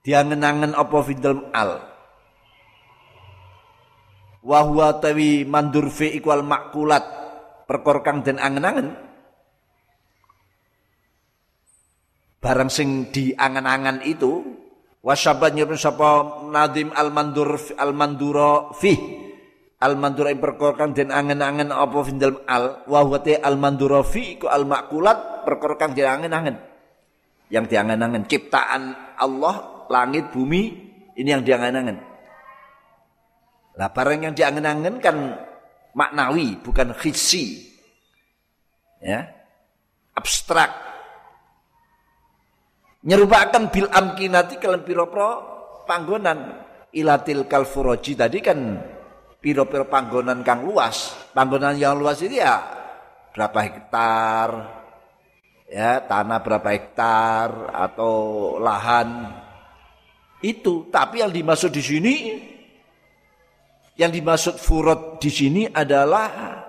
diangen-angen 0.00 0.72
apa 0.72 0.96
fidal 1.04 1.52
al. 1.52 1.84
Wa 4.40 4.64
huwa 4.64 4.96
tawi 5.04 5.44
mandurfi 5.44 6.16
iku 6.16 6.32
al-makulat. 6.32 7.04
Perkara 7.68 8.00
kang 8.00 8.24
den 8.24 8.40
angen-angen 8.40 9.03
Barang 12.44 12.68
sing 12.68 13.08
diangen-angen 13.08 14.04
itu 14.04 14.44
wasabba 15.00 15.48
nyuruh 15.48 15.80
sapa 15.80 16.44
nadim 16.52 16.92
al-mandur 16.92 17.56
al-mandura 17.80 18.68
fi 18.76 18.92
al 19.80 19.96
mandura 19.96 20.28
ing 20.32 20.40
perkara 20.40 20.76
kang 20.76 20.92
den 20.92 21.08
angen-angen 21.08 21.72
apa 21.72 21.98
findal 22.04 22.40
al 22.48 22.84
wa 22.88 23.00
al 23.20 23.56
mandura 23.56 24.00
fi 24.00 24.36
ku 24.40 24.48
al 24.48 24.64
makulat 24.64 25.44
perkara 25.44 25.76
kang 25.76 25.92
den 25.96 26.08
angen-angen 26.08 26.56
yang 27.48 27.68
diangen-angen 27.68 28.24
ciptaan 28.24 28.96
Allah 29.16 29.88
langit 29.92 30.32
bumi 30.32 30.62
ini 31.16 31.28
yang 31.28 31.44
diangen-angen 31.44 32.00
lah 33.76 33.88
barang 33.88 34.20
yang 34.20 34.34
diangen-angen 34.36 35.02
kan 35.02 35.16
maknawi 35.94 36.58
bukan 36.62 36.94
khisi. 36.94 37.74
Ya 39.02 39.34
abstrak 40.14 40.70
nyerupakan 43.04 43.68
bil 43.68 43.88
amkinati 43.92 44.56
kalian 44.56 44.82
piro-piro 44.82 45.30
panggonan 45.84 46.64
ilatil 46.90 47.44
kalfuroji 47.44 48.16
tadi 48.16 48.38
kan 48.40 48.58
piro-piro 49.44 49.84
panggonan 49.84 50.40
kang 50.40 50.64
luas. 50.64 51.12
Panggonan 51.36 51.76
yang 51.76 52.00
luas 52.00 52.24
itu 52.24 52.40
ya 52.40 52.64
berapa 53.36 53.58
hektar, 53.60 54.48
ya 55.68 56.00
tanah 56.00 56.40
berapa 56.40 56.68
hektar 56.72 57.74
atau 57.76 58.14
lahan 58.56 59.28
itu. 60.40 60.88
Tapi 60.88 61.20
yang 61.20 61.28
dimaksud 61.28 61.68
di 61.68 61.82
sini, 61.84 62.14
yang 64.00 64.08
dimaksud 64.08 64.56
furot 64.56 65.20
di 65.20 65.28
sini 65.28 65.62
adalah 65.68 66.62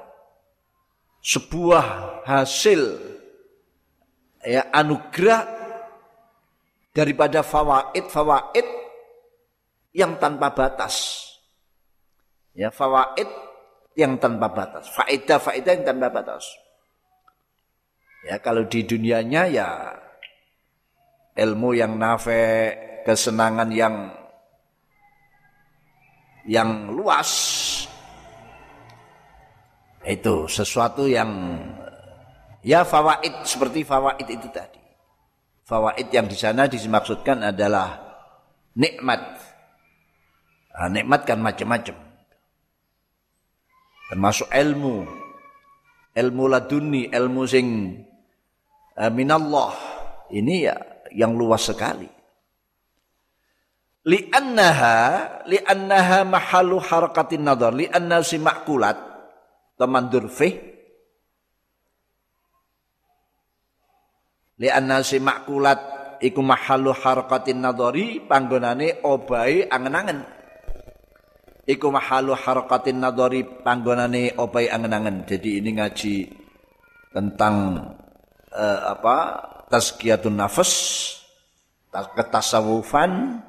sebuah 1.23 1.85
hasil 2.27 2.81
ya 4.45 4.69
anugerah 4.69 5.54
daripada 6.95 7.43
fawaid 7.43 8.07
fawaid 8.07 8.67
yang 9.91 10.15
tanpa 10.15 10.55
batas. 10.55 11.27
Ya, 12.55 12.71
fawaid 12.71 13.27
yang 13.99 14.15
tanpa 14.15 14.47
batas, 14.47 14.87
faedah-faedah 14.95 15.71
yang 15.75 15.83
tanpa 15.83 16.07
batas. 16.07 16.47
Ya, 18.23 18.39
kalau 18.39 18.63
di 18.63 18.87
dunianya 18.87 19.43
ya 19.51 19.69
ilmu 21.35 21.75
yang 21.75 21.99
nafe, 21.99 22.71
kesenangan 23.03 23.69
yang 23.75 23.95
yang 26.47 26.95
luas 26.95 27.31
itu 30.05 30.45
sesuatu 30.45 31.09
yang 31.09 31.59
ya 32.63 32.87
fawaid 32.87 33.43
seperti 33.43 33.83
fawaid 33.83 34.27
itu 34.31 34.47
tadi. 34.47 34.84
Fawaid 35.65 36.13
yang 36.13 36.29
di 36.29 36.37
sana 36.37 36.69
dimaksudkan 36.69 37.41
adalah 37.41 37.97
nikmat. 38.77 39.21
Nah, 40.77 40.89
nikmat 40.93 41.25
kan 41.25 41.41
macam-macam. 41.41 41.97
Termasuk 44.13 44.45
ilmu. 44.53 45.09
Ilmu 46.13 46.43
laduni 46.45 47.09
ilmu 47.09 47.41
sing 47.49 47.97
uh, 48.93 49.09
minallah. 49.09 49.73
Ini 50.29 50.55
ya 50.61 50.75
yang 51.17 51.33
luas 51.33 51.65
sekali. 51.65 52.13
Li'annaha 54.05 54.97
li'annaha 55.49 56.29
mahalu 56.29 56.77
harakatin 56.77 57.41
nadar. 57.41 57.73
Li'anna 57.73 58.21
si 58.21 58.37
makulat 58.37 59.01
teman 59.81 60.13
durfih 60.13 60.74
li'anna 64.59 65.03
si 65.03 65.19
makulat 65.19 65.79
iku 66.23 66.39
mahalu 66.39 66.95
harakatin 66.95 67.59
nadari 67.59 68.23
panggonane 68.23 69.03
obai 69.03 69.67
angen-angen 69.67 70.35
iku 71.65 71.89
mahalu 71.89 72.37
harakatin 72.37 73.01
nadori 73.01 73.41
panggonane 73.43 74.37
opai 74.37 74.69
angen-angen. 74.69 75.25
Jadi 75.25 75.59
ini 75.59 75.69
ngaji 75.75 76.15
tentang 77.11 77.81
uh, 78.53 78.81
apa? 78.93 79.17
Tazkiyatun 79.65 80.37
nafas, 80.37 80.71
ketasawufan, 81.89 83.41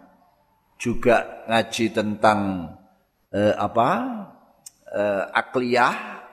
juga 0.81 1.45
ngaji 1.45 1.93
tentang 1.93 2.73
uh, 3.31 3.55
apa? 3.61 3.89
Uh, 4.89 5.23
akliyah 5.37 6.25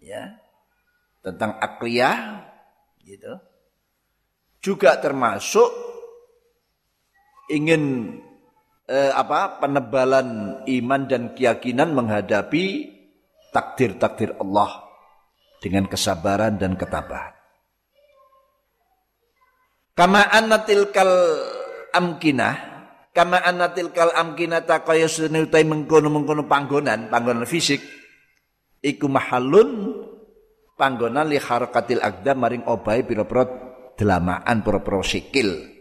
ya. 0.00 0.40
Tentang 1.20 1.60
akliyah 1.60 2.48
gitu. 3.04 3.36
Juga 4.64 4.96
termasuk 4.96 5.68
ingin 7.52 8.16
eh, 8.88 9.12
apa 9.12 9.60
penebalan 9.60 10.60
iman 10.64 11.02
dan 11.04 11.36
keyakinan 11.36 11.92
menghadapi 11.92 12.88
takdir-takdir 13.52 14.40
Allah 14.40 14.88
dengan 15.60 15.84
kesabaran 15.84 16.56
dan 16.56 16.80
ketabahan. 16.80 17.36
Kama 19.94 20.26
anatil 20.26 20.90
kal 20.90 21.12
amkinah, 21.94 22.54
kama 23.14 23.38
anatil 23.44 23.94
kal 23.94 24.10
amkinah 24.10 24.66
takaya 24.66 25.06
utai 25.06 25.62
mengkono 25.62 26.10
mengkono 26.10 26.48
panggonan, 26.50 27.06
panggonan 27.12 27.46
fisik, 27.46 27.78
iku 28.82 29.06
mahalun 29.06 29.94
panggonan 30.74 31.30
li 31.30 31.38
harakatil 31.38 32.02
agda 32.02 32.34
maring 32.34 32.66
obai 32.66 33.06
pira-pira 33.06 33.46
delamaan 33.94 34.62
pira-pira 34.62 35.02
sikil 35.02 35.74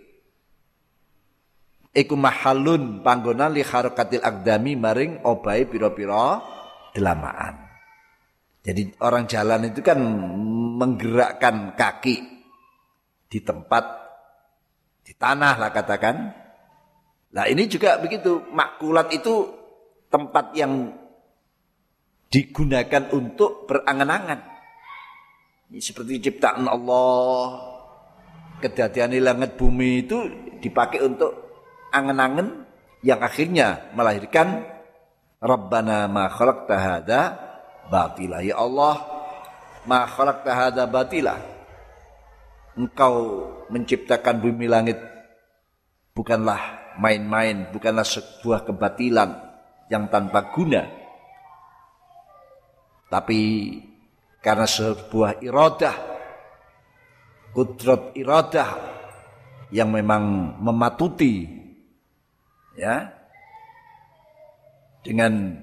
iku 1.93 2.17
mahalun 2.17 3.05
panggonan 3.05 3.53
li 3.53 3.61
harakatil 3.61 4.25
akdami 4.25 4.73
maring 4.73 5.21
obai 5.23 5.69
piro-piro 5.69 6.41
delamaan. 6.91 7.69
Jadi 8.63 8.97
orang 9.03 9.29
jalan 9.29 9.69
itu 9.69 9.83
kan 9.85 9.99
menggerakkan 10.79 11.77
kaki 11.77 12.15
di 13.29 13.39
tempat 13.43 13.83
di 15.03 15.13
tanah 15.13 15.53
lah 15.59 15.69
katakan. 15.69 16.15
Nah 17.33 17.45
ini 17.49 17.67
juga 17.67 17.99
begitu 17.99 18.41
makulat 18.53 19.11
itu 19.11 19.51
tempat 20.07 20.53
yang 20.53 20.93
digunakan 22.29 23.09
untuk 23.13 23.69
berangan-angan. 23.69 24.53
Seperti 25.73 26.29
ciptaan 26.29 26.69
Allah, 26.69 27.72
kedatian 28.63 29.11
langit 29.19 29.59
bumi 29.59 30.07
itu 30.07 30.23
dipakai 30.63 31.03
untuk 31.03 31.35
angen-angen 31.91 32.63
yang 33.03 33.19
akhirnya 33.19 33.91
melahirkan 33.91 34.63
Rabbana 35.43 36.07
ma 36.07 36.31
khalaqta 36.31 36.75
hadza 36.79 37.21
batila. 37.91 38.39
Ya 38.39 38.55
Allah, 38.55 39.03
ma 39.83 40.07
khalaqta 40.07 40.51
hadza 40.55 40.87
batila. 40.87 41.35
Engkau 42.79 43.43
menciptakan 43.67 44.39
bumi 44.39 44.71
langit 44.71 44.97
bukanlah 46.15 46.95
main-main, 46.97 47.67
bukanlah 47.75 48.07
sebuah 48.07 48.63
kebatilan 48.63 49.29
yang 49.91 50.07
tanpa 50.07 50.47
guna. 50.55 50.87
Tapi 53.11 53.41
karena 54.39 54.65
sebuah 54.65 55.43
iradah, 55.43 56.12
kudrat 57.53 58.17
iradah 58.17 58.71
yang 59.69 59.93
memang 59.93 60.57
mematuti 60.61 61.45
ya 62.73 63.13
dengan 65.05 65.61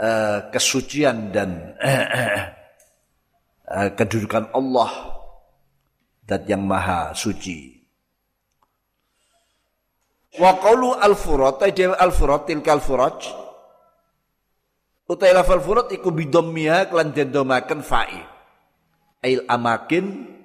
uh, 0.00 0.48
kesucian 0.48 1.32
dan 1.32 1.76
uh, 1.80 3.88
kedudukan 3.98 4.48
Allah 4.56 4.92
dan 6.24 6.44
yang 6.44 6.64
maha 6.64 7.12
suci. 7.12 7.76
Wa 10.38 10.60
qawlu 10.60 11.00
al-furat, 11.00 11.64
dewa 11.72 11.96
al-furat 11.96 12.46
tilkal 12.46 12.84
furaj. 12.84 13.32
Utai 15.08 15.32
lafal 15.32 15.64
furat 15.64 15.88
iku 15.88 16.12
bidommiha 16.12 16.92
kelan 16.92 17.16
dendomaken 17.16 17.80
fa'i. 17.80 18.20
Ail 19.24 19.40
amakin 19.48 20.37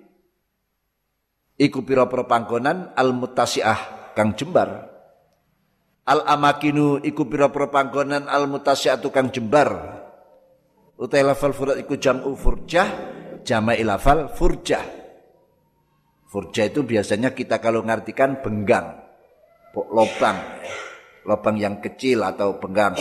iku 1.57 1.85
pira-pira 1.85 2.25
panggonan 2.25 2.93
al-mutasiah 2.97 4.13
kang 4.17 4.33
jembar. 4.37 4.89
Al 6.03 6.19
amakinu 6.27 6.99
iku 6.99 7.25
pira-pira 7.27 7.71
al 8.27 8.45
mutasiatu 8.51 9.07
kang 9.09 9.31
jembar. 9.31 10.01
Utai 10.99 11.23
lafal 11.25 11.55
furat 11.55 11.79
iku 11.79 11.97
jam'u 11.97 12.35
furjah, 12.35 12.87
jama'i 13.41 13.81
lafal 13.81 14.29
furjah. 14.29 14.83
Furjah 16.27 16.65
itu 16.65 16.81
biasanya 16.81 17.31
kita 17.31 17.61
kalau 17.61 17.85
ngartikan 17.85 18.41
benggang 18.41 19.03
lubang 19.73 20.37
lubang 21.25 21.55
yang 21.57 21.81
kecil 21.81 22.21
atau 22.21 22.61
benggang 22.61 22.93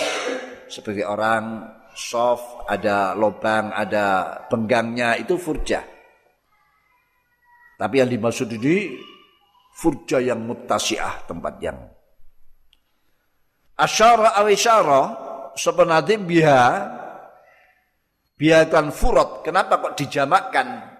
seperti 0.64 1.04
orang 1.04 1.68
soft 1.92 2.64
ada 2.64 3.12
lubang 3.12 3.68
ada 3.76 4.40
benggangnya 4.48 5.20
itu 5.20 5.36
furja 5.36 5.84
tapi 7.82 7.98
yang 7.98 8.14
dimaksud 8.14 8.46
ini 8.46 8.94
furja 9.74 10.22
yang 10.22 10.38
mutasiah 10.38 11.18
tempat 11.26 11.58
yang. 11.58 11.82
Asyara 13.74 14.38
awisyara 14.38 15.02
sebenarnya 15.58 16.22
biha 16.22 16.62
biarkan 18.38 18.94
furat 18.94 19.42
kenapa 19.42 19.82
kok 19.82 19.98
dijamakkan? 19.98 20.94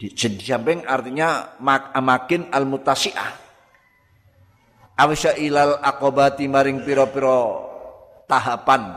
Di, 0.00 0.08
samping 0.16 0.88
artinya 0.88 1.60
mak, 1.60 1.92
makin 2.00 2.48
al 2.48 2.64
mutasiah 2.64 3.44
Awisa 4.94 5.36
ilal 5.36 5.84
akobati 5.84 6.46
maring 6.48 6.86
piro-piro 6.86 7.40
tahapan. 8.30 8.94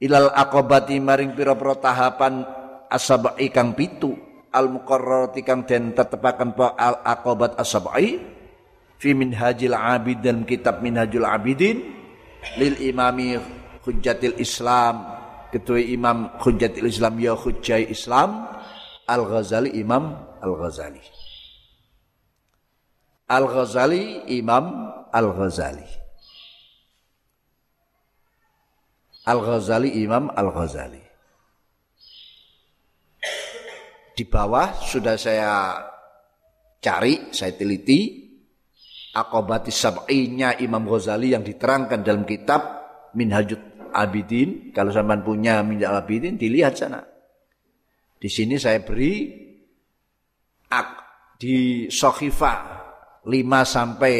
Ilal 0.00 0.32
akobati 0.32 0.96
maring 1.02 1.36
piro-piro 1.36 1.76
tahapan 1.82 2.46
asabai 2.88 3.50
kang 3.52 3.74
pitu 3.76 4.31
al 4.52 4.68
muqarrarati 4.68 5.40
kang 5.42 5.64
den 5.66 5.96
tetepaken 5.96 6.52
po 6.54 6.70
al 6.76 7.00
akobat 7.02 7.56
asabai 7.56 8.20
fi 9.00 9.10
minhajil 9.16 9.74
abid 9.74 10.22
dan 10.22 10.44
kitab 10.46 10.84
minhajul 10.84 11.26
abidin 11.26 11.82
lil 12.60 12.76
imami 12.78 13.40
hujjatil 13.82 14.38
islam 14.38 15.08
ketua 15.50 15.80
imam 15.80 16.36
hujjatil 16.38 16.86
islam 16.86 17.18
ya 17.18 17.34
hujjai 17.34 17.90
islam 17.90 18.46
al 19.10 19.26
ghazali 19.26 19.74
imam 19.74 20.14
al 20.38 20.54
ghazali 20.60 21.02
Al-Ghazali 23.32 24.28
Imam 24.28 24.92
Al-Ghazali. 25.08 25.88
Al-Ghazali 29.24 29.88
Imam 30.04 30.28
Al-Ghazali. 30.36 31.01
Di 34.12 34.24
bawah 34.28 34.76
sudah 34.76 35.16
saya 35.16 35.80
cari, 36.82 37.32
saya 37.32 37.56
teliti 37.56 38.28
akobati 39.12 39.72
sab'inya 39.72 40.60
Imam 40.60 40.84
Ghazali 40.84 41.32
yang 41.32 41.44
diterangkan 41.44 42.00
dalam 42.04 42.24
kitab 42.28 42.60
Minhajut 43.16 43.90
Abidin. 43.92 44.72
Kalau 44.72 44.92
sampean 44.92 45.24
punya 45.24 45.64
Minhajut 45.64 45.96
Abidin 45.96 46.36
dilihat 46.36 46.76
sana. 46.76 47.00
Di 48.20 48.28
sini 48.30 48.60
saya 48.60 48.84
beri 48.84 49.42
di 51.42 51.90
Sokhifah 51.90 52.58
5 53.26 53.26
sampai 53.66 54.14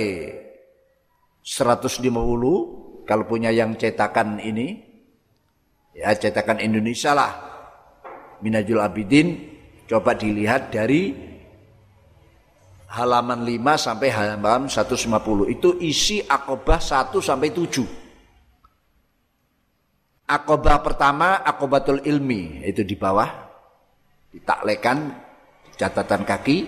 150 1.39 3.07
kalau 3.07 3.25
punya 3.31 3.55
yang 3.55 3.79
cetakan 3.79 4.43
ini 4.43 4.75
ya 5.95 6.11
cetakan 6.19 6.59
Indonesia 6.59 7.15
lah 7.15 7.33
Minajul 8.43 8.83
Abidin 8.83 9.52
coba 9.93 10.17
dilihat 10.17 10.73
dari 10.73 11.13
halaman 12.89 13.45
5 13.45 13.77
sampai 13.77 14.09
halaman 14.09 14.73
150 14.73 15.53
itu 15.53 15.77
isi 15.85 16.25
akobah 16.25 16.81
1 16.81 17.13
sampai 17.21 17.53
7 17.53 18.03
akobah 20.33 20.81
pertama 20.81 21.45
akobatul 21.45 22.01
ilmi. 22.01 22.65
Itu 22.65 22.81
di 22.81 22.97
bawah. 22.97 23.29
Ditaklekan 24.33 25.13
catatan 25.77 26.25
kaki. 26.25 26.59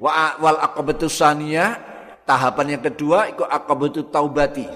Wa 0.00 0.36
wal 0.40 0.60
aqabatu 0.60 1.08
saniyah 1.08 1.76
tahapan 2.24 2.76
yang 2.76 2.82
kedua 2.84 3.32
itu 3.32 3.44
aqabatu 3.44 4.08
taubati. 4.08 4.68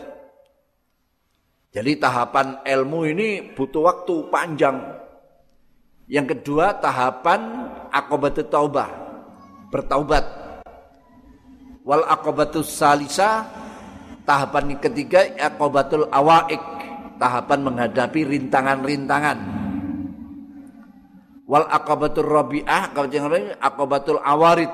Jadi 1.75 1.99
tahapan 1.99 2.65
ilmu 2.65 3.01
ini 3.09 3.29
butuh 3.53 3.83
waktu 3.85 4.15
panjang. 4.31 5.04
Yang 6.05 6.37
kedua 6.37 6.77
tahapan 6.77 7.73
aqabatu 7.89 8.45
taubah, 8.45 8.91
bertaubat. 9.73 10.25
Wal 11.85 12.05
aqabatu 12.05 12.65
salisa 12.65 13.49
tahapan 14.25 14.77
yang 14.77 14.81
ketiga 14.85 15.25
aqabatul 15.37 16.09
awaik, 16.13 16.61
tahapan 17.21 17.61
menghadapi 17.61 18.21
rintangan-rintangan. 18.25 19.39
Wal 21.45 21.69
kalau 21.69 23.09
jangan 23.09 23.53
aqabatul 23.61 24.21
awarid, 24.21 24.73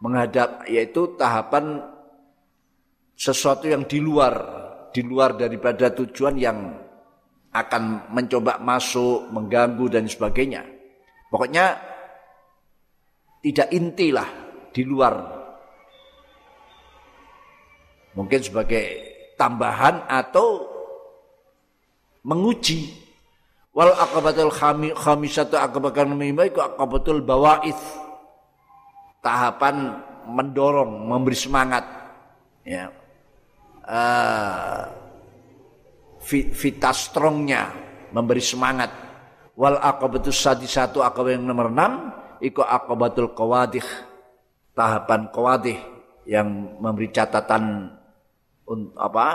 menghadap 0.00 0.68
yaitu 0.68 1.16
tahapan 1.16 1.80
sesuatu 3.16 3.64
yang 3.64 3.88
di 3.88 3.96
luar 3.96 4.34
di 4.92 5.00
luar 5.00 5.36
daripada 5.36 5.92
tujuan 5.92 6.36
yang 6.36 6.85
akan 7.64 8.12
mencoba 8.12 8.60
masuk, 8.60 9.30
mengganggu 9.32 9.86
dan 9.88 10.04
sebagainya. 10.04 10.66
Pokoknya 11.32 11.76
tidak 13.40 13.68
inti 13.72 14.12
lah 14.12 14.28
di 14.74 14.82
luar. 14.84 15.14
Mungkin 18.16 18.40
sebagai 18.40 18.84
tambahan 19.36 20.04
atau 20.08 20.64
menguji. 22.24 23.04
Wal 23.76 23.92
akabatul 23.92 24.52
khamisatu 24.96 25.60
akabatul 25.60 26.16
mimma 26.16 26.48
iku 26.48 26.64
akabatul 26.64 27.20
bawaith 27.20 28.06
tahapan 29.20 30.00
mendorong, 30.26 31.06
memberi 31.06 31.34
semangat, 31.38 31.84
ya, 32.62 32.90
uh, 33.86 34.86
vita 36.26 36.90
strongnya, 36.90 37.70
memberi 38.10 38.42
semangat. 38.42 38.90
Wal 39.56 39.78
akabatus 39.80 40.36
sadi 40.36 40.68
satu 40.68 41.00
akabah 41.00 41.38
yang 41.38 41.46
nomor 41.46 41.72
enam, 41.72 42.12
iku 42.42 42.60
akabatul 42.60 43.32
kawadih, 43.32 43.86
tahapan 44.76 45.32
kawadih 45.32 45.78
yang 46.28 46.76
memberi 46.82 47.08
catatan 47.14 47.94
apa 48.98 49.26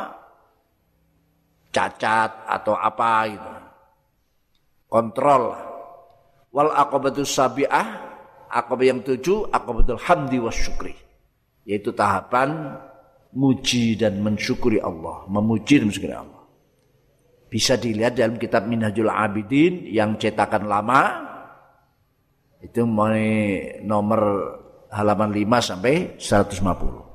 cacat 1.71 2.31
atau 2.45 2.75
apa 2.75 3.11
gitu. 3.31 3.51
Kontrol. 4.91 5.43
Wal 6.51 6.75
akabatus 6.75 7.31
sabiah 7.31 7.87
akobah 8.51 8.85
yang 8.85 8.99
tujuh 8.99 9.47
akobatul 9.47 9.97
hamdi 10.03 10.37
wa 10.37 10.51
syukri. 10.51 10.93
Yaitu 11.63 11.95
tahapan 11.95 12.75
muji 13.31 13.95
dan 13.95 14.19
mensyukuri 14.19 14.83
Allah 14.83 15.23
memuji 15.31 15.79
dan 15.79 15.87
mensyukuri 15.87 16.15
Allah 16.15 16.40
bisa 17.51 17.75
dilihat 17.75 18.15
dalam 18.15 18.39
kitab 18.39 18.63
Minhajul 18.63 19.11
Abidin 19.11 19.83
yang 19.91 20.15
cetakan 20.15 20.71
lama. 20.71 21.27
Itu 22.63 22.87
mulai 22.87 23.59
nomor 23.83 24.55
halaman 24.87 25.35
5 25.35 25.59
sampai 25.59 26.15
150 26.15 27.11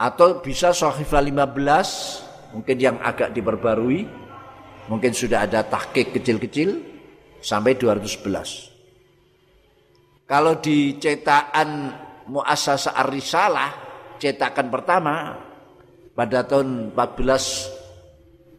Atau 0.00 0.40
bisa 0.42 0.74
Sohifah 0.74 1.22
15, 1.22 2.58
mungkin 2.58 2.76
yang 2.76 2.98
agak 2.98 3.30
diperbarui, 3.30 4.10
mungkin 4.90 5.14
sudah 5.14 5.46
ada 5.46 5.62
tahkik 5.64 6.18
kecil-kecil, 6.18 6.82
sampai 7.40 7.78
211. 7.78 10.26
Kalau 10.26 10.58
di 10.58 10.98
cetakan 10.98 11.94
Muassasa 12.26 12.98
Ar-Risalah, 12.98 13.70
cetakan 14.18 14.66
pertama, 14.68 15.38
pada 16.12 16.42
tahun 16.42 16.90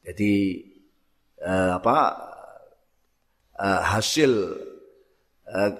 Jadi 0.00 0.32
eh, 1.44 1.70
apa 1.76 1.96
eh, 3.60 3.80
hasil 3.92 4.32
eh, 5.46 5.72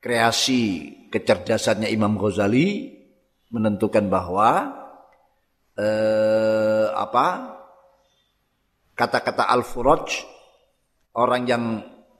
kreasi 0.00 0.92
kecerdasannya 1.12 1.92
Imam 1.92 2.16
Ghazali 2.16 2.96
menentukan 3.52 4.08
bahwa 4.08 4.72
eh, 5.76 6.86
apa 6.88 7.56
kata-kata 8.96 9.44
al-furaj 9.48 10.08
orang 11.16 11.42
yang 11.44 11.64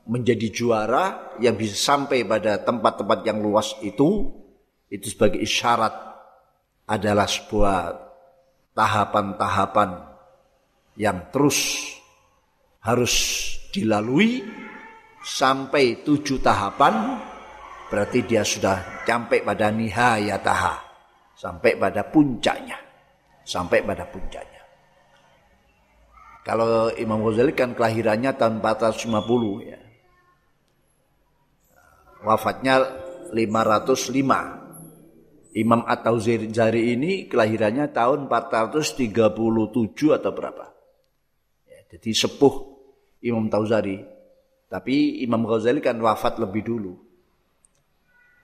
menjadi 0.04 0.48
juara 0.52 1.36
yang 1.40 1.56
bisa 1.56 1.76
sampai 1.76 2.24
pada 2.24 2.60
tempat-tempat 2.60 3.24
yang 3.24 3.40
luas 3.40 3.76
itu 3.80 4.28
itu 4.90 5.06
sebagai 5.08 5.40
isyarat 5.40 5.92
adalah 6.90 7.28
sebuah 7.30 7.94
tahapan-tahapan 8.74 9.90
yang 10.98 11.30
terus 11.30 11.88
harus 12.82 13.14
dilalui 13.70 14.42
sampai 15.22 16.02
tujuh 16.02 16.42
tahapan 16.42 17.22
berarti 17.90 18.22
dia 18.24 18.46
sudah 18.46 19.02
sampai 19.04 19.42
pada 19.42 19.68
nihayataha 19.74 20.74
sampai 21.34 21.74
pada 21.74 22.06
puncaknya 22.06 22.78
sampai 23.42 23.82
pada 23.82 24.06
puncaknya 24.06 24.62
kalau 26.46 26.88
Imam 26.94 27.20
Ghazali 27.26 27.52
kan 27.52 27.74
kelahirannya 27.74 28.32
tahun 28.38 28.62
450 28.62 29.66
ya 29.66 29.80
wafatnya 32.24 32.74
505. 33.32 34.60
Imam 35.50 35.82
At-Tauzari 35.82 36.94
ini 36.94 37.26
kelahirannya 37.26 37.90
tahun 37.90 38.30
437 38.30 39.10
atau 40.14 40.30
berapa. 40.30 40.66
Ya, 41.66 41.78
jadi 41.90 42.10
sepuh 42.14 42.54
Imam 43.26 43.50
Tauzari. 43.50 43.98
Tapi 44.70 45.26
Imam 45.26 45.42
Ghazali 45.42 45.82
kan 45.82 45.98
wafat 45.98 46.38
lebih 46.38 46.62
dulu. 46.62 46.94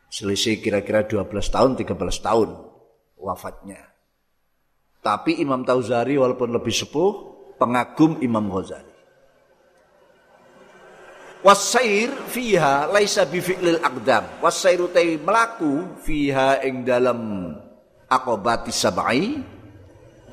Selisih 0.06 0.62
kira-kira 0.62 1.02
12 1.02 1.28
tahun, 1.50 1.70
13 1.74 2.22
tahun 2.22 2.48
wafatnya. 3.18 3.80
Tapi 5.02 5.38
Imam 5.38 5.62
Tauzari 5.62 6.18
walaupun 6.18 6.50
lebih 6.50 6.74
sepuh, 6.74 7.10
pengagum 7.62 8.18
Imam 8.22 8.46
Ghazali. 8.50 8.94
Wasair 11.46 12.10
fiha 12.26 12.90
laisa 12.90 13.22
bifi'lil 13.22 13.78
aqdam. 13.78 14.42
Wasair 14.42 14.82
utai 14.82 15.14
melaku 15.14 15.94
fiha 16.02 16.58
ing 16.66 16.82
dalam 16.82 17.54
akobati 18.10 18.74
sab'i 18.74 19.38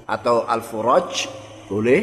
atau 0.10 0.50
al-furaj 0.50 1.30
boleh. 1.70 2.02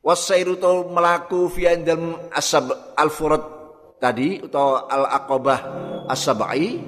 Wasair 0.00 0.48
utai 0.48 0.88
melaku 0.88 1.52
fiha 1.52 1.76
ing 1.76 1.84
dalam 1.84 2.16
asab 2.32 2.72
al-furaj 2.96 3.59
tadi 4.00 4.40
atau 4.40 4.88
al-aqobah 4.88 5.60
as-sab'i 6.08 6.80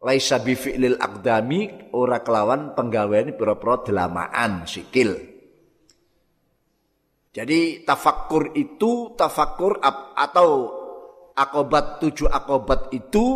laisa 0.00 0.40
bifi'lil 0.40 0.96
aqdami 0.96 1.92
ora 1.92 2.24
kelawan 2.24 2.72
penggawean 2.72 3.36
pira-pira 3.36 3.84
delamaan 3.84 4.64
sikil. 4.64 5.36
Jadi 7.36 7.84
tafakkur 7.84 8.56
itu 8.56 9.12
tafakkur 9.12 9.76
atau 10.16 10.48
akobat 11.36 12.00
tujuh 12.00 12.32
akobat 12.32 12.88
itu 12.96 13.26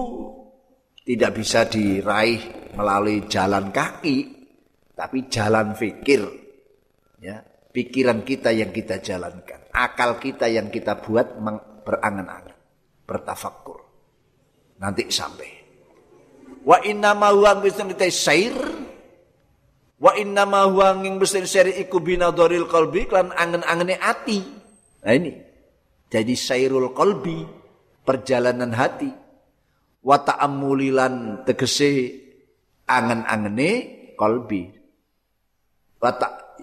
tidak 1.05 1.37
bisa 1.37 1.69
diraih 1.69 2.73
melalui 2.73 3.29
jalan 3.29 3.69
kaki, 3.69 4.49
tapi 4.97 5.29
jalan 5.29 5.77
fikir. 5.77 6.23
Ya, 7.21 7.45
pikiran 7.77 8.25
kita 8.25 8.57
yang 8.57 8.73
kita 8.73 9.05
jalankan, 9.05 9.69
akal 9.69 10.17
kita 10.17 10.49
yang 10.49 10.73
kita 10.73 10.97
buat 11.05 11.37
berangan-angan, 11.85 12.50
bertafakkur. 13.11 13.83
Nanti 14.79 15.11
sampai. 15.11 15.51
Wa 16.63 16.79
inna 16.87 17.19
ma 17.19 17.35
huwa 17.35 17.59
sair 18.15 18.55
Wa 20.01 20.17
inna 20.17 20.49
ma 20.49 20.65
huwa 20.65 20.97
nging 20.97 21.21
mesti 21.21 21.45
seri 21.45 21.77
iku 21.77 22.01
binadharil 22.01 22.65
qalbi 22.71 23.05
klan 23.05 23.37
angen-angene 23.37 24.01
ati. 24.01 24.39
Nah 25.05 25.13
ini. 25.13 25.33
Jadi 26.11 26.35
sairul 26.35 26.91
qalbi, 26.97 27.45
perjalanan 28.03 28.73
hati. 28.73 29.13
Wa 30.01 30.25
ta'ammulilan 30.25 31.45
tegese 31.45 32.17
angen-angene 32.89 33.71
qalbi. 34.17 34.73
Wa 36.01 36.11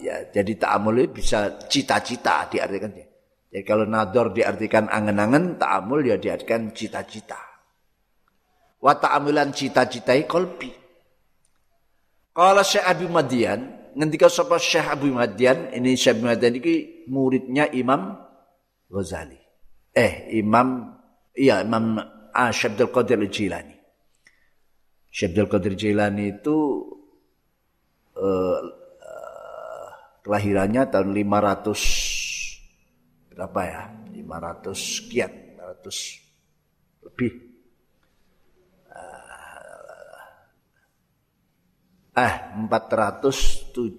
ya 0.02 0.30
jadi 0.34 0.54
ta'amuli 0.58 1.10
bisa 1.10 1.62
cita-cita 1.70 2.50
diartikan 2.50 2.94
ya. 2.94 3.07
Jadi 3.48 3.64
kalau 3.64 3.88
nador 3.88 4.36
diartikan 4.36 4.92
angen-angen, 4.92 5.56
ta'amul 5.56 6.04
ya 6.04 6.20
diartikan 6.20 6.76
cita-cita. 6.76 7.40
Wa 8.84 8.94
ta'amulan 9.00 9.56
cita-citai 9.56 10.28
qalbi. 10.28 10.72
Kalau 12.36 12.62
Syekh 12.62 12.86
Abu 12.86 13.08
Madian, 13.10 13.92
ngendika 13.98 14.30
sapa 14.30 14.60
Syekh 14.62 14.86
Abu 14.86 15.10
Madian, 15.10 15.74
ini 15.74 15.98
Syekh 15.98 16.22
Abu 16.22 16.24
Madian 16.30 16.54
ini 16.60 16.74
muridnya 17.10 17.66
Imam 17.72 18.14
Ghazali. 18.92 19.40
Eh, 19.96 20.30
Imam 20.38 20.94
iya 21.34 21.64
Imam 21.64 21.98
ah, 22.36 22.52
Syekh 22.54 22.78
Abdul 22.78 22.92
Qadir 22.94 23.20
Jilani. 23.32 23.74
Syekh 25.10 25.34
Abdul 25.34 25.50
Qadir 25.50 25.74
Jilani 25.74 26.38
itu 26.38 26.58
uh, 28.22 28.60
uh, 29.02 29.88
kelahirannya 30.22 30.94
tahun 30.94 31.10
500 31.16 32.17
berapa 33.38 33.62
ya? 33.62 33.94
500 34.18 34.74
sekian, 34.74 35.30
500 35.54 37.06
lebih. 37.06 37.32
Eh 42.18 42.34
470 42.66 43.94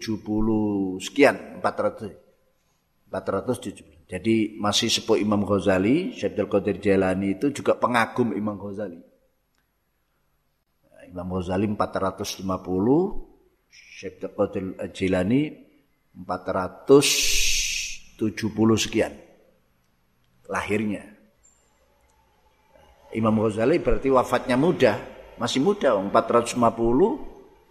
sekian 0.98 1.62
400 1.62 2.18
470 3.14 4.10
jadi 4.10 4.58
masih 4.58 4.90
sepuh 4.90 5.22
Imam 5.22 5.46
Ghazali 5.46 6.18
Syekh 6.18 6.50
Qadir 6.50 6.82
Jailani 6.82 7.38
itu 7.38 7.54
juga 7.54 7.78
pengagum 7.78 8.34
Imam 8.34 8.58
Ghazali. 8.58 8.98
Imam 11.08 11.24
Ghazali 11.30 11.64
450, 11.70 12.42
Syekh 13.70 14.34
Qadir 14.34 14.74
Jilani 14.90 15.54
470 16.18 18.18
sekian 18.82 19.27
lahirnya. 20.48 21.04
Imam 23.12 23.36
Ghazali 23.40 23.78
berarti 23.80 24.10
wafatnya 24.12 24.56
muda, 24.56 25.00
masih 25.40 25.60
muda 25.64 25.96
450 25.96 27.28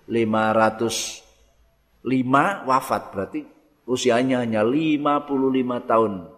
505 0.07 2.63
wafat 2.63 3.11
berarti 3.11 3.43
usianya 3.83 4.47
hanya 4.47 4.63
55 4.63 5.83
tahun. 5.83 6.31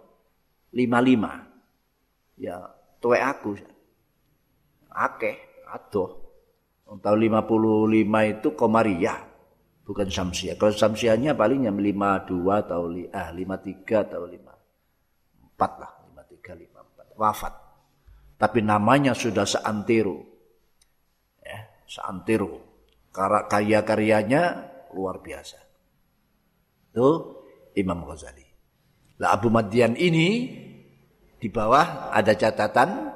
55. 0.74 2.42
Ya, 2.42 2.74
tuwe 3.02 3.18
aku. 3.22 3.58
Akeh, 4.90 5.38
aduh. 5.70 6.18
Tahun 6.90 7.22
55 7.22 8.26
itu 8.26 8.58
Komariah, 8.58 9.22
bukan 9.86 10.10
Samsiah. 10.10 10.58
Kalau 10.58 10.74
Samsiahnya 10.74 11.38
palingnya 11.38 11.70
52 11.70 12.66
atau 12.66 12.90
ah 13.14 13.30
53 13.30 14.10
atau 14.10 14.26
5 14.26 15.54
4 15.54 15.78
lah, 15.78 15.99
53 15.99 15.99
54 15.99 15.99
wafat. 17.20 17.52
Tapi 18.40 18.64
namanya 18.64 19.12
sudah 19.12 19.44
seantero. 19.44 20.24
Ya, 21.44 21.68
seantero. 21.84 22.64
Karya-karyanya 23.12 24.72
luar 24.96 25.20
biasa. 25.20 25.60
Itu 26.96 27.36
Imam 27.76 28.08
Ghazali. 28.08 28.48
Lah 29.20 29.36
Abu 29.36 29.52
Madian 29.52 30.00
ini 30.00 30.48
di 31.36 31.48
bawah 31.52 32.16
ada 32.16 32.32
catatan 32.36 33.12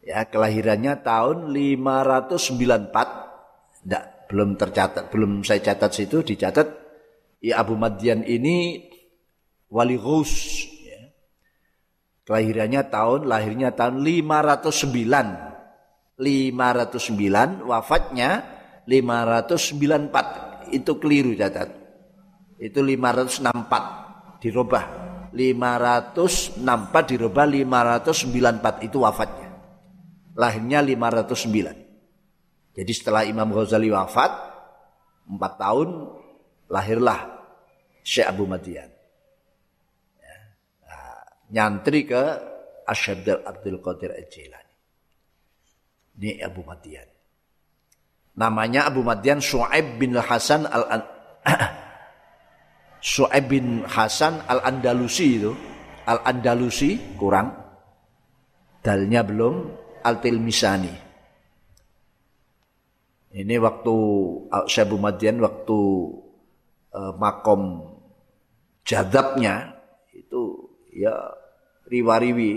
ya 0.00 0.24
kelahirannya 0.28 1.04
tahun 1.04 1.52
594 1.52 3.84
enggak 3.84 4.04
belum 4.28 4.56
tercatat 4.60 5.08
belum 5.08 5.40
saya 5.40 5.64
catat 5.64 5.90
situ 5.92 6.20
dicatat 6.20 6.68
ya 7.40 7.60
Abu 7.60 7.76
Madian 7.76 8.24
ini 8.24 8.88
wali 9.68 10.00
Ghus. 10.00 10.64
Kelahirannya 12.24 12.88
tahun 12.88 13.28
lahirnya 13.28 13.76
tahun 13.76 14.00
509 14.00 16.16
509 16.16 17.68
wafatnya 17.68 18.30
594 18.84 20.76
itu 20.76 20.92
keliru 21.00 21.32
catat. 21.36 21.68
Itu 22.60 22.84
564 22.84 24.44
dirubah. 24.44 24.84
564 25.34 27.10
dirubah 27.10 27.44
594 27.48 28.86
itu 28.86 29.02
wafatnya. 29.02 29.50
Lahirnya 30.38 30.78
509 30.82 31.84
jadi 32.74 32.92
setelah 32.92 33.22
Imam 33.22 33.54
Ghazali 33.54 33.88
wafat 33.94 34.34
4 35.30 35.38
tahun 35.38 36.10
lahirlah 36.66 37.20
Syekh 38.02 38.26
Abu 38.26 38.50
Madian 38.50 38.90
nyantri 41.54 42.02
ke 42.02 42.22
Asyabdal 42.84 43.46
Abdul 43.46 43.78
Qadir 43.78 44.10
Al-Jilani 44.10 44.74
ini 46.18 46.42
Abu 46.42 46.66
Madian 46.66 47.06
namanya 48.34 48.90
Abu 48.90 49.06
Madian 49.06 49.38
Shu'aib 49.38 50.02
bin 50.02 50.18
Hasan 50.18 50.66
al 50.66 51.06
Su'aib 53.04 53.52
bin 53.52 53.84
Hasan 53.84 54.40
Al-Andalusi 54.48 55.36
itu. 55.36 55.52
Al-Andalusi 56.08 56.96
kurang. 57.20 57.52
Dalnya 58.80 59.20
belum. 59.20 59.84
Al-Tilmisani. 60.00 61.04
Ini 63.34 63.54
waktu 63.60 63.96
Syabu 64.68 64.96
Madian 64.96 65.42
waktu 65.42 65.78
uh, 66.96 67.12
makom 67.18 67.92
jadabnya 68.86 69.74
itu 70.14 70.70
ya 70.94 71.12
riwariwi 71.94 72.50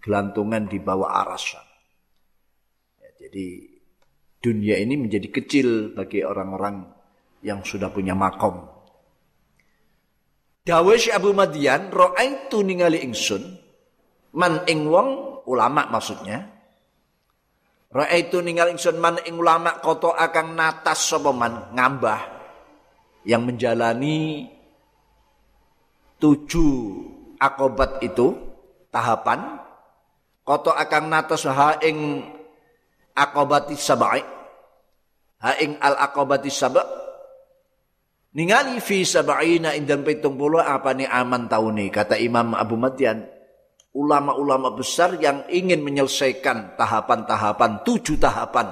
gelantungan 0.00 0.64
di 0.64 0.80
bawah 0.80 1.20
aras. 1.20 1.60
Ya, 2.96 3.10
jadi 3.20 3.68
dunia 4.40 4.80
ini 4.80 4.96
menjadi 4.96 5.28
kecil 5.28 5.92
bagi 5.92 6.24
orang-orang 6.24 6.88
yang 7.44 7.60
sudah 7.60 7.92
punya 7.92 8.16
makom. 8.16 8.64
Dawe 10.64 10.94
Abu 11.12 11.30
Madian, 11.36 11.92
ro'aitu 11.92 12.64
ningali 12.64 13.04
ingsun, 13.04 13.42
man 14.36 14.64
ing 14.64 14.88
wong 14.88 15.40
ulama 15.48 15.88
maksudnya. 15.88 16.48
Ro'aitu 17.90 18.40
ningali 18.44 18.76
ingsun 18.76 18.96
man 18.96 19.18
ing 19.24 19.36
ulama 19.36 19.80
koto 19.82 20.14
akan 20.14 20.56
natas 20.56 21.10
sapa 21.10 21.32
man 21.34 21.74
ngambah 21.74 22.20
yang 23.26 23.44
menjalani 23.44 24.46
tujuh 26.20 26.76
akobat 27.40 28.04
itu 28.04 28.49
tahapan 28.90 29.58
koto 30.44 30.74
akan 30.74 31.04
natas 31.06 31.46
ha 31.46 31.78
ing 31.82 32.26
akobati 33.14 33.78
sabai 33.78 34.22
ha 35.42 35.50
ing 35.62 35.78
al 35.78 35.96
akobati 35.98 36.50
sabai 36.50 36.98
Ningali 38.30 38.78
fi 38.78 39.02
sab'ina 39.02 39.74
indan 39.74 40.06
pitung 40.06 40.38
puluh 40.38 40.62
apa 40.62 40.94
nih 40.94 41.10
aman 41.10 41.50
tahun 41.50 41.82
nih 41.82 41.90
kata 41.90 42.14
Imam 42.14 42.54
Abu 42.54 42.78
Madian 42.78 43.26
ulama-ulama 43.90 44.70
besar 44.70 45.18
yang 45.18 45.50
ingin 45.50 45.82
menyelesaikan 45.82 46.78
tahapan-tahapan 46.78 47.82
tujuh 47.82 48.22
tahapan 48.22 48.70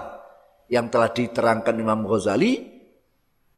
yang 0.70 0.86
telah 0.86 1.10
diterangkan 1.10 1.74
Imam 1.74 2.06
Ghazali 2.06 2.78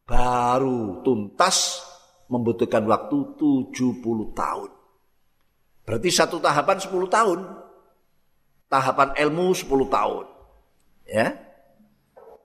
baru 0.09 1.05
tuntas 1.05 1.85
membutuhkan 2.33 2.81
waktu 2.89 3.37
70 3.37 4.33
tahun. 4.33 4.80
Berarti 5.83 6.09
satu 6.13 6.37
tahapan 6.37 6.77
10 6.77 7.09
tahun. 7.09 7.39
Tahapan 8.71 9.09
ilmu 9.17 9.51
10 9.51 9.67
tahun. 9.89 10.25
Ya. 11.09 11.35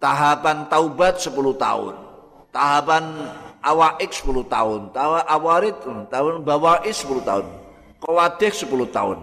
Tahapan 0.03 0.67
taubat 0.67 1.23
10 1.23 1.55
tahun. 1.55 1.95
Tahapan 2.51 3.05
awaik 3.67 4.11
10 4.15 4.47
tahun, 4.47 4.81
tawa 4.95 5.27
awarid 5.27 5.75
tahun 6.07 6.47
bawais 6.47 6.95
10 6.95 7.27
tahun, 7.27 7.47
kawadih 7.99 8.53
10 8.55 8.87
tahun, 8.95 9.19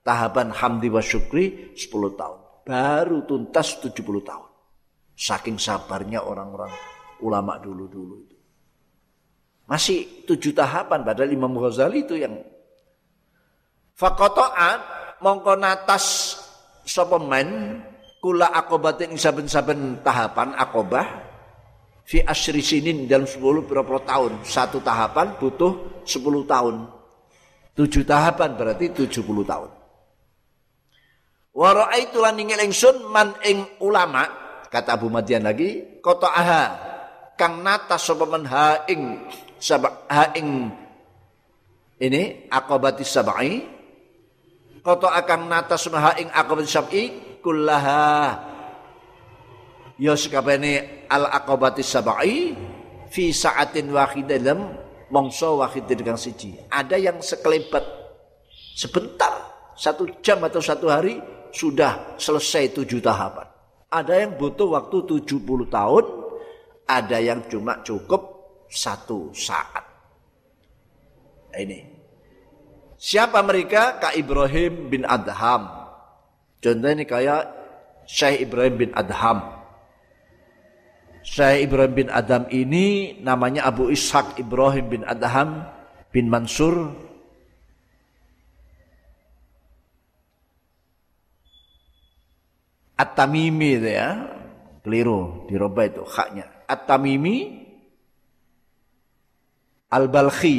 tahapan 0.00 0.48
hamdi 0.48 0.88
wa 0.88 1.04
syukri 1.04 1.76
10 1.76 2.16
tahun. 2.16 2.38
Baru 2.64 3.26
tuntas 3.28 3.76
70 3.82 4.00
tahun. 4.24 4.48
Saking 5.12 5.60
sabarnya 5.60 6.24
orang-orang 6.24 6.72
ulama 7.20 7.60
dulu-dulu 7.60 8.14
itu. 8.24 8.38
Masih 9.68 10.26
tujuh 10.26 10.56
tahapan 10.56 11.04
padahal 11.04 11.30
Imam 11.30 11.52
Ghazali 11.54 12.02
itu 12.08 12.16
yang 12.18 12.34
Fakoto'an 14.02 14.78
mongko 15.22 15.54
natas 15.54 16.34
sopemen 16.82 17.78
kula 18.18 18.50
akobatin 18.50 19.14
saben-saben 19.14 20.02
tahapan 20.02 20.58
akobah 20.58 21.06
fi 22.02 22.18
asri 22.26 22.58
sinin 22.66 23.06
dalam 23.06 23.30
10 23.30 23.38
berapa 23.62 24.02
tahun. 24.02 24.42
Satu 24.42 24.82
tahapan 24.82 25.38
butuh 25.38 26.02
10 26.02 26.18
tahun. 26.50 26.90
Tujuh 27.78 28.02
tahapan 28.02 28.58
berarti 28.58 28.90
70 28.90 29.22
tahun. 29.22 29.70
Wa 31.54 31.70
raaitu 31.70 32.18
lan 32.18 32.42
ingsun 32.42 33.06
man 33.06 33.38
ing 33.46 33.62
ulama 33.86 34.26
kata 34.66 34.98
Abu 34.98 35.12
Madian 35.12 35.46
lagi 35.46 36.00
kota 36.02 36.26
aha 36.26 36.64
kang 37.36 37.60
nata 37.60 38.00
sapa 38.00 38.24
man 38.24 38.48
ha 38.48 38.88
ing 38.88 39.20
sab 39.60 39.84
ha 39.84 40.32
ing 40.32 40.72
ini 42.00 42.48
akobati 42.48 43.04
sab'i 43.04 43.71
kota 44.82 45.08
akan 45.14 45.46
nata 45.46 45.78
ha 45.78 46.10
ing 46.18 46.28
akobati 46.28 46.68
sab'i 46.68 47.02
kullaha 47.38 48.34
ya 50.02 50.18
sekabehane 50.18 51.06
al 51.06 51.30
aqabati 51.30 51.86
sab'i 51.86 52.54
fi 53.12 53.30
saatin 53.30 53.94
wahidah 53.94 54.38
dalam 54.42 54.60
mongso 55.12 55.60
wahid 55.60 55.84
kang 56.00 56.16
siji. 56.16 56.56
Ada 56.72 56.96
yang 56.96 57.20
sekelebat 57.20 57.84
sebentar, 58.72 59.52
satu 59.76 60.08
jam 60.24 60.40
atau 60.40 60.64
satu 60.64 60.88
hari 60.88 61.20
sudah 61.52 62.16
selesai 62.16 62.72
tujuh 62.72 63.04
tahapan. 63.04 63.44
Ada 63.92 64.24
yang 64.24 64.40
butuh 64.40 64.72
waktu 64.72 65.04
tujuh 65.04 65.44
puluh 65.44 65.68
tahun, 65.68 66.08
ada 66.88 67.20
yang 67.20 67.44
cuma 67.52 67.84
cukup 67.84 68.24
satu 68.72 69.28
saat. 69.36 69.84
Ini. 71.52 71.91
Siapa 73.02 73.42
mereka? 73.42 73.98
Kak 73.98 74.14
Ibrahim 74.14 74.86
bin 74.86 75.02
Adham. 75.02 75.66
Contohnya 76.62 77.02
kayak 77.02 77.50
Syekh 78.06 78.46
Ibrahim 78.46 78.74
bin 78.78 78.90
Adham. 78.94 79.42
Syekh 81.26 81.66
Ibrahim 81.66 81.94
bin 81.98 82.08
Adam 82.14 82.46
ini 82.54 83.18
namanya 83.18 83.66
Abu 83.66 83.90
Ishaq 83.90 84.38
Ibrahim 84.38 84.86
bin 84.86 85.02
Adham 85.02 85.66
bin 86.14 86.30
Mansur 86.30 86.94
At-Tamimi 92.94 93.82
ya. 93.82 94.30
keliru 94.86 95.46
dirubah 95.50 95.90
itu 95.90 96.02
haknya 96.06 96.46
at-tamimi 96.66 97.66
al-balkhi 99.90 100.58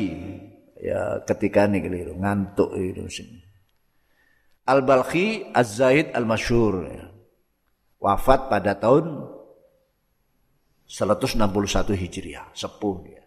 ya 0.84 1.23
ketika 1.23 1.71
ini 1.71 1.79
keliru 1.79 2.19
ngantuk 2.19 2.75
itu 2.75 3.07
sini 3.07 3.39
al-balkhi 4.67 5.55
az-zaid 5.55 6.11
al-masyhur 6.11 6.75
ya. 6.91 7.07
wafat 8.03 8.51
pada 8.51 8.75
tahun 8.75 9.31
161 10.93 11.95
Hijriah 11.95 12.53
sepuh 12.53 12.95
dia. 13.01 13.23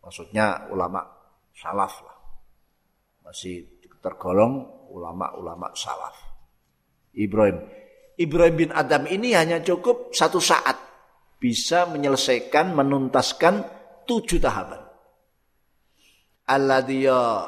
Maksudnya 0.00 0.72
ulama 0.72 1.04
salaf 1.52 2.00
lah. 2.00 2.16
Masih 3.28 3.68
tergolong 4.00 4.88
ulama-ulama 4.88 5.68
salaf. 5.76 6.16
Ibrahim. 7.12 7.60
Ibrahim 8.16 8.56
bin 8.56 8.70
Adam 8.72 9.04
ini 9.08 9.36
hanya 9.36 9.60
cukup 9.60 10.16
satu 10.16 10.40
saat 10.40 10.76
bisa 11.40 11.88
menyelesaikan, 11.88 12.72
menuntaskan 12.72 13.64
tujuh 14.08 14.40
tahapan. 14.40 14.79
Alladhiya 16.50 17.46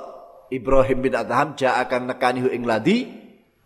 Ibrahim 0.54 0.98
bin 1.02 1.18
Adam 1.18 1.58
akan 1.58 2.02
nekanihu 2.14 2.46
ing 2.54 2.62
ladi 2.62 3.10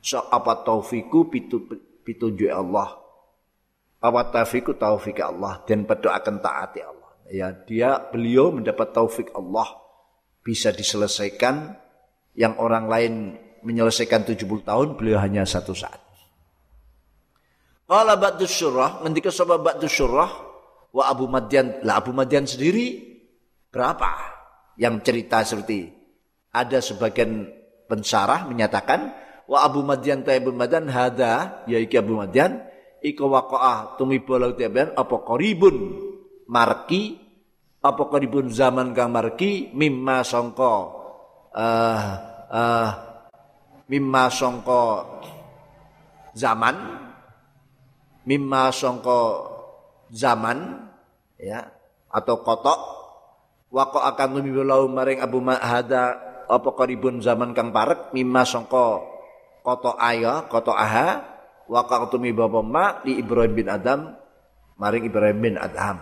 so 0.01 0.25
apa 0.33 0.65
taufiku 0.65 1.29
pitu 1.29 1.69
pitunjuk 2.07 2.49
Allah. 2.49 2.97
Apa 4.01 4.33
taufiku 4.33 4.73
taufik 4.79 5.21
Allah 5.21 5.61
dan 5.69 5.85
akan 5.85 6.37
taati 6.41 6.81
Allah. 6.81 7.11
Ya, 7.27 7.51
dia 7.51 7.99
beliau 7.99 8.55
mendapat 8.55 8.95
taufik 8.95 9.35
Allah 9.35 9.67
bisa 10.47 10.71
diselesaikan 10.71 11.75
yang 12.39 12.55
orang 12.63 12.87
lain 12.87 13.13
menyelesaikan 13.67 14.23
70 14.23 14.63
tahun, 14.63 14.95
beliau 14.95 15.19
hanya 15.19 15.43
satu 15.43 15.75
saat. 15.75 15.99
Qala 17.87 18.15
ba'du 18.15 18.47
syurah, 18.47 19.03
ngendika 19.03 19.35
sapa 19.35 19.59
ba'du 19.59 19.91
syurah 19.91 20.31
wa 20.95 21.03
Abu 21.11 21.27
Madian. 21.27 21.83
Lah 21.83 21.99
Abu 21.99 22.15
Madian 22.15 22.47
sendiri 22.47 23.19
berapa 23.75 24.36
yang 24.77 25.01
cerita 25.01 25.43
seperti 25.43 25.93
ada 26.53 26.81
sebagian 26.81 27.49
pensarah 27.89 28.49
menyatakan 28.49 29.13
wa 29.49 29.65
Abu 29.65 29.85
Madian 29.85 30.25
ta 30.25 30.37
Abu 30.37 30.53
Madian 30.53 30.89
hada 30.89 31.65
ya 31.69 31.81
iki 31.81 31.97
Abu 31.97 32.17
Madian 32.17 32.65
iku 33.05 33.29
waqa'ah 33.29 33.97
tumiba 34.01 34.41
lahu 34.41 34.57
tiaban 34.57 34.93
apa 34.97 35.17
qaribun 35.25 35.77
marki 36.49 37.17
apa 37.81 38.03
qaribun 38.09 38.51
zaman 38.51 38.97
kang 38.97 39.13
marki 39.13 39.71
mimma 39.77 40.27
sangka 40.27 40.75
uh, 41.55 42.01
uh, 42.51 42.91
mimma 43.87 44.25
sangka 44.33 44.85
zaman 46.37 47.07
mimma 48.27 48.75
songko 48.75 49.21
zaman 50.11 50.91
ya 51.39 51.63
atau 52.11 52.43
kotok 52.43 52.79
wako 53.77 54.01
akan 54.01 54.41
lumibulau 54.41 54.89
maring 54.89 55.21
Abu 55.21 55.45
Mahada. 55.45 56.25
Apa 56.49 56.73
karibun 56.73 57.21
zaman 57.21 57.53
kang 57.53 57.75
parek? 57.75 58.17
Mimma 58.17 58.49
songko 58.49 59.05
koto 59.61 59.93
aya 60.01 60.49
koto 60.49 60.73
aha. 60.73 61.37
Wako 61.69 62.17
tumi 62.17 62.33
bapa 62.33 62.65
ma 62.65 63.05
di 63.05 63.21
Ibrahim 63.21 63.53
bin 63.53 63.69
Adam. 63.69 64.17
Maring 64.81 65.05
Ibrahim 65.05 65.39
bin 65.43 65.55
Adam. 65.61 66.01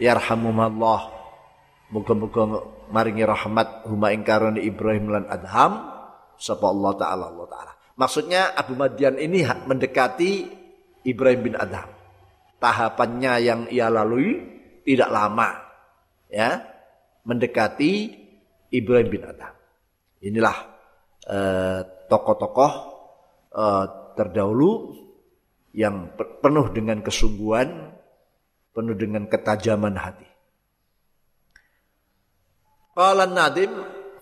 Yarhamumallah. 0.00 1.20
Muga-muga 1.90 2.46
maringi 2.94 3.26
rahmat 3.26 3.90
huma 3.90 4.14
ing 4.14 4.22
Ibrahim 4.62 5.10
lan 5.10 5.26
Adham 5.26 5.90
sapa 6.38 6.70
Allah 6.70 6.94
taala 6.94 7.24
Allah 7.34 7.46
taala. 7.50 7.72
Maksudnya 7.98 8.54
Abu 8.54 8.78
Madian 8.78 9.18
ini 9.18 9.42
mendekati 9.42 10.46
Ibrahim 11.02 11.50
bin 11.50 11.54
Adham. 11.58 11.90
Tahapannya 12.62 13.32
yang 13.42 13.60
ia 13.74 13.90
lalui 13.90 14.38
tidak 14.86 15.10
lama 15.10 15.69
ya 16.30 16.62
mendekati 17.26 18.14
Ibrahim 18.70 19.08
bin 19.10 19.22
Adam. 19.26 19.54
Inilah 20.22 20.56
eh, 21.26 21.80
tokoh-tokoh 22.06 22.72
eh, 23.54 23.84
terdahulu 24.14 24.94
yang 25.74 26.14
penuh 26.18 26.70
dengan 26.74 26.98
kesungguhan, 27.02 27.92
penuh 28.74 28.94
dengan 28.98 29.26
ketajaman 29.30 29.94
hati. 29.94 30.26
Qala 32.90 33.30
Nadim 33.30 33.70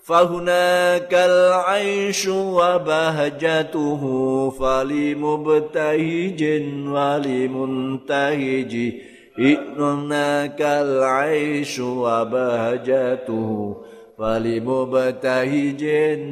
fahunakal 0.05 1.65
aishu 1.73 2.53
wa 2.57 2.77
bahjatuhu 2.81 4.53
falimubtahijin 4.57 6.89
walimuntahiji 6.89 9.18
هناك 9.39 10.61
العيش 10.61 11.79
وبهجته 11.79 13.77
فلمبتهج 14.19 15.85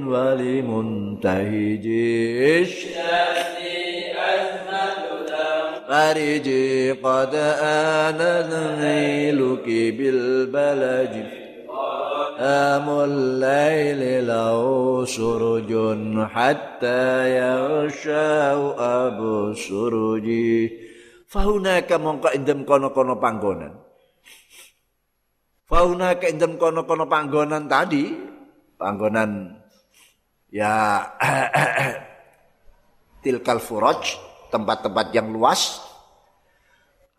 ولمنتهج. 0.06 1.86
فرجي 5.88 6.92
قد 6.92 7.34
آن 7.62 8.20
نيلك 8.80 9.66
بالبلج. 9.98 11.16
آم 12.38 12.88
الليل 12.90 14.26
له 14.26 15.04
سرج 15.04 15.72
حتى 16.34 17.30
يغشى 17.38 18.26
أبو 18.78 19.52
سرج. 19.54 20.26
Fahunaka 21.36 22.00
mongko 22.00 22.32
indem 22.32 22.64
kono-kono 22.64 23.20
panggonan. 23.20 23.76
Fauna 25.68 26.16
Fahunaka 26.16 26.32
indem 26.32 26.56
kono-kono 26.56 27.04
panggonan 27.04 27.68
tadi, 27.68 28.08
panggonan 28.80 29.52
ya 30.48 31.04
tilkal 33.20 33.60
furaj, 33.60 34.16
tempat-tempat 34.48 35.12
yang 35.12 35.28
luas. 35.28 35.84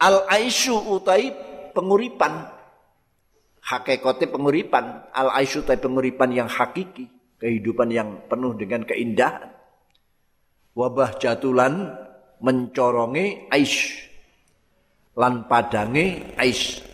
Al 0.02 0.26
aisyu 0.34 0.98
utai 0.98 1.38
penguripan. 1.78 2.58
Hakikate 3.70 4.34
penguripan, 4.34 5.14
al 5.14 5.30
aisyu 5.30 5.62
utai 5.62 5.78
penguripan 5.78 6.34
yang 6.34 6.50
hakiki, 6.50 7.06
kehidupan 7.38 7.94
yang 7.94 8.26
penuh 8.26 8.58
dengan 8.58 8.82
keindahan. 8.82 9.54
Wabah 10.74 11.22
jatulan 11.22 11.94
mencorongi 12.42 13.54
aish 13.54 14.07
lan 15.18 15.50
padange 15.50 16.38
aish 16.38 16.86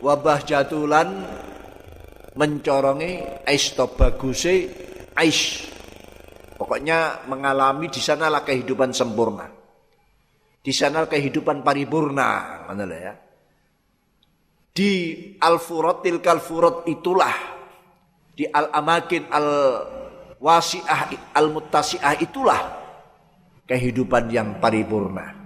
wabah 0.00 0.40
jatulan 0.48 1.08
mencorongi 2.32 3.44
aish 3.44 3.76
to 3.76 3.84
baguse 3.92 4.72
aish 5.12 5.68
pokoknya 6.56 7.28
mengalami 7.28 7.92
di 7.92 8.00
sanalah 8.00 8.40
kehidupan 8.40 8.96
sempurna. 8.96 9.44
Di 10.64 10.72
sana 10.72 11.04
kehidupan 11.04 11.60
paripurna 11.60 12.64
mana 12.64 12.84
ya. 12.88 13.12
Di 14.72 14.90
al-furat 15.36 16.00
tilkal 16.00 16.40
furat 16.40 16.88
itulah 16.88 17.36
di 18.32 18.48
al-amakin 18.48 19.28
al-wasi'ah 19.28 21.12
al-muttasi'ah 21.36 22.16
itulah 22.24 22.60
kehidupan 23.68 24.32
yang 24.32 24.56
paripurna 24.58 25.43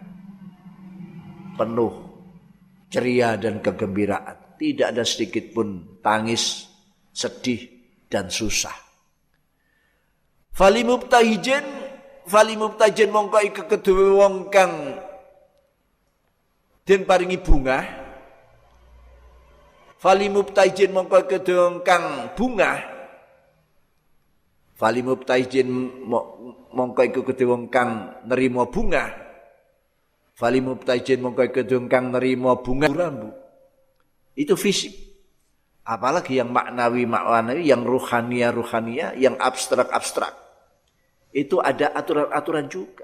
penuh 1.59 1.93
ceria 2.87 3.35
dan 3.35 3.59
kegembiraan 3.59 4.55
tidak 4.55 4.95
ada 4.95 5.03
sedikit 5.03 5.51
pun 5.51 5.99
tangis 5.99 6.71
sedih 7.11 7.59
dan 8.07 8.31
susah 8.31 8.75
fali 10.55 10.87
mubtahijin 10.87 11.67
fali 12.31 12.55
mubtahijin 12.55 13.11
mongko 13.11 13.39
iku 13.43 13.63
kedua 13.67 14.23
wong 14.23 14.47
kang 14.55 14.73
paringi 16.87 17.37
bunga 17.43 17.99
Fali 19.99 20.31
mubtaijin 20.31 20.95
mongko 20.95 21.27
kedong 21.27 21.83
kang 21.83 22.31
bunga. 22.39 22.79
Fali 24.79 25.03
mubtaijin 25.03 25.67
mongko 26.71 27.03
iku 27.03 27.27
kedong 27.27 27.67
kang 27.67 28.23
nerima 28.31 28.71
bunga. 28.71 29.28
Fali 30.39 30.63
mubtaijin 30.63 31.19
mongko 31.19 31.51
kedong 31.51 31.91
kang 31.91 32.15
nerima 32.15 32.55
bunga 32.63 32.87
rambu. 32.87 33.35
Itu 34.39 34.55
fisik. 34.55 34.95
Apalagi 35.83 36.39
yang 36.39 36.55
maknawi 36.55 37.11
maknawi, 37.11 37.67
yang 37.67 37.83
ruhania 37.83 38.55
ruhania, 38.55 39.19
yang 39.19 39.35
abstrak 39.35 39.91
abstrak. 39.91 40.31
Itu 41.35 41.59
ada 41.59 41.91
aturan-aturan 41.91 42.71
juga. 42.71 43.03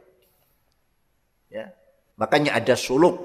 Ya. 1.50 1.74
Makanya 2.14 2.54
ada 2.54 2.78
suluk 2.78 3.18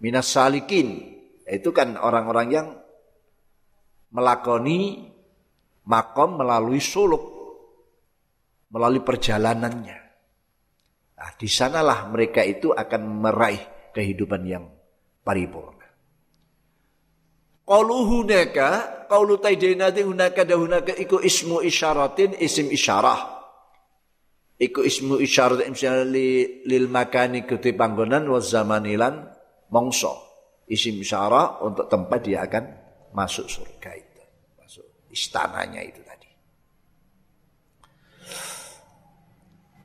minas 0.00 0.32
salikin 0.32 1.12
itu 1.44 1.68
kan 1.76 2.00
orang-orang 2.00 2.48
yang 2.48 2.68
melakoni 4.08 5.12
makom 5.84 6.40
melalui 6.40 6.80
suluk, 6.80 7.20
melalui 8.72 9.04
perjalanannya. 9.04 10.07
Nah, 11.18 11.30
di 11.34 11.50
sanalah 11.50 12.06
mereka 12.06 12.46
itu 12.46 12.70
akan 12.70 13.02
meraih 13.26 13.90
kehidupan 13.90 14.42
yang 14.46 14.64
paripurna. 15.26 15.86
Qalu 17.68 17.98
hunaka, 18.06 18.68
qaulu 19.10 19.42
taidinati 19.42 20.06
hunaka 20.06 20.46
da 20.46 20.54
hunaka 20.56 20.94
iku 20.94 21.18
ismu 21.20 21.60
isyaratin 21.60 22.38
isim 22.38 22.70
isyarah. 22.70 23.38
Iku 24.58 24.82
ismu 24.82 25.22
isyarat 25.22 25.70
misalnya 25.70 26.02
li, 26.02 26.62
lil 26.66 26.90
makani 26.90 27.46
kuti 27.46 27.78
panggonan 27.78 28.26
wa 28.26 28.42
zamanilan 28.42 29.30
mongso. 29.70 30.18
Isim 30.66 30.98
isyarah 30.98 31.62
untuk 31.62 31.86
tempat 31.86 32.20
dia 32.26 32.42
akan 32.42 32.64
masuk 33.14 33.46
surga 33.46 33.90
itu. 33.94 34.22
Masuk 34.58 34.86
istananya 35.14 35.78
itu 35.86 36.02
tadi. 36.02 36.26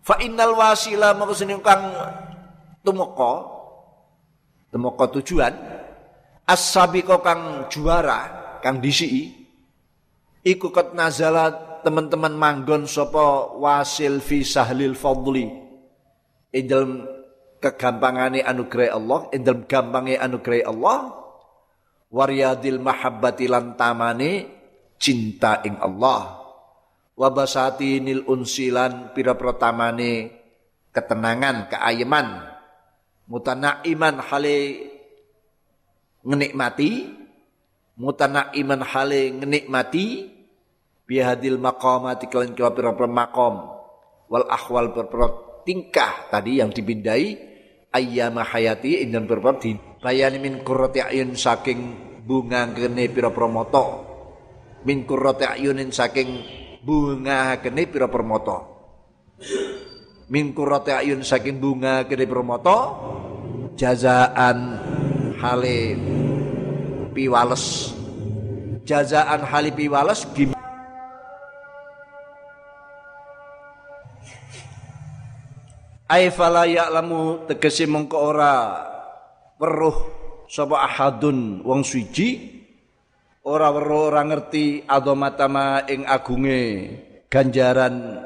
Fa 0.04 0.20
innal 0.20 0.60
wasila 0.60 1.16
maksudnya 1.16 1.56
kang 1.64 1.96
tumoko 2.84 3.34
tumoko 4.68 5.08
tujuan 5.20 5.56
as-sabiqo 6.44 7.24
kang 7.24 7.72
juara 7.72 8.60
kang 8.60 8.84
disi 8.84 9.32
iku 10.44 10.76
kat 10.76 10.92
nazala 10.92 11.80
teman-teman 11.88 12.36
manggon 12.36 12.84
sapa 12.84 13.56
wasil 13.60 14.20
fi 14.20 14.44
sahlil 14.44 14.96
fadli. 14.96 15.48
Ing 16.54 16.68
kegampangane 17.64 18.44
anugerah 18.44 19.00
Allah 19.00 19.20
ing 19.32 19.48
gampange 19.48 20.20
anugerah 20.20 20.68
Allah 20.68 21.00
waryadil 22.12 22.84
mahabbati 22.84 23.48
lan 23.48 23.80
tamane 23.80 24.52
cinta 25.00 25.64
ing 25.64 25.80
Allah 25.80 26.43
wabasati 27.14 28.02
nil 28.02 28.26
unsilan 28.26 29.14
pira 29.14 29.38
pertamane 29.38 30.44
ketenangan 30.94 31.70
keayeman 31.70 32.28
iman 33.30 34.16
hale 34.20 34.58
ngenikmati 36.26 36.92
iman 38.58 38.82
hale 38.82 39.22
ngenikmati 39.38 40.06
bihadil 41.06 41.62
maqamati 41.62 42.26
kalian 42.32 42.58
kira 42.58 42.74
pira 42.74 42.92
makom 43.10 43.70
wal 44.32 44.46
ahwal 44.50 44.90
berperot 44.94 45.66
tingkah 45.68 46.28
tadi 46.34 46.60
yang 46.60 46.74
dipindai 46.74 47.38
ayyama 47.94 48.42
hayati 48.42 49.06
indan 49.06 49.30
berperot 49.30 49.62
dibayani 49.62 50.38
min 50.42 50.66
qurrati 50.66 51.06
ayun 51.06 51.38
saking 51.38 51.80
bunga 52.26 52.66
kene 52.74 53.06
pira 53.12 53.30
promoto 53.30 54.10
min 54.88 55.06
qurrati 55.06 55.46
ayunin 55.46 55.94
saking 55.94 56.63
bunga 56.84 57.58
kene 57.64 57.88
pira 57.88 58.12
permoto 58.12 58.58
min 60.28 60.52
ayun 60.54 61.24
saking 61.24 61.58
bunga 61.58 62.04
kene 62.06 62.28
permoto 62.28 62.78
jazaan 63.74 64.80
hale 65.42 65.98
piwales. 67.14 67.94
Jazaan 68.84 69.48
hale 69.48 69.72
piwales 69.72 70.28
gim 70.36 70.52
Ai 76.14 76.30
fala 76.30 76.70
ya'lamu 76.70 77.48
tegese 77.50 77.90
mengko 77.90 78.18
ora 78.22 78.86
weruh 79.58 79.98
sapa 80.46 80.86
ahadun 80.86 81.64
wong 81.66 81.82
suci 81.82 82.62
ora 83.44 83.68
weruh 83.76 84.10
ora 84.10 84.24
ngerti 84.24 84.88
azamatama 84.88 85.84
ing 85.92 86.08
agunge 86.08 86.62
ganjaran. 87.28 88.24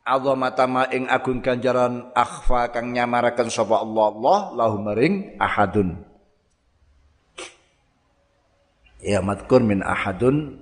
Azamatama 0.00 0.90
ing 0.90 1.06
agung 1.06 1.38
ganjaran 1.38 2.10
akhfa 2.16 2.74
kang 2.74 2.90
nyamaraken 2.90 3.46
sapa 3.46 3.78
Allah. 3.78 4.06
Allah 4.10 4.40
lahu 4.58 4.76
maring 4.82 5.38
ahadun. 5.38 6.02
Ya 9.00 9.22
madkur 9.22 9.62
min 9.62 9.86
ahadun. 9.86 10.58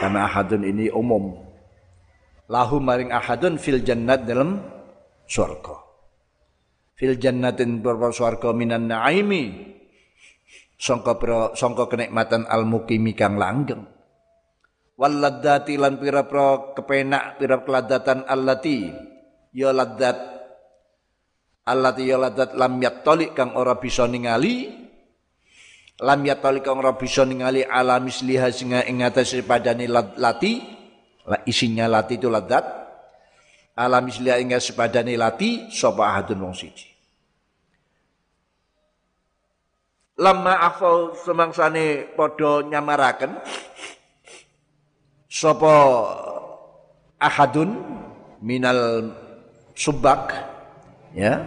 Karena 0.00 0.28
ahadun 0.28 0.64
ini 0.64 0.92
umum. 0.92 1.40
Lahu 2.50 2.80
maring 2.80 3.12
ahadun 3.12 3.56
fil 3.56 3.80
jannat 3.80 4.28
dalam 4.28 4.60
surga. 5.24 5.76
Fil 6.98 7.16
jannatin 7.16 7.80
berapa 7.80 8.12
surga 8.12 8.52
minan 8.52 8.92
naimi 8.92 9.79
sangka 10.80 11.12
sangka 11.52 11.92
kenikmatan 11.92 12.48
al 12.48 12.64
mukimi 12.64 13.12
kang 13.12 13.36
langgeng. 13.36 13.84
Wal 14.96 15.20
ladzati 15.20 15.76
lan 15.76 16.00
pira-pira 16.00 16.72
kepenak 16.76 17.36
pira 17.36 17.60
keladatan 17.60 18.24
allati 18.24 18.88
ya 19.52 19.72
ladzat 19.72 20.16
allati 21.68 22.02
ya 22.04 22.16
ladzat 22.16 22.56
lam 22.56 22.80
yattali 22.80 23.36
kang 23.36 23.52
ora 23.60 23.76
bisa 23.76 24.08
ningali. 24.08 24.80
Lam 26.00 26.20
yattali 26.24 26.64
kang 26.64 26.80
ora 26.80 26.96
bisa 26.96 27.28
ningali 27.28 27.60
ala 27.60 28.00
misliha 28.00 28.48
singa 28.48 28.88
ing 28.88 29.04
atase 29.04 29.44
padane 29.44 29.84
lati. 30.16 30.80
Isinya 31.44 31.84
lati 31.86 32.16
itu 32.16 32.32
ladzat 32.32 32.80
ala 33.80 34.04
misliha 34.04 34.36
ing 34.40 34.52
sepadane 34.56 35.16
lati 35.16 35.72
sapa 35.72 36.12
ahadun 36.12 36.44
wong 36.44 36.54
siji 36.56 36.89
lama 40.20 40.52
afau 40.60 41.16
semangsane 41.16 42.12
podo 42.12 42.60
nyamaraken. 42.60 43.40
Sopo 45.30 45.72
ahadun 47.16 47.80
minal 48.44 49.08
subak 49.72 50.36
ya. 51.16 51.40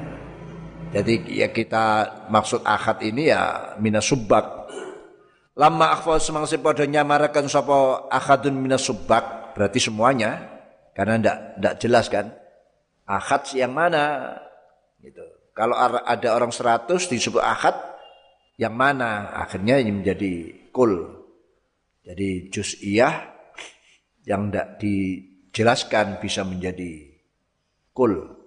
Jadi 0.94 1.42
ya 1.42 1.50
kita 1.50 2.06
maksud 2.30 2.62
ahad 2.66 3.02
ini 3.02 3.30
ya 3.34 3.74
minas 3.82 4.06
subak 4.06 4.46
lama 5.54 5.94
afau 5.94 6.18
semangsane 6.18 6.66
podo 6.66 6.82
nyamaraken 6.82 7.46
sopo 7.46 8.10
ahadun 8.10 8.58
minas 8.58 8.82
subak 8.82 9.54
berarti 9.54 9.78
semuanya 9.78 10.50
karena 10.98 11.22
ndak 11.22 11.38
ndak 11.62 11.74
jelas 11.78 12.10
kan? 12.10 12.34
Ahad 13.06 13.46
yang 13.54 13.76
mana? 13.76 14.34
Gitu. 15.04 15.22
Kalau 15.54 15.76
ada 15.78 16.30
orang 16.34 16.50
seratus 16.50 17.06
disebut 17.12 17.44
ahad 17.44 17.93
yang 18.58 18.74
mana 18.78 19.34
akhirnya 19.34 19.82
ini 19.82 19.92
menjadi 19.92 20.34
kul. 20.70 20.94
Jadi 22.04 22.52
juz'iyah 22.52 23.16
yang 24.28 24.52
tidak 24.52 24.68
dijelaskan 24.80 26.20
bisa 26.20 26.44
menjadi 26.44 27.08
kul. 27.96 28.44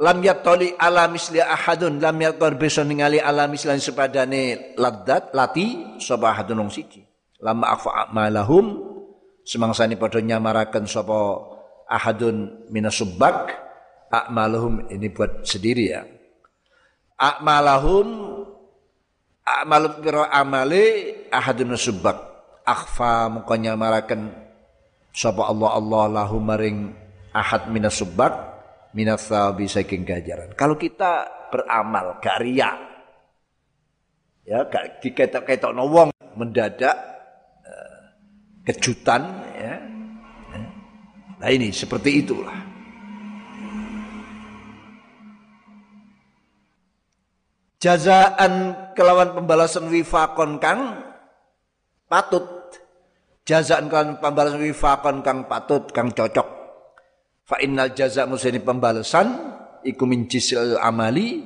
lam 0.00 0.18
yattali 0.24 0.72
ala 0.80 1.08
misli 1.12 1.44
ahadun 1.44 2.00
lam 2.00 2.16
yattar 2.16 2.56
bisa 2.56 2.80
ningali 2.80 3.20
ala 3.20 3.44
misli 3.44 3.76
sepadane 3.76 4.74
ladat 4.80 5.36
lati 5.36 5.96
sapa 6.00 6.40
siji 6.72 7.04
lam 7.44 7.60
afa 7.60 8.08
malahum 8.08 8.80
semangsane 9.44 10.00
padha 10.00 10.24
nyamaraken 10.24 10.88
sapa 10.88 11.49
ahadun 11.90 12.70
minasubak 12.70 13.50
a'maluhum 14.14 14.86
ini 14.86 15.10
buat 15.10 15.42
sendiri 15.42 15.84
ya. 15.90 16.06
A'malahum 17.18 18.06
a'malum 19.44 19.98
biro 20.00 20.24
amali 20.24 21.12
ahadun 21.28 21.74
subak 21.74 22.16
akhfa 22.64 23.26
mukanya 23.28 23.74
marakan 23.74 24.30
sapa 25.10 25.50
Allah 25.50 25.70
Allah 25.74 26.02
lahu 26.22 26.38
maring 26.38 26.94
ahad 27.34 27.66
minasubak 27.70 28.32
minasabi 28.94 29.66
saking 29.70 30.06
gajaran 30.06 30.54
kalau 30.54 30.74
kita 30.78 31.26
beramal 31.50 32.18
gak 32.22 32.42
ya 34.46 34.66
gak 34.66 35.02
diketok-ketok 35.02 35.74
wong 35.74 36.10
mendadak 36.38 36.94
uh, 37.66 38.02
kejutan 38.66 39.22
ya 39.54 39.74
Nah 41.40 41.48
ini 41.48 41.72
seperti 41.72 42.20
itulah. 42.20 42.58
Jazaan 47.80 48.76
kelawan 48.92 49.32
pembalasan 49.32 49.88
wifakon 49.88 50.60
kang 50.60 51.00
patut. 52.04 52.44
Jazaan 53.48 53.88
kelawan 53.88 54.20
pembalasan 54.20 54.60
wifakon 54.60 55.24
kang 55.24 55.48
patut, 55.48 55.88
kang 55.96 56.12
cocok. 56.12 56.60
Fa 57.48 57.56
innal 57.64 57.96
jaza 57.96 58.28
musini 58.28 58.60
pembalasan 58.60 59.32
iku 59.80 60.04
min 60.04 60.28
jisil 60.28 60.76
amali 60.76 61.40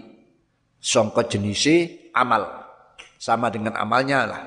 songko 0.83 1.31
jenisi 1.31 2.11
amal. 2.19 2.67
Sama 3.15 3.49
dengan 3.49 3.79
amalnya 3.79 4.21
lah. 4.27 4.43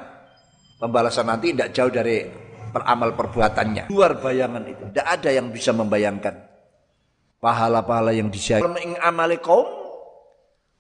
Pembalasan 0.78 1.32
nanti 1.32 1.56
tidak 1.56 1.72
jauh 1.74 1.90
dari 1.90 2.47
peramal 2.78 3.10
perbuatannya. 3.18 3.84
Luar 3.90 4.22
bayangan 4.22 4.64
itu. 4.70 4.84
Tidak 4.94 5.08
ada 5.08 5.30
yang 5.34 5.50
bisa 5.50 5.74
membayangkan. 5.74 6.38
Pahala-pahala 7.42 8.14
yang 8.14 8.30
disiapkan. 8.30 8.78
Ing 8.78 8.98
amali 9.02 9.42
kaum. 9.42 9.66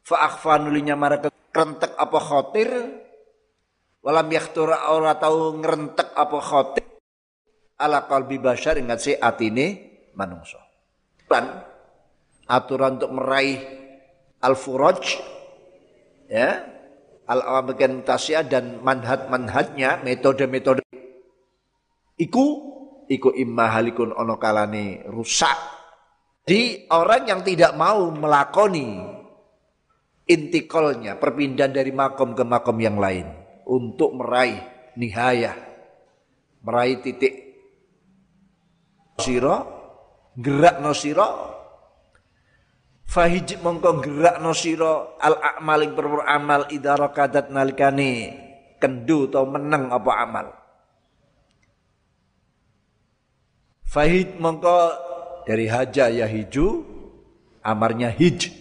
Fa'akhfa 0.05 0.61
nulinya 0.63 0.95
mereka 0.95 1.33
kerentek 1.51 1.97
apa 1.97 2.19
khotir. 2.21 2.69
walam 4.07 4.31
yakhtur 4.31 4.71
ora 4.71 5.19
tau 5.19 5.51
ngrentek 5.59 6.15
apa 6.15 6.39
khotib 6.39 6.85
ala 7.75 8.07
qalbi 8.07 8.39
basyar 8.39 8.79
ingat 8.79 9.03
si 9.03 9.11
atine 9.11 9.99
manungsa 10.15 10.63
lan 11.27 11.59
aturan 12.47 12.95
untuk 12.95 13.11
meraih 13.11 13.59
al-furaj 14.39 15.03
ya 16.31 16.63
al-awamikan 17.27 18.07
tasya 18.07 18.47
dan 18.47 18.79
manhaj-manhajnya 18.79 19.99
metode-metode 20.07 20.79
iku 22.17 22.45
iku 23.07 23.31
imma 23.33 23.71
halikun 23.77 24.11
ono 24.11 24.35
kalane 24.35 25.05
rusak 25.07 25.57
di 26.47 26.87
orang 26.91 27.29
yang 27.29 27.41
tidak 27.43 27.75
mau 27.77 28.09
melakoni 28.11 28.99
intikolnya 30.27 31.15
perpindahan 31.15 31.71
dari 31.71 31.91
makom 31.95 32.35
ke 32.35 32.43
makom 32.43 32.77
yang 32.81 32.99
lain 32.99 33.27
untuk 33.67 34.17
meraih 34.17 34.59
nihayah 34.99 35.55
meraih 36.65 36.99
titik 36.99 37.33
siro 39.21 39.57
gerak 40.35 40.83
no 40.83 40.91
siro 40.91 41.57
Fahij 43.07 43.63
mongko 43.63 44.03
gerak 44.03 44.43
no 44.43 44.51
siro 44.51 45.15
al 45.23 45.39
akmaling 45.39 45.95
perpur 45.95 46.27
amal 46.27 46.67
idara 46.75 47.07
kadat 47.15 47.47
nalikane 47.47 48.35
kendu 48.83 49.31
atau 49.31 49.47
menang 49.47 49.87
apa 49.95 50.11
amal. 50.27 50.47
Fahij 53.87 54.35
mongko 54.37 54.77
dari 55.47 55.71
haja 55.71 56.11
ya 56.11 56.27
hiju 56.27 56.83
amarnya 57.63 58.11
hij. 58.11 58.51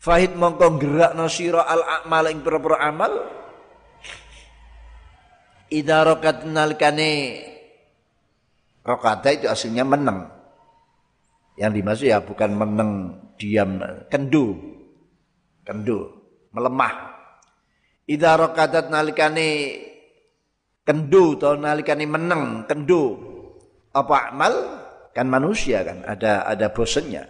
Fahid 0.00 0.34
mongko 0.34 0.80
gerak 0.80 1.12
no 1.14 1.28
siro 1.28 1.60
al 1.60 1.84
akmaling 1.84 2.40
perpur 2.42 2.80
amal 2.80 3.12
idara 5.68 6.18
kadat 6.18 6.48
nalikane 6.48 7.10
rokada 8.82 9.30
itu 9.30 9.46
aslinya 9.46 9.86
menang. 9.86 10.26
Yang 11.56 11.72
dimaksud 11.78 12.06
ya 12.08 12.18
bukan 12.24 12.50
menang 12.56 12.90
diam, 13.36 13.78
kendu. 14.08 14.56
Kendu, 15.62 16.10
melemah. 16.50 17.14
Idza 18.02 18.34
rakadat 18.34 18.90
nalikane 18.90 19.78
kendu 20.82 21.38
atau 21.38 21.54
nalikane 21.54 22.02
menang, 22.02 22.66
kendu. 22.66 23.31
Apa 23.92 24.32
amal? 24.32 24.54
Kan 25.12 25.28
manusia 25.28 25.84
kan, 25.84 26.00
ada 26.08 26.48
ada 26.48 26.72
bosennya. 26.72 27.28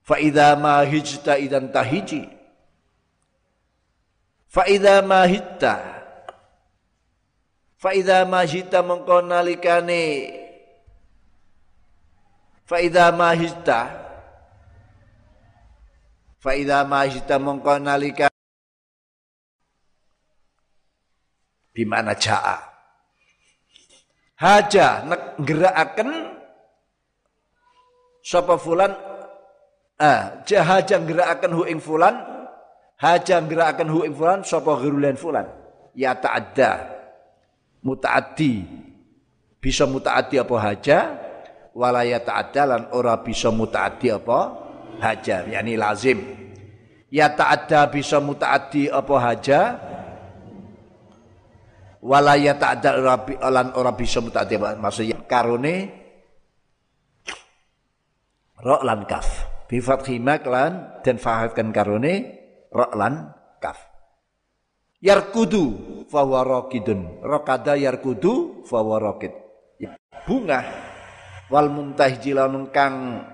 Fa 0.00 0.16
idza 0.16 0.56
ma 0.56 0.80
hijta 0.82 1.36
idan 1.36 1.68
tahiji. 1.68 2.24
Fa 4.48 4.64
idza 4.64 5.04
ma 5.04 5.28
hitta. 5.28 5.76
Fa 7.76 7.92
idza 7.92 8.24
ma 8.24 8.40
hijta 8.48 8.80
mengko 8.80 9.20
nalikane 9.20 10.40
Faida 12.70 13.10
mahista 13.10 13.90
Faida 16.38 16.86
mahista 16.86 17.34
mongko 17.34 17.82
nalika 17.82 18.30
Bimana 21.74 22.14
ja'a 22.14 22.69
Haja 24.40 25.04
gerakaken 25.36 26.32
Sapa 28.24 28.56
fulan? 28.56 28.92
Ah, 30.00 30.40
Haja 30.48 30.96
gerakaken 30.96 31.52
hu 31.52 31.62
ing 31.68 31.76
fulan 31.76 32.16
Haja 32.96 33.44
gerakaken 33.44 33.88
hu 33.92 34.08
ing 34.08 34.16
fulan 34.16 34.40
Sapa 34.40 34.80
girulen 34.80 35.20
fulan? 35.20 35.44
Ya 35.92 36.16
ta'adda 36.16 37.00
Muta'addi. 37.80 38.64
Bisa 39.60 39.88
muta'addi 39.88 40.36
apa 40.36 40.56
haja? 40.60 40.98
Walaya 41.72 42.20
ta'adda 42.20 42.92
ora 42.92 43.16
bisa 43.24 43.48
mutaaddi 43.48 44.12
apa 44.12 44.52
haja. 45.00 45.48
Yakni 45.48 45.80
lazim. 45.80 46.20
Ya 47.08 47.32
ta'adda 47.32 47.88
bisa 47.88 48.20
mutaaddi 48.20 48.92
apa 48.92 49.16
haja 49.16 49.80
walaya 52.00 52.56
ta'adda 52.56 52.90
lan 53.38 53.76
ora 53.76 53.92
bisa 53.92 54.24
mutaaddi 54.24 54.56
maksudnya 54.56 55.20
karone 55.24 55.74
ro 58.60 58.80
lan 58.84 59.04
kaf. 59.08 59.28
Bi 59.70 59.78
fathima 59.78 60.36
lan 60.42 61.00
dan 61.04 61.16
fahatkan 61.16 61.70
karone 61.70 62.14
ro 62.72 62.90
lan 62.96 63.32
kaf. 63.62 63.78
Yarkudu 65.00 65.64
fa 66.10 66.26
huwa 66.26 66.44
raqidun 66.44 67.24
raqada 67.24 67.78
yarkudu 67.78 68.66
fa 68.68 68.84
huwa 68.84 69.00
raqid 69.00 69.32
bunga 70.28 70.60
wal 71.48 71.72
muntahjilan 71.72 72.68
kang 72.68 73.24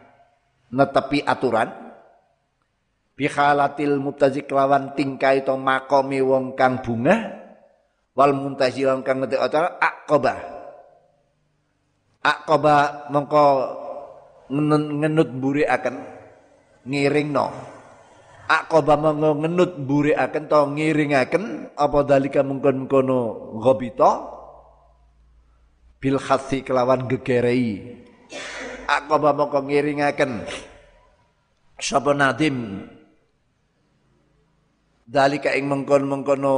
netepi 0.70 1.26
aturan 1.26 1.72
bihalatil 3.18 3.98
mubtazik 3.98 4.47
lawan 4.52 4.94
tingkai 4.94 5.43
to 5.43 5.56
makomi 5.59 6.20
wong 6.22 6.55
kang 6.55 6.84
bunga 6.84 7.45
wal 8.16 8.32
muntahjilan 8.32 9.05
kang 9.05 9.20
netepi 9.20 9.38
aturan 9.38 9.76
akoba 9.76 10.34
akoba 12.24 12.74
mongko 13.12 13.44
ngenut 14.51 15.30
buri 15.36 15.62
akan 15.68 15.94
ngiring 16.88 17.28
no 17.30 17.52
akoba 18.48 18.97
mongko 18.97 19.30
ngenut 19.44 19.72
buri 19.84 20.16
akan 20.16 20.43
to 20.48 20.60
ngiring 20.74 21.12
akan 21.12 21.70
apa 21.76 21.98
dalika 22.09 22.40
mungkon 22.40 22.88
mengkono 22.88 23.20
gobito 23.60 24.36
bil 26.06 26.22
khasi 26.22 26.62
kelawan 26.62 27.10
gegerei. 27.10 27.98
Aqaba 28.86 29.34
moko 29.34 29.59
ngiringaken. 29.64 30.47
Sapa 31.82 32.14
nadim 32.14 32.86
dalika 35.06 35.54
ing 35.54 35.70
mengkon-mengkono 35.70 36.54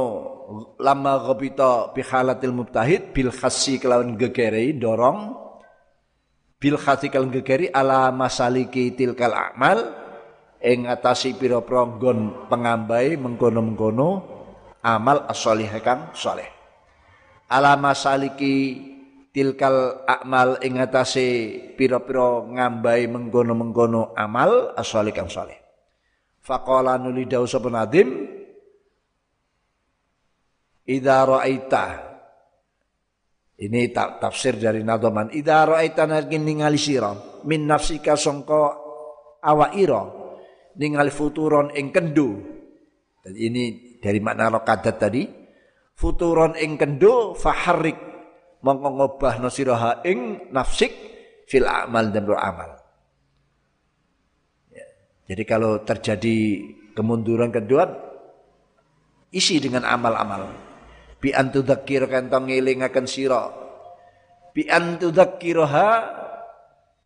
lama 0.81 1.13
ghabita 1.21 1.93
bi 1.93 2.01
halatil 2.01 2.57
mubtahid 2.57 3.13
bil 3.13 3.29
khassi 3.29 3.77
kelawan 3.77 4.17
gegeri 4.17 4.73
dorong 4.73 5.37
bil 6.57 6.75
khassi 6.75 7.13
kelawan 7.13 7.29
gegeri 7.29 7.69
ala 7.69 8.09
masaliki 8.09 8.97
tilkal 8.97 9.31
amal 9.31 9.93
ing 10.59 10.89
atasi 10.89 11.37
pira-pira 11.37 11.85
nggon 11.85 12.49
pengambai 12.49 13.15
mengkono-mengkono 13.21 14.09
amal 14.81 15.29
as-salih 15.29 15.69
kang 15.85 16.09
saleh 16.17 16.49
ala 17.49 17.77
masaliki 17.77 18.89
tilkal 19.33 20.05
akmal 20.05 20.57
ing 20.61 20.77
atase 20.81 21.57
pira-pira 21.77 22.45
ngambai 22.45 23.09
mengkono-mengkono 23.09 24.13
amal 24.17 24.73
as-salih 24.77 25.13
kang 25.13 25.29
saleh. 25.29 25.57
Faqala 26.39 26.97
nuli 26.97 27.29
dawu 27.29 27.45
sapa 27.45 27.69
Idza 30.89 31.17
ra'aita 31.21 32.09
ini 33.59 33.91
tafsir 33.91 34.55
dari 34.55 34.81
Nadoman. 34.81 35.35
Idza 35.35 35.67
ra'aita 35.67 36.07
nakin 36.07 36.41
ningali 36.47 36.79
sira 36.79 37.11
min 37.43 37.67
nafsika 37.67 38.15
sangka 38.15 38.73
awak 39.43 39.75
ira 39.75 40.03
ningali 40.79 41.11
futuron 41.11 41.75
ing 41.75 41.91
kendu. 41.91 42.39
Ini 43.27 43.99
dari 43.99 44.23
makna 44.23 44.47
rokadat 44.47 44.95
tadi. 44.95 45.27
Futuron 45.99 46.55
ing 46.55 46.79
kendu 46.79 47.35
faharrik 47.35 47.99
mongko 48.63 48.89
ngobah 48.95 49.43
siraha 49.51 49.99
ing 50.07 50.49
nafsik 50.55 50.95
fil 51.43 51.67
amal 51.67 52.07
dan 52.15 52.23
beramal. 52.23 52.79
Ya. 54.71 54.87
Jadi 55.27 55.43
kalau 55.43 55.83
terjadi 55.83 56.63
kemunduran 56.95 57.51
kedua 57.51 57.83
isi 59.35 59.59
dengan 59.59 59.83
amal-amal. 59.83 60.68
Bi 61.19 61.35
antu 61.35 61.63
dzakir 61.63 62.07
kantong 62.07 62.47
ngelingaken 62.47 63.05
sira. 63.07 63.51
Bi 64.55 64.67
antu 64.71 65.11
dzakiroha 65.11 65.89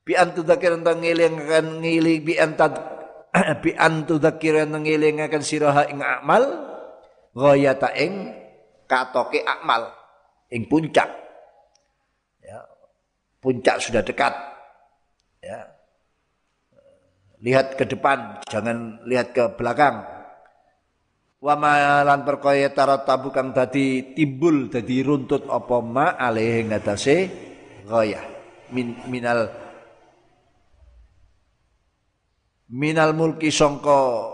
bi 0.06 0.14
antu 0.14 0.46
dzakir 0.46 0.78
kantong 0.78 1.02
ngelingaken 1.02 1.82
ngiling 1.82 2.22
bi 2.22 2.34
antad 2.38 2.74
bi 3.66 3.74
antu 3.74 4.22
dzakir 4.22 4.62
kantong 4.62 4.86
ngelingaken 4.86 5.44
siraha 5.44 5.90
ing 5.90 6.00
amal 6.00 6.44
ghayata 7.34 7.90
ing 7.98 8.38
katoke 8.86 9.42
amal 9.42 9.90
ing 10.54 10.70
puncak 10.70 11.24
puncak 13.44 13.84
sudah 13.84 14.00
dekat. 14.00 14.32
Ya. 15.44 15.68
Lihat 17.44 17.76
ke 17.76 17.84
depan, 17.84 18.40
jangan 18.48 19.04
lihat 19.04 19.36
ke 19.36 19.52
belakang. 19.60 20.00
Wa 21.44 21.60
malan 21.60 22.24
perkaya 22.24 22.72
tabu 22.72 23.28
kang 23.36 23.52
dadi 23.52 24.16
timbul 24.16 24.72
dadi 24.72 25.04
runtut 25.04 25.44
apa 25.52 25.84
ma 25.84 26.16
alih 26.16 26.72
ngatasé 26.72 27.28
ghayah 27.84 28.24
min 28.72 28.96
minal 29.12 29.52
minal 32.72 33.12
mulki 33.12 33.52
sangka 33.52 34.32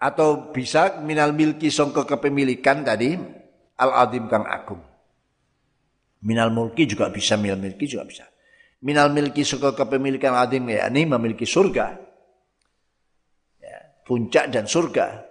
atau 0.00 0.48
bisa 0.52 1.04
minal 1.04 1.36
milki 1.36 1.68
songko 1.68 2.08
kepemilikan 2.08 2.88
tadi 2.88 3.20
al 3.76 3.90
adim 4.04 4.32
kang 4.32 4.48
agung. 4.48 4.80
Minal 6.24 6.48
mulki 6.52 6.88
juga 6.88 7.12
bisa, 7.12 7.36
minal 7.36 7.60
milki 7.60 7.84
juga 7.84 8.08
bisa. 8.08 8.24
Minal 8.80 9.12
milki 9.12 9.44
songko 9.44 9.76
kepemilikan 9.76 10.32
adim 10.40 10.72
ya 10.72 10.88
ini 10.88 11.04
memiliki 11.04 11.44
surga. 11.44 12.13
Puncak 14.04 14.52
dan 14.52 14.68
surga. 14.68 15.24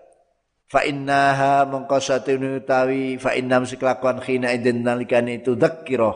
Fa 0.66 0.82
innaha 0.82 1.70
mongko 1.70 1.98
satune 2.02 2.58
utawi 2.58 3.22
fa 3.22 3.38
innam 3.38 3.70
sekelakuan 3.70 4.18
khina 4.18 4.50
idin 4.50 4.82
nalikane 4.82 5.40
itu 5.40 5.54
dzakira. 5.54 6.10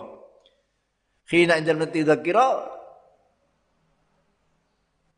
Khina 1.30 1.62
idin 1.62 1.86
dzakira 1.86 2.78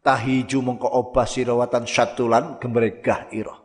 tahiju 0.03 0.60
mongko 0.64 0.88
obah 0.88 1.28
sira 1.28 1.53
watan 1.56 1.84
syatulan 1.84 2.57
gemregah 2.57 3.28
ira 3.36 3.56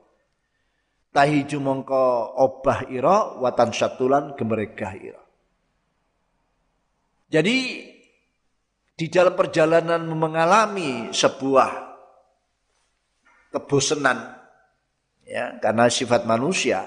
tahiju 1.14 1.58
mongko 1.62 2.02
obah 2.42 2.90
ira 2.90 3.38
watan 3.38 3.70
syatulan 3.70 4.34
gemregah 4.34 4.92
ira 4.98 5.22
jadi 7.30 7.56
di 8.94 9.06
dalam 9.10 9.34
perjalanan 9.34 10.06
mengalami 10.14 11.10
sebuah 11.10 11.93
kebosanan 13.54 14.34
ya 15.22 15.54
karena 15.62 15.86
sifat 15.86 16.26
manusia. 16.26 16.82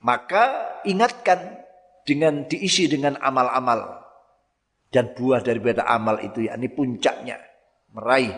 Maka 0.00 0.80
ingatkan 0.84 1.60
dengan 2.04 2.48
diisi 2.48 2.88
dengan 2.88 3.16
amal-amal. 3.20 4.00
Dan 4.90 5.14
buah 5.14 5.38
daripada 5.38 5.86
amal 5.86 6.18
itu 6.18 6.50
yakni 6.50 6.66
puncaknya 6.66 7.38
meraih 7.94 8.34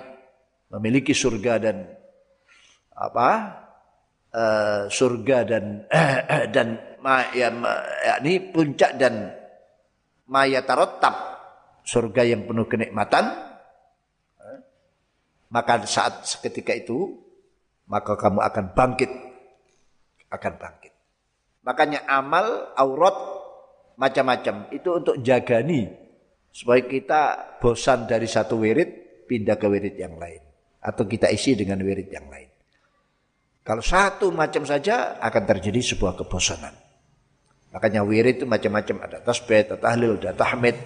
memiliki 0.68 1.16
surga 1.16 1.56
dan 1.56 1.88
apa 2.92 3.28
uh, 4.36 4.82
surga 4.92 5.38
dan 5.48 5.64
dan 6.54 6.76
ma, 7.00 7.24
ya, 7.32 7.48
yakni 8.04 8.52
puncak 8.52 9.00
dan 9.00 9.32
maya 10.28 10.60
surga 11.82 12.22
yang 12.24 12.44
penuh 12.44 12.68
kenikmatan 12.68 13.51
maka 15.52 15.84
saat 15.84 16.24
seketika 16.24 16.72
itu 16.72 17.20
maka 17.84 18.16
kamu 18.16 18.40
akan 18.40 18.64
bangkit 18.72 19.12
akan 20.32 20.52
bangkit 20.56 20.92
makanya 21.60 22.08
amal 22.08 22.72
aurat 22.74 23.14
macam-macam 24.00 24.72
itu 24.72 24.88
untuk 24.88 25.20
jagani 25.20 26.02
Supaya 26.52 26.84
kita 26.84 27.20
bosan 27.64 28.04
dari 28.04 28.28
satu 28.28 28.60
wirid, 28.60 29.24
pindah 29.24 29.56
ke 29.56 29.66
wirid 29.72 29.96
yang 29.96 30.20
lain. 30.20 30.44
Atau 30.84 31.08
kita 31.08 31.32
isi 31.32 31.56
dengan 31.56 31.80
wirid 31.80 32.12
yang 32.12 32.28
lain. 32.28 32.52
Kalau 33.64 33.80
satu 33.80 34.28
macam 34.28 34.68
saja 34.68 35.16
akan 35.16 35.42
terjadi 35.48 35.96
sebuah 35.96 36.20
kebosanan. 36.20 36.76
Makanya 37.72 38.04
wirid 38.04 38.44
itu 38.44 38.46
macam-macam. 38.46 39.08
Ada 39.08 39.24
tasbih, 39.24 39.64
ada 39.64 39.80
tahlil, 39.80 40.20
ada 40.20 40.36
tahmid. 40.36 40.76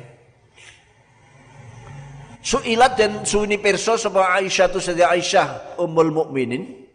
Su'ilat 2.47 2.95
dan 2.95 3.27
suini 3.27 3.59
perso 3.59 3.99
sebuah 3.99 4.39
Aisyah 4.39 4.71
itu 4.71 4.79
saja 4.79 5.11
Aisyah 5.11 5.83
umul 5.83 6.15
mukminin. 6.15 6.87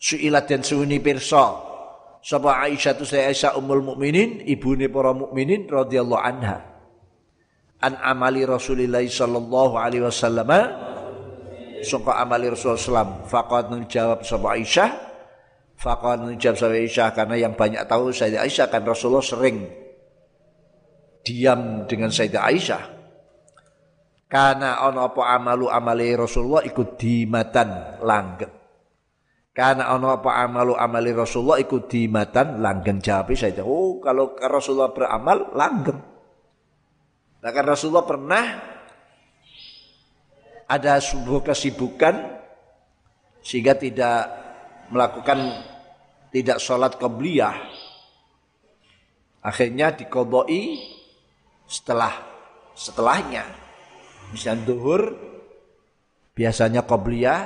Su'ilat 0.00 0.48
dan 0.48 0.64
suini 0.64 0.96
perso 0.96 1.60
sebuah 2.24 2.64
Aisyah 2.64 2.96
itu 2.96 3.04
saja 3.04 3.28
Aisyah 3.28 3.60
umul 3.60 3.84
mukminin, 3.84 4.40
ibu 4.48 4.72
para 4.88 5.12
mukminin 5.12 5.68
radhiyallahu 5.68 6.24
anha. 6.24 6.64
An 7.84 8.00
amali 8.00 8.48
Rasulillah 8.48 9.04
sallallahu 9.04 9.76
alaihi 9.76 10.08
wasallam 10.08 10.48
sangka 11.84 12.16
amali 12.16 12.48
Rasulullah 12.48 12.80
sallam 12.80 13.10
faqad 13.28 13.68
menjawab 13.68 14.24
sapa 14.24 14.56
Aisyah 14.56 14.90
faqad 15.76 16.32
menjawab 16.32 16.56
sapa 16.56 16.72
Aisyah 16.80 17.08
karena 17.12 17.36
yang 17.36 17.52
banyak 17.52 17.84
tahu 17.84 18.08
Sayyidah 18.08 18.48
Aisyah 18.48 18.72
kan 18.72 18.88
Rasulullah 18.88 19.20
sering 19.20 19.68
diam 21.20 21.84
dengan 21.84 22.08
Sayyidah 22.08 22.42
Aisyah 22.48 22.95
karena 24.26 24.82
ono 24.86 25.06
apa 25.06 25.22
amalu 25.38 25.66
amali 25.70 26.14
Rasulullah 26.18 26.62
ikut 26.66 26.98
dimatan 26.98 28.02
langgeng 28.02 28.54
karena 29.54 29.94
ono 29.94 30.10
apa 30.12 30.42
amalu 30.42 30.74
amali 30.74 31.10
Rasulullah 31.14 31.62
ikut 31.62 31.86
dimatan 31.86 32.58
langgeng 32.58 32.98
jawab 32.98 33.30
Sayyidah 33.32 33.64
oh 33.64 34.02
kalau 34.02 34.34
Rasulullah 34.36 34.90
beramal 34.90 35.54
langgeng 35.54 36.16
Bahkan 37.46 37.62
Rasulullah 37.62 38.02
pernah 38.02 38.44
ada 40.66 40.98
sebuah 40.98 41.46
kesibukan 41.46 42.42
sehingga 43.38 43.78
tidak 43.78 44.26
melakukan 44.90 45.62
tidak 46.34 46.58
sholat 46.58 46.98
qabliyah. 46.98 47.54
Akhirnya 49.46 49.94
dikodoi 49.94 50.82
setelah 51.70 52.10
setelahnya. 52.74 53.46
Misalnya 54.34 54.66
duhur 54.66 55.02
biasanya 56.36 56.82
qabliyah 56.84 57.40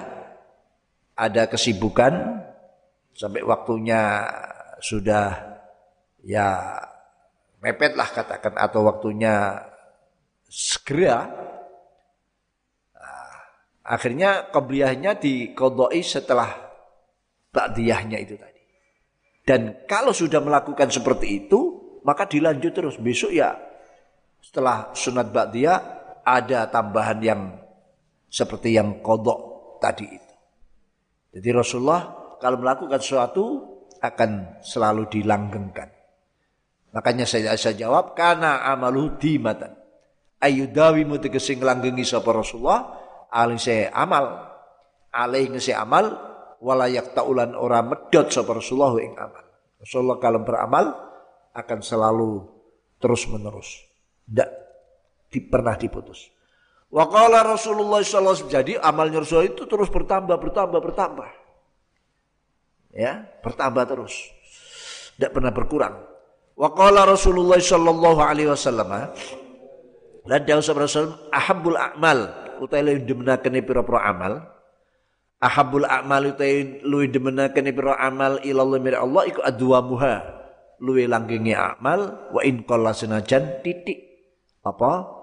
ada 1.15 1.43
kesibukan 1.47 2.41
sampai 3.13 3.45
waktunya 3.45 4.25
sudah 4.81 5.37
ya 6.25 6.81
mepet 7.61 7.93
lah 7.93 8.09
katakan 8.09 8.57
atau 8.57 8.89
waktunya 8.89 9.61
segera 10.49 11.29
nah, 12.97 13.37
akhirnya 13.85 14.49
kebliahnya 14.49 15.21
dikodoi 15.21 16.01
setelah 16.01 16.49
ba'diyahnya 17.53 18.19
itu 18.25 18.35
tadi. 18.41 18.63
Dan 19.45 19.85
kalau 19.85 20.15
sudah 20.15 20.39
melakukan 20.39 20.89
seperti 20.89 21.45
itu, 21.45 21.61
maka 22.07 22.25
dilanjut 22.25 22.73
terus. 22.73 22.97
Besok 22.97 23.35
ya 23.35 23.59
setelah 24.41 24.95
sunat 24.97 25.29
ba'diyah 25.29 26.00
ada 26.25 26.69
tambahan 26.69 27.19
yang 27.21 27.43
seperti 28.31 28.77
yang 28.77 29.03
kodok 29.03 29.79
tadi 29.83 30.07
itu. 30.07 30.35
Jadi 31.35 31.49
Rasulullah 31.55 32.35
kalau 32.39 32.59
melakukan 32.59 33.01
sesuatu 33.01 33.45
akan 34.01 34.63
selalu 34.65 35.07
dilanggengkan. 35.13 35.89
Makanya 36.91 37.29
saya, 37.29 37.55
saya 37.55 37.77
jawab 37.77 38.19
karena 38.19 38.67
amalu 38.67 39.15
dimatan 39.21 39.81
ayudawi 40.41 41.05
mutegese 41.05 41.55
nglanggengi 41.55 42.03
sapa 42.03 42.33
Rasulullah 42.33 42.97
alih 43.31 43.61
se 43.61 43.87
amal 43.93 44.49
alih 45.13 45.55
ngese 45.55 45.77
amal 45.77 46.17
walayak 46.59 47.13
taulan 47.13 47.53
ora 47.55 47.85
medot 47.85 48.27
sapa 48.33 48.57
Rasulullah 48.57 48.97
ing 49.05 49.15
amal 49.15 49.45
Rasulullah 49.79 50.19
kalau 50.19 50.41
beramal 50.43 50.87
akan 51.55 51.79
selalu 51.85 52.31
terus 52.99 53.29
menerus 53.29 53.69
tidak 54.27 54.51
di, 55.31 55.39
pernah 55.41 55.79
diputus 55.79 56.29
Wakala 56.91 57.47
Rasulullah 57.47 58.03
SAW 58.03 58.51
jadi 58.51 58.83
amalnya 58.83 59.23
Rasulullah 59.23 59.47
itu 59.47 59.63
terus 59.65 59.87
bertambah 59.87 60.35
bertambah 60.35 60.81
bertambah 60.83 61.29
ya 62.91 63.23
bertambah 63.47 63.85
terus 63.87 64.27
tidak 65.15 65.31
pernah 65.39 65.55
berkurang 65.55 65.95
Wakala 66.59 67.07
Rasulullah 67.07 67.57
Sallallahu 67.57 68.21
Alaihi 68.21 68.51
Wasallam 68.51 69.15
Lan 70.29 70.41
dawuh 70.45 70.61
sapa 70.61 70.85
Rasul 70.85 71.11
ahabbul 71.33 71.81
a'mal 71.81 72.29
utawi 72.61 72.85
luwih 72.85 73.03
demenakene 73.03 73.65
pira-pira 73.65 74.05
amal. 74.05 74.33
Ahabbul 75.41 75.89
a'mal 75.89 76.37
utawi 76.37 76.85
luwih 76.85 77.09
demenakene 77.09 77.73
pira 77.73 77.97
amal 77.97 78.39
ilallah 78.45 78.79
mir 78.79 79.01
Allah 79.01 79.25
iku 79.27 79.41
adwamuha. 79.41 80.39
Luwih 80.81 81.09
langgenge 81.09 81.57
amal 81.57 82.31
wa 82.33 82.41
in 82.45 82.65
qalla 82.65 82.93
senajan 82.93 83.65
titik. 83.65 84.01
Apa? 84.61 85.20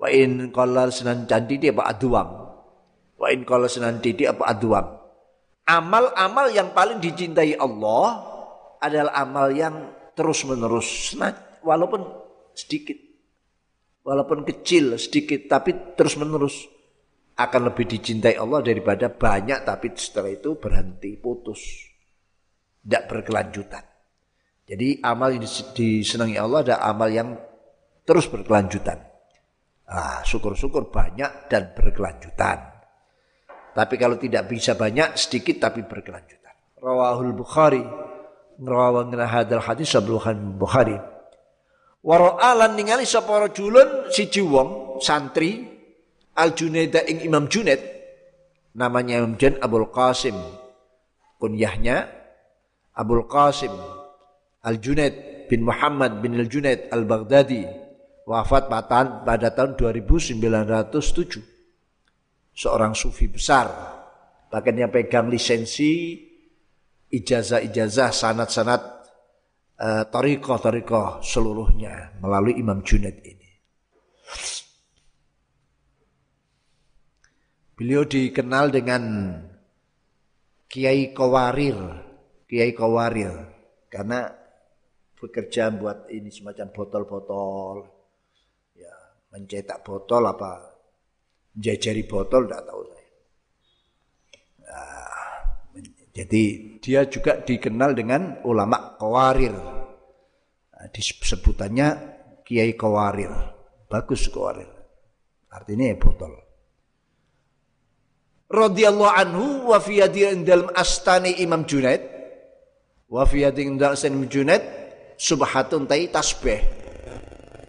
Wa 0.00 0.08
in 0.08 0.48
qalla 0.48 0.88
senajan 0.88 1.44
titik 1.44 1.76
apa 1.76 1.92
adwam. 1.92 2.28
Wa 3.20 3.28
in 3.28 3.44
qalla 3.44 3.68
senajan 3.68 4.00
titik 4.00 4.32
apa 4.32 4.48
adwam. 4.48 4.86
Amal-amal 5.68 6.50
yang 6.56 6.72
paling 6.72 7.04
dicintai 7.04 7.54
Allah 7.60 8.24
adalah 8.80 9.12
amal 9.20 9.52
yang 9.52 9.92
terus-menerus 10.16 11.14
walaupun 11.60 12.00
sedikit 12.56 12.96
walaupun 14.04 14.42
kecil 14.48 14.96
sedikit 14.96 15.46
tapi 15.46 15.94
terus 15.94 16.16
menerus 16.16 16.64
akan 17.36 17.72
lebih 17.72 17.88
dicintai 17.88 18.36
Allah 18.36 18.64
daripada 18.64 19.12
banyak 19.12 19.64
tapi 19.64 19.92
setelah 19.96 20.32
itu 20.32 20.56
berhenti 20.56 21.16
putus 21.20 21.60
tidak 22.84 23.08
berkelanjutan 23.08 23.84
jadi 24.64 25.04
amal 25.04 25.32
yang 25.36 25.44
disenangi 25.76 26.36
Allah 26.40 26.60
ada 26.64 26.76
amal 26.84 27.08
yang 27.12 27.36
terus 28.04 28.26
berkelanjutan 28.28 29.09
ah, 29.90 30.22
syukur-syukur 30.22 30.88
banyak 30.88 31.50
dan 31.50 31.74
berkelanjutan. 31.74 32.58
Tapi 33.70 33.94
kalau 33.98 34.18
tidak 34.18 34.50
bisa 34.50 34.74
banyak 34.74 35.14
sedikit 35.18 35.70
tapi 35.70 35.86
berkelanjutan. 35.86 36.78
Rawahul 36.80 37.34
bukhari 37.34 37.82
rawahul 38.60 39.14
hadal 39.16 39.64
hadis 39.64 39.90
sebelum 39.90 40.56
Bukhari. 40.60 40.96
Waro'alan 42.00 42.80
ningali 42.80 43.04
sapa 43.04 43.44
rajulun 43.44 44.08
siji 44.08 44.40
wong 44.40 45.00
santri 45.04 45.68
Al 46.36 46.56
Junaida 46.56 47.04
ing 47.04 47.20
Imam 47.24 47.44
Junaid. 47.48 47.80
Namanya 48.76 49.20
Imam 49.20 49.36
Junaid 49.36 49.60
Abul 49.60 49.88
Qasim. 49.92 50.36
Kunyahnya. 51.36 52.20
Abul 52.96 53.24
Qasim 53.24 53.72
Al-Junaid 54.60 55.48
bin 55.48 55.64
Muhammad 55.64 56.20
bin 56.20 56.36
Al-Junaid 56.36 56.92
Al-Baghdadi 56.92 57.64
wafat 58.30 58.70
pada 58.70 59.50
tahun 59.50 59.74
2907 59.74 62.54
seorang 62.54 62.94
sufi 62.94 63.26
besar 63.26 63.66
bahkan 64.46 64.78
yang 64.78 64.94
pegang 64.94 65.26
lisensi 65.26 66.14
ijazah-ijazah 67.10 68.14
sanat-sanat 68.14 68.82
uh, 69.82 70.06
tarikoh-tarikoh 70.06 71.26
seluruhnya 71.26 72.14
melalui 72.22 72.54
Imam 72.58 72.82
Junaid 72.86 73.18
ini. 73.26 73.50
Beliau 77.74 78.04
dikenal 78.04 78.70
dengan 78.70 79.02
Kiai 80.70 81.10
Kawarir, 81.16 81.78
Kiai 82.44 82.76
Kawarir, 82.76 83.32
karena 83.88 84.28
bekerja 85.16 85.72
buat 85.72 86.12
ini 86.12 86.28
semacam 86.28 86.68
botol-botol, 86.76 87.99
mencetak 89.30 89.86
botol 89.86 90.26
apa, 90.26 90.74
jajari 91.54 92.02
botol, 92.06 92.46
tidak 92.46 92.62
tahu 92.66 92.82
saya. 92.90 93.10
Nah, 94.66 95.14
jadi 96.10 96.42
dia 96.82 97.06
juga 97.06 97.38
dikenal 97.38 97.94
dengan 97.94 98.42
ulama 98.42 98.98
Kawarir. 98.98 99.54
Nah, 99.54 100.86
disebutannya 100.90 101.88
Kiai 102.42 102.74
Kawarir, 102.74 103.30
bagus 103.86 104.26
Kawarir, 104.26 104.70
artinya 105.54 105.86
ya 105.86 105.96
botol. 105.98 106.34
Radhiyallahu 108.50 109.14
anhu 109.14 109.70
wa 109.70 109.78
fi 109.78 110.02
dalam 110.42 110.74
astani 110.74 111.38
Imam 111.38 111.62
Junaid. 111.62 112.02
Wa 113.06 113.22
fi 113.22 113.46
dalam 113.46 113.78
astani 113.78 114.10
Imam 114.10 114.26
Junaid. 114.26 114.62
Subhatun 115.14 115.86
tai 115.86 116.10
tasbih 116.10 116.79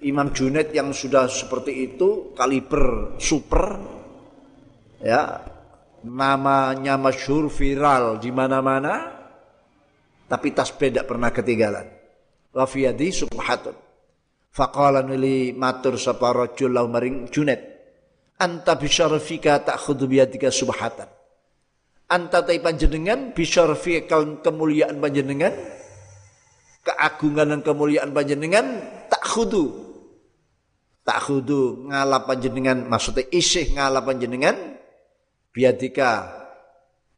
Imam 0.01 0.33
Junaid 0.33 0.73
yang 0.73 0.89
sudah 0.89 1.29
seperti 1.29 1.93
itu 1.93 2.33
kaliber 2.33 3.15
super 3.21 3.77
ya. 4.97 5.45
Namanya 6.01 6.97
masyhur 6.97 7.45
viral 7.53 8.17
di 8.17 8.33
mana-mana 8.33 9.21
tapi 10.25 10.49
tasbih 10.49 10.89
tidak 10.89 11.05
pernah 11.05 11.29
ketinggalan. 11.29 11.85
Wa 12.49 12.65
fi 12.65 12.89
subhatun. 12.89 13.77
Faqala 14.49 15.05
nuli 15.05 15.53
matur 15.53 16.01
sapa 16.01 16.33
rajul 16.33 16.73
maring 16.73 17.29
Junaid 17.29 17.61
anta 18.41 18.73
bisyarafika 18.73 19.61
ta'khudhu 19.61 20.09
biyadika 20.09 20.49
subhatan. 20.49 21.05
Anta 22.09 22.41
tai 22.43 22.59
panjenengan 22.59 23.31
bisyarafika 23.37 24.17
kemuliaan 24.41 24.97
panjenengan? 24.97 25.53
Keagungan 26.81 27.53
dan 27.53 27.61
kemuliaan 27.61 28.09
panjenengan 28.09 28.65
ta'khudhu 29.05 29.90
ta'khudhu 31.11 31.91
ngalap 31.91 32.23
panjenengan 32.31 32.87
maksudnya 32.87 33.27
isih 33.35 33.75
ngalap 33.75 34.07
panjenengan 34.07 34.55
biadika 35.51 36.31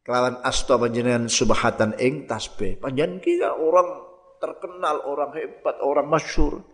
kelawan 0.01 0.41
asto 0.41 0.81
panjenengan 0.81 1.29
subhatan 1.29 1.93
ing 2.01 2.25
tasbih 2.25 2.81
panjenengan 2.81 3.21
kita 3.21 3.53
orang 3.53 4.01
terkenal 4.41 5.05
orang 5.05 5.31
hebat 5.37 5.77
orang 5.85 6.09
masyhur 6.09 6.65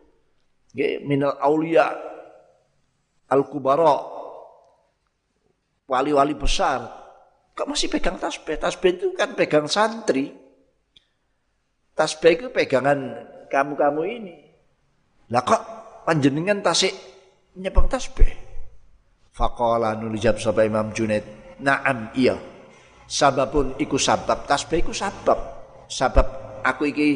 minal 1.04 1.36
aulia 1.44 1.92
al 3.30 3.44
kubara 3.46 4.20
wali-wali 5.90 6.38
besar, 6.38 6.86
kok 7.58 7.66
masih 7.66 7.90
pegang 7.90 8.22
tasbih? 8.22 8.62
Tasbih 8.62 9.02
itu 9.02 9.08
kan 9.18 9.34
pegang 9.34 9.66
santri. 9.66 10.30
Tasbih 11.98 12.32
itu 12.38 12.48
pegangan 12.54 13.26
kamu-kamu 13.50 14.02
ini. 14.06 14.36
Lah 15.34 15.42
kok 15.42 15.62
panjenengan 16.06 16.62
tasik 16.62 16.94
nyepeng 17.60 17.92
tasbih? 17.92 18.32
Faqala 19.36 19.94
nulijab 20.00 20.40
sapa 20.40 20.64
Imam 20.64 20.96
Junaid, 20.96 21.24
"Na'am 21.60 22.16
iya." 22.16 22.40
Sababun 23.10 23.76
iku 23.82 24.00
sabab, 24.00 24.48
tasbih 24.48 24.86
iku 24.86 24.94
sabab. 24.96 25.38
Sabab 25.90 26.62
aku 26.64 26.94
iki 26.94 27.10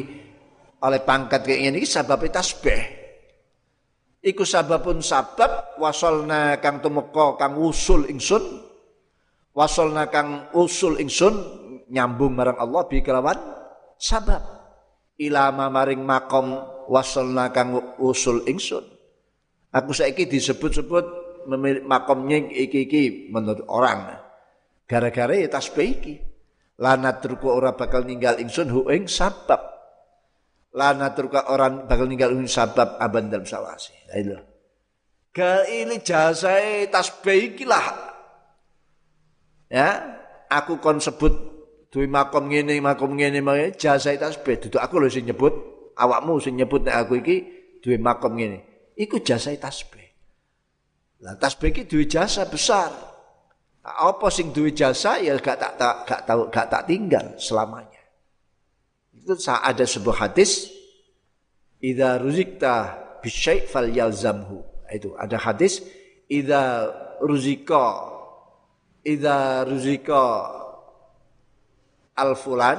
oleh 0.82 1.00
pangkat 1.00 1.46
kayak 1.46 1.70
ini 1.72 1.86
sababnya 1.86 2.42
tasbih. 2.42 2.82
Iku 4.24 4.42
sababun 4.42 5.04
sabab 5.04 5.78
wasolna 5.78 6.58
kang 6.58 6.80
tumeka 6.80 7.36
kang 7.36 7.60
usul 7.60 8.08
ingsun 8.08 8.40
wasolna 9.52 10.08
kang 10.08 10.48
usul 10.56 10.96
ingsun 10.96 11.34
nyambung 11.92 12.32
marang 12.32 12.56
Allah 12.56 12.88
bi 12.88 13.04
kelawan 13.04 13.36
sabab 14.00 14.40
ilama 15.20 15.68
maring 15.68 16.00
makom 16.00 16.56
wasolna 16.88 17.52
kang 17.52 17.76
usul 18.00 18.48
ingsun 18.48 18.93
aku 19.74 19.90
saiki 19.90 20.30
disebut-sebut 20.30 21.24
makomnya 21.84 22.38
iki-iki 22.54 23.28
menurut 23.34 23.66
orang. 23.66 24.22
Gara-gara 24.86 25.34
ya 25.34 25.50
tasbih 25.50 25.88
iki. 25.90 26.14
Lana 26.78 27.18
turku 27.22 27.50
ora 27.50 27.74
bakal 27.74 28.06
ninggal 28.06 28.38
ingsun 28.38 28.70
hu 28.70 28.86
ing 28.90 29.10
sabab. 29.10 29.58
Lana 30.74 31.14
turku 31.14 31.38
orang 31.38 31.86
bakal 31.86 32.06
ninggal 32.06 32.34
ing 32.34 32.46
sabab 32.46 32.98
aban 32.98 33.30
dalam 33.30 33.46
sawasi. 33.46 33.94
Itu 34.14 34.38
Gal 35.34 35.66
ini 35.66 35.98
jasa 35.98 36.62
tasbih 36.86 37.54
iki 37.54 37.66
lah. 37.66 38.14
Ya, 39.66 39.98
aku 40.46 40.78
kon 40.78 41.02
sebut 41.02 41.34
duwe 41.90 42.06
makom 42.06 42.46
ngene, 42.46 42.78
makom 42.78 43.18
ngene, 43.18 43.42
jasa 43.74 44.14
tasbih. 44.14 44.62
Duduk 44.62 44.78
aku 44.78 45.02
lho 45.02 45.10
sing 45.10 45.26
nyebut, 45.26 45.50
awakmu 45.98 46.38
sing 46.38 46.54
nyebut 46.54 46.86
nek 46.86 47.06
aku 47.06 47.18
iki 47.18 47.36
duwe 47.82 47.98
makom 47.98 48.38
ngene. 48.38 48.73
Iku 48.94 49.18
jasa 49.22 49.50
tasbih. 49.58 50.06
Lah 51.22 51.34
tasbih 51.38 51.74
iki 51.74 51.82
duwe 51.86 52.06
jasa 52.06 52.46
besar. 52.46 52.94
Apa 53.84 54.32
sing 54.32 54.54
duwe 54.54 54.72
jasa 54.72 55.20
ya 55.20 55.36
gak 55.36 55.60
tak, 55.60 55.72
tak 55.76 55.94
gak 56.08 56.20
tahu 56.24 56.42
gak 56.48 56.66
tak 56.70 56.82
tinggal 56.88 57.36
selamanya. 57.36 58.00
Itu 59.12 59.36
ada 59.50 59.84
sebuah 59.84 60.28
hadis 60.28 60.72
idza 61.82 62.16
ruzikta 62.22 62.74
bisyai' 63.20 63.66
falyalzamhu. 63.68 64.62
Itu 64.88 65.16
ada 65.18 65.36
hadis 65.36 65.82
idza 66.30 66.88
ruzika 67.20 68.14
idza 69.04 69.68
ruzika 69.68 70.24
al 72.16 72.32
fulan 72.38 72.78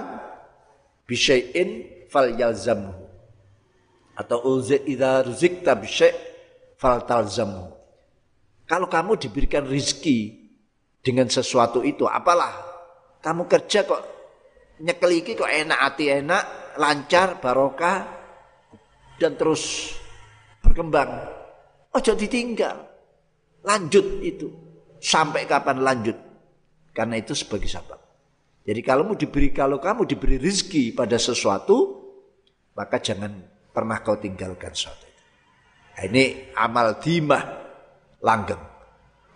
bisyai'in 1.06 1.70
fal 2.10 2.34
yalzamhu 2.34 3.05
atau 4.16 4.48
ulzi 4.48 4.80
idza 4.88 5.24
ruzikta 5.28 5.76
bisyai' 5.76 6.16
fal 6.80 7.04
talzamhu 7.04 7.76
kalau 8.66 8.90
kamu 8.90 9.22
diberikan 9.22 9.62
rizki 9.70 10.50
dengan 11.06 11.30
sesuatu 11.30 11.86
itu 11.86 12.10
apalah? 12.10 12.66
Kamu 13.22 13.46
kerja 13.46 13.86
kok 13.86 14.02
nyekeliki 14.82 15.38
kok 15.38 15.50
enak 15.50 15.80
hati 15.80 16.06
enak 16.10 16.44
lancar 16.82 17.38
barokah 17.38 18.10
dan 19.22 19.38
terus 19.38 19.94
berkembang. 20.66 21.30
Ojo 21.94 22.12
ditinggal. 22.18 22.90
Lanjut 23.62 24.26
itu. 24.26 24.50
Sampai 24.98 25.46
kapan 25.46 25.86
lanjut. 25.86 26.18
Karena 26.90 27.22
itu 27.22 27.38
sebagai 27.38 27.70
sabab. 27.70 28.02
Jadi 28.66 28.82
kalau 28.82 29.06
kamu 29.06 29.16
diberi 29.22 29.50
kalau 29.54 29.78
kamu 29.78 30.10
diberi 30.10 30.42
rezeki 30.42 30.98
pada 30.98 31.22
sesuatu, 31.22 32.02
maka 32.74 32.98
jangan 32.98 33.46
pernah 33.76 34.00
kau 34.00 34.16
tinggalkan 34.16 34.72
sesuatu 34.72 35.04
itu. 35.04 35.24
Nah, 35.96 36.04
ini 36.08 36.24
amal 36.56 36.96
dimah 37.04 37.44
langgeng. 38.24 38.64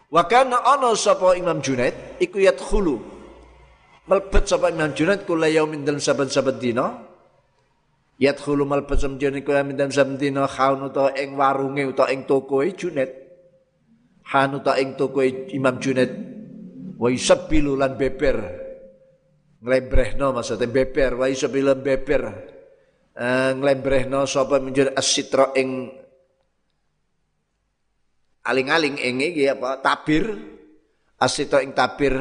Wa 0.08 0.24
kana 0.26 0.64
ana 0.64 0.96
sapa 0.96 1.36
Imam 1.36 1.60
Junaid 1.60 2.18
iku 2.24 2.40
yadkhulu. 2.40 2.96
Melbet 4.08 4.48
sapa 4.48 4.72
Imam 4.72 4.96
Junaid 4.96 5.28
kula 5.28 5.52
yaumin 5.52 5.84
dalam 5.84 6.00
saban-saban 6.00 6.56
dina. 6.56 7.04
Yadkhulu 8.16 8.64
melbet 8.64 9.04
sapa 9.04 9.20
Junaid 9.20 9.44
kula 9.44 9.62
yaumin 9.62 9.76
dalam 9.76 9.92
saban 9.92 10.16
dina 10.16 10.48
khaun 10.48 10.88
utawa 10.88 11.12
ing 11.20 11.36
warunge 11.36 11.84
utawa 11.84 12.08
ing 12.16 12.24
tokoe 12.24 12.72
Junaid 12.74 13.30
hanuta 14.30 14.78
ing 14.78 14.94
toko 14.94 15.26
Imam 15.26 15.82
Junaid 15.82 16.12
wa 17.02 17.10
yusabbilu 17.10 17.74
lan 17.74 17.98
beber 17.98 18.38
nglembrehno 19.60 20.32
maksudnya 20.38 20.70
beber 20.70 21.18
wa 21.18 21.26
yusabbilu 21.26 21.74
beber 21.82 22.22
uh, 23.20 23.52
nglembrehno 23.60 24.24
sapa 24.24 24.64
menjur 24.64 24.96
asitra 24.96 25.52
ing 25.60 25.92
aling-aling 28.48 28.96
ing 28.98 29.20
iki 29.20 29.52
apa 29.52 29.84
tabir 29.84 30.32
asitra 31.20 31.60
ing 31.60 31.76
tabir 31.76 32.16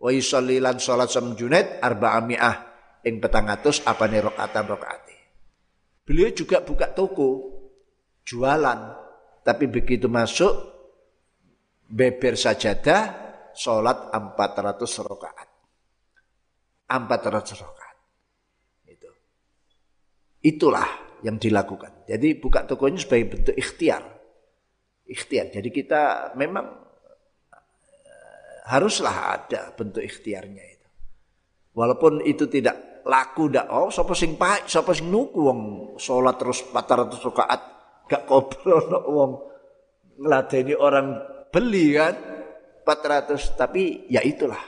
wa 0.00 0.10
yusalli 0.10 0.56
lan 0.56 0.80
salat 0.80 1.12
sam 1.12 1.36
Junaid 1.36 1.84
arba'amiah 1.84 2.56
ing 3.04 3.20
petang 3.20 3.52
atus 3.52 3.84
apane 3.84 4.18
rakaatan 4.24 4.64
rakaate 4.64 5.16
beliau 6.08 6.32
juga 6.32 6.64
buka 6.64 6.90
toko 6.90 7.60
jualan 8.24 8.80
tapi 9.44 9.68
begitu 9.68 10.08
masuk 10.08 10.52
beber 11.90 12.38
sajadah 12.38 13.30
sholat 13.54 14.14
400 14.14 14.78
rakaat. 15.02 15.48
400 16.86 17.62
rakaat. 17.66 17.89
Itu. 20.40 20.68
Itulah 20.68 20.88
yang 21.20 21.36
dilakukan. 21.36 22.08
Jadi 22.08 22.36
buka 22.40 22.64
tokonya 22.64 23.00
sebagai 23.00 23.36
bentuk 23.36 23.56
ikhtiar. 23.56 24.02
Ikhtiar. 25.04 25.52
Jadi 25.52 25.68
kita 25.68 26.32
memang 26.36 26.66
eh, 27.52 28.58
haruslah 28.72 29.36
ada 29.36 29.72
bentuk 29.76 30.00
ikhtiarnya 30.00 30.64
itu. 30.64 30.88
Walaupun 31.76 32.24
itu 32.24 32.48
tidak 32.48 33.04
laku 33.04 33.48
dak 33.48 33.68
oh 33.72 33.88
sapa 33.88 34.12
sing 34.12 34.36
paek 34.36 34.68
sapa 34.68 34.92
sing 34.92 35.08
nuku 35.08 35.40
wong 35.40 35.60
salat 35.96 36.36
terus 36.36 36.68
400 36.68 37.16
rakaat 37.32 37.60
gak 38.04 38.28
kobrol 38.28 38.84
wong 39.16 39.32
ngeladeni 40.20 40.76
orang 40.76 41.16
beli 41.48 41.96
kan 41.96 42.12
400 42.84 43.56
tapi 43.56 44.04
ya 44.10 44.20
itulah 44.24 44.60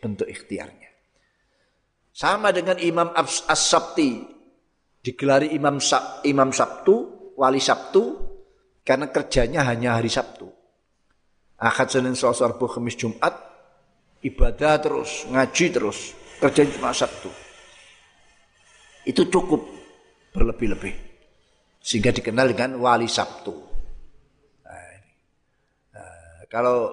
bentuk 0.00 0.28
ikhtiarnya. 0.28 0.90
Sama 2.10 2.52
dengan 2.52 2.76
Imam 2.82 3.08
As-Sabti 3.14 4.39
digelari 5.00 5.56
Imam 5.56 5.80
Sab, 5.80 6.24
Imam 6.28 6.52
Sabtu, 6.52 7.32
wali 7.36 7.60
Sabtu 7.60 8.16
karena 8.84 9.08
kerjanya 9.08 9.64
hanya 9.68 9.96
hari 9.96 10.12
Sabtu. 10.12 10.48
Ahad 11.60 11.92
Senin 11.92 12.16
Selasa 12.16 12.48
Rabu 12.48 12.68
Kamis 12.68 12.96
Jumat 12.96 13.36
ibadah 14.24 14.80
terus, 14.80 15.28
ngaji 15.28 15.66
terus, 15.72 16.16
kerjanya 16.40 16.72
cuma 16.76 16.92
Sabtu. 16.92 17.28
Itu 19.04 19.28
cukup 19.28 19.64
berlebih-lebih. 20.32 20.92
Sehingga 21.80 22.12
dikenal 22.12 22.52
dengan 22.52 22.76
wali 22.76 23.08
Sabtu. 23.08 23.56
Nah, 24.64 24.92
nah, 25.96 26.44
kalau 26.52 26.92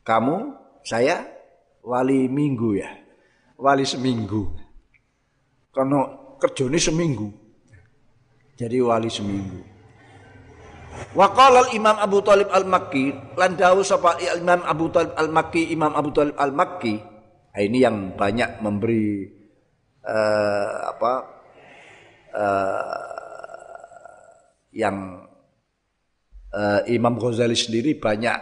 kamu, 0.00 0.36
saya 0.80 1.20
wali 1.84 2.28
Minggu 2.28 2.80
ya. 2.80 2.88
Wali 3.60 3.84
seminggu. 3.84 4.56
Karena 5.68 6.19
kerjanya 6.40 6.80
seminggu. 6.80 7.28
Jadi 8.56 8.76
wali 8.80 9.12
seminggu. 9.12 9.60
Waqala 11.16 11.72
Imam 11.72 11.96
Abu 11.96 12.20
Talib 12.20 12.50
Al-Makki, 12.52 13.36
lan 13.38 13.56
dawuh 13.56 13.84
sapa 13.84 14.20
Imam 14.20 14.60
Abu 14.66 14.92
Talib 14.92 15.14
Al-Makki, 15.16 15.72
Imam 15.72 15.92
Abu 15.96 16.10
Talib 16.12 16.36
Al-Makki. 16.36 16.94
Nah, 17.50 17.60
ini 17.62 17.82
yang 17.82 18.14
banyak 18.14 18.62
memberi 18.62 19.26
uh, 20.06 20.94
apa 20.94 21.12
uh, 22.30 23.10
yang 24.70 25.26
uh, 26.54 26.80
Imam 26.86 27.18
Ghazali 27.18 27.58
sendiri 27.58 27.98
banyak 27.98 28.38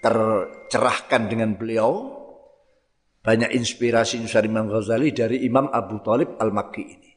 tercerahkan 0.00 1.28
dengan 1.28 1.52
beliau 1.58 2.15
banyak 3.26 3.50
inspirasi 3.50 4.22
dari 4.22 4.46
Imam 4.46 4.70
Ghazali 4.70 5.10
dari 5.10 5.42
Imam 5.42 5.66
Abu 5.74 5.98
Talib 5.98 6.38
Al-Makki 6.38 6.84
ini. 6.86 7.10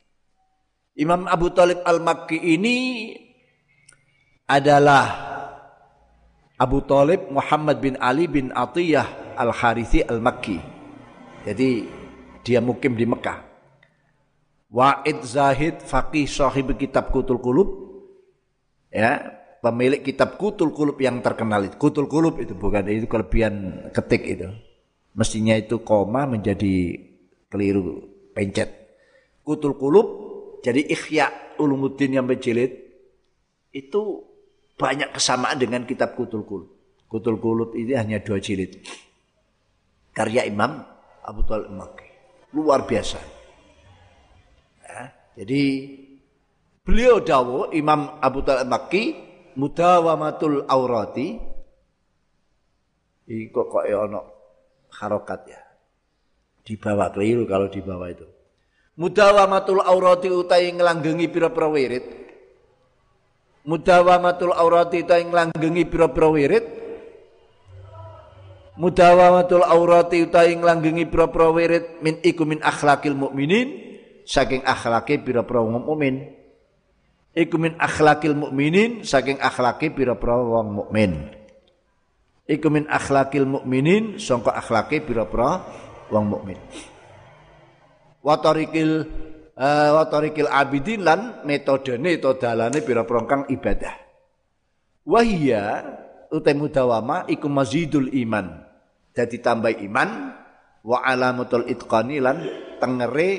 Imam 0.97 1.29
Abu 1.29 1.53
Talib 1.53 1.85
Al-Makki 1.85 2.57
ini 2.57 2.77
adalah 4.49 5.05
Abu 6.57 6.81
Talib 6.81 7.29
Muhammad 7.29 7.77
bin 7.77 7.93
Ali 8.01 8.25
bin 8.25 8.49
Atiyah 8.49 9.37
Al-Harithi 9.37 10.01
Al-Makki. 10.01 10.57
Jadi 11.45 11.85
dia 12.41 12.57
mukim 12.57 12.97
di 12.97 13.05
Mekah. 13.05 13.45
Wa'id 14.73 15.21
Zahid 15.21 15.85
Faqih 15.85 16.25
Sahib 16.25 16.73
Kitab 16.73 17.13
Kutul 17.13 17.37
Kulub 17.37 17.69
ya 18.89 19.17
pemilik 19.61 20.01
kitab 20.01 20.37
Kutul 20.37 20.73
Kulub 20.73 20.97
yang 21.01 21.25
terkenal 21.25 21.65
itu 21.65 21.77
Kutul 21.77 22.05
Kulub 22.05 22.37
itu 22.37 22.53
bukan 22.53 22.85
itu 22.85 23.09
kelebihan 23.09 23.89
ketik 23.89 24.29
itu 24.29 24.68
mestinya 25.13 25.55
itu 25.57 25.81
koma 25.81 26.29
menjadi 26.29 26.97
keliru 27.49 28.05
pencet. 28.33 28.69
Kutul 29.41 29.75
Kulub 29.75 30.07
jadi 30.61 30.85
Ikhya 30.85 31.57
Ulumuddin 31.59 32.15
yang 32.15 32.27
berjilid 32.27 32.71
itu 33.73 34.01
banyak 34.79 35.11
kesamaan 35.11 35.59
dengan 35.59 35.83
kitab 35.83 36.15
Kutul 36.15 36.45
Kulub. 36.45 36.69
Kutul 37.09 37.41
Kulub 37.41 37.73
ini 37.73 37.97
hanya 37.97 38.21
dua 38.21 38.37
jilid. 38.37 38.79
Karya 40.13 40.45
Imam 40.45 40.83
Abu 41.25 41.41
Talib 41.45 41.73
Maki. 41.73 42.07
Luar 42.53 42.85
biasa. 42.85 43.19
Ya, 44.85 45.01
jadi 45.41 45.61
beliau 46.81 47.21
dawo 47.21 47.69
Imam 47.73 48.17
Abu 48.21 48.41
Talib 48.45 48.69
Maki 48.69 49.03
mudawamatul 49.57 50.65
aurati. 50.69 51.37
Kok 53.29 53.65
kok 53.69 53.85
ya 53.85 54.09
ono 54.09 54.38
harokat 54.97 55.41
ya. 55.49 55.61
Di 56.65 56.77
bawah 56.77 57.09
keliru 57.13 57.45
kalau 57.49 57.69
di 57.69 57.81
bawah 57.81 58.09
itu. 58.09 58.25
Mudawamatul 58.99 59.81
aurati 59.81 60.27
utai 60.27 60.69
ngelanggengi 60.75 61.27
pira-pira 61.31 61.69
wirid. 61.71 62.05
Mudawamatul 63.63 64.53
aurati 64.53 65.01
utai 65.05 65.23
ngelanggengi 65.23 65.83
pira-pira 65.87 66.27
wirid 66.29 66.65
mudawamatul 68.79 69.67
aurati 69.67 70.23
utawi 70.23 70.55
nglanggengi 70.55 71.05
pira-pira 71.11 71.51
wirid 71.51 71.99
min 71.99 72.15
iku 72.23 72.47
min 72.47 72.63
akhlakil 72.63 73.11
mukminin 73.11 73.75
saking 74.23 74.63
akhlake 74.63 75.19
pira-pira 75.19 75.59
wong 75.59 75.83
mukmin 75.83 76.31
iku 77.35 77.59
min 77.59 77.75
akhlakil 77.75 78.39
mukminin 78.39 79.03
saking 79.03 79.35
akhlake 79.43 79.91
pira-pira 79.91 80.39
wong 80.39 80.79
mukmin 80.79 81.27
iku 82.49 82.73
min 82.73 82.89
akhlakil 82.89 83.45
mukminin 83.45 84.17
sangka 84.17 84.57
akhlake 84.57 85.05
pira-pira 85.05 85.61
wong 86.09 86.25
mukmin. 86.25 86.57
Wa 88.25 88.41
tariqil 88.41 89.05
uh, 89.53 89.89
wa 89.93 90.03
tariqil 90.09 90.49
abidin 90.49 91.05
lan 91.05 91.45
metodene 91.45 92.17
to 92.17 92.33
dalane 92.41 92.81
pira-pira 92.81 93.21
kang 93.29 93.45
ibadah. 93.45 93.93
Wahia 95.05 95.85
utai 96.33 96.57
mudawama 96.57 97.29
iku 97.29 97.45
mazidul 97.45 98.09
iman. 98.17 98.65
Jadi 99.13 99.37
tambah 99.45 99.73
iman 99.85 100.09
wa 100.81 101.05
alamatul 101.05 101.69
itqani 101.69 102.17
lan 102.17 102.37
tengere 102.81 103.29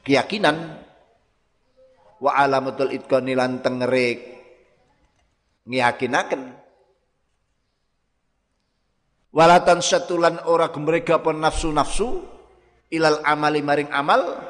keyakinan. 0.00 0.80
Wa 2.24 2.40
alamatul 2.40 2.88
itqani 2.96 3.36
lan 3.36 3.60
tengere 3.60 4.36
ngiyakinaken 5.68 6.65
walatan 9.36 9.84
satulan 9.84 10.40
ora 10.48 10.72
gemrega 10.72 11.20
pun 11.20 11.36
nafsu-nafsu 11.36 12.24
ilal 12.88 13.20
amali 13.20 13.60
maring 13.60 13.92
amal 13.92 14.40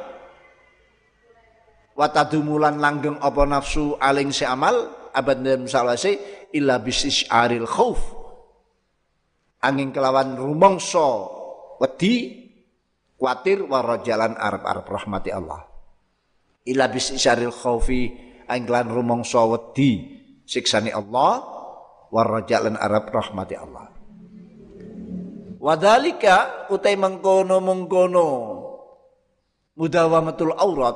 watadumulan 1.99 2.79
langgeng 2.79 3.19
apa 3.19 3.43
nafsu 3.43 3.99
aling 3.99 4.31
si 4.31 4.47
amal 4.47 5.11
abad 5.11 5.43
dalam 5.43 5.67
salase 5.67 6.47
illa 6.55 6.79
bisis 6.79 7.27
aril 7.27 7.67
khauf. 7.67 7.99
Angin 9.67 9.91
kelawan 9.91 10.39
rumongso 10.39 11.35
wedi 11.83 12.47
kuatir 13.19 13.67
warajalan 13.67 14.39
arab-arab 14.39 14.87
rahmati 14.87 15.35
Allah. 15.35 15.67
Ila 16.67 16.87
bis 16.93 17.11
isyaril 17.11 17.51
khaufi 17.51 18.15
angin 18.47 18.69
kelawan 18.69 18.93
rumongso 18.93 19.43
wedi 19.51 20.23
siksani 20.47 20.95
Allah 20.95 21.43
warajalan 22.15 22.79
arab 22.79 23.11
rahmati 23.11 23.59
Allah 23.59 23.96
wadalika 25.67 26.71
utai 26.71 26.95
mengkono 26.95 27.59
mengkono 27.59 28.29
mudawamatul 29.75 30.55
aurat. 30.55 30.95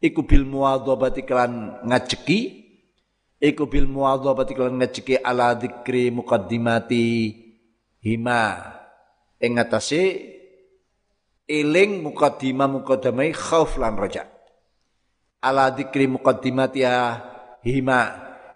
Iku 0.00 0.24
bil 0.24 0.48
muadzabati 0.48 1.28
kelan 1.28 1.84
ngajeki. 1.84 2.40
Iku 3.36 3.68
bil 3.68 3.84
muadzabati 3.84 4.56
kelan 4.56 4.80
ngajeki 4.80 5.20
ala 5.20 5.52
dzikri 5.52 6.08
muqaddimati 6.08 7.04
hima. 8.00 8.42
Ing 9.36 9.60
ngatasé 9.60 10.02
eling 11.44 12.00
mukaddimah 12.00 12.68
mukaddamai 12.80 13.36
khauf 13.36 13.76
lan 13.76 14.00
raja. 14.00 14.24
Ala 15.44 15.68
dzikri 15.68 16.08
muqaddimatiha 16.08 16.96
hima. 17.60 18.00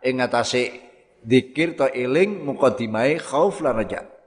Ing 0.01 0.21
ngatasé 0.21 0.73
dzikir 1.21 1.77
to 1.77 1.85
eling 1.93 2.41
mukaddimai 2.41 3.21
khauf 3.21 3.61
lan 3.61 3.77
raja 3.77 4.20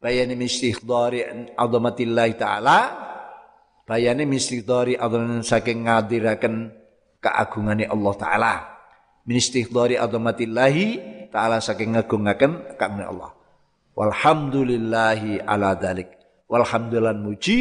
bayani 0.00 0.34
min 0.36 0.48
istighdari 0.48 1.52
azamatillah 1.54 2.28
taala. 2.36 2.78
Bayani 3.86 4.26
min 4.26 4.38
istighdari 4.38 4.98
azamatin 4.98 5.46
saking 5.46 5.86
ngadiraken 5.86 6.74
keagungane 7.22 7.86
Allah 7.86 8.14
taala. 8.18 8.52
Min 9.26 9.38
istighdari 9.38 9.94
azamatillahi 9.98 10.86
taala 11.30 11.62
saking 11.62 11.94
ngagungaken 11.94 12.76
keagungane 12.76 13.06
Allah. 13.06 13.30
Walhamdulillahi 13.96 15.42
ala 15.46 15.72
dalik. 15.78 16.12
Walhamdulillah 16.50 17.16
muji 17.16 17.60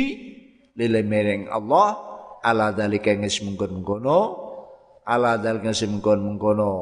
lile 0.75 1.01
mereng 1.05 1.49
Allah. 1.49 2.13
Ala 2.45 2.69
dalik 2.69 3.09
yang 3.09 3.25
mungkon 3.25 3.81
mungkono 3.81 4.45
ala 5.05 5.37
dalik 5.37 5.65
yang 5.65 5.97
mungkon 5.97 6.19
mungkono 6.21 6.73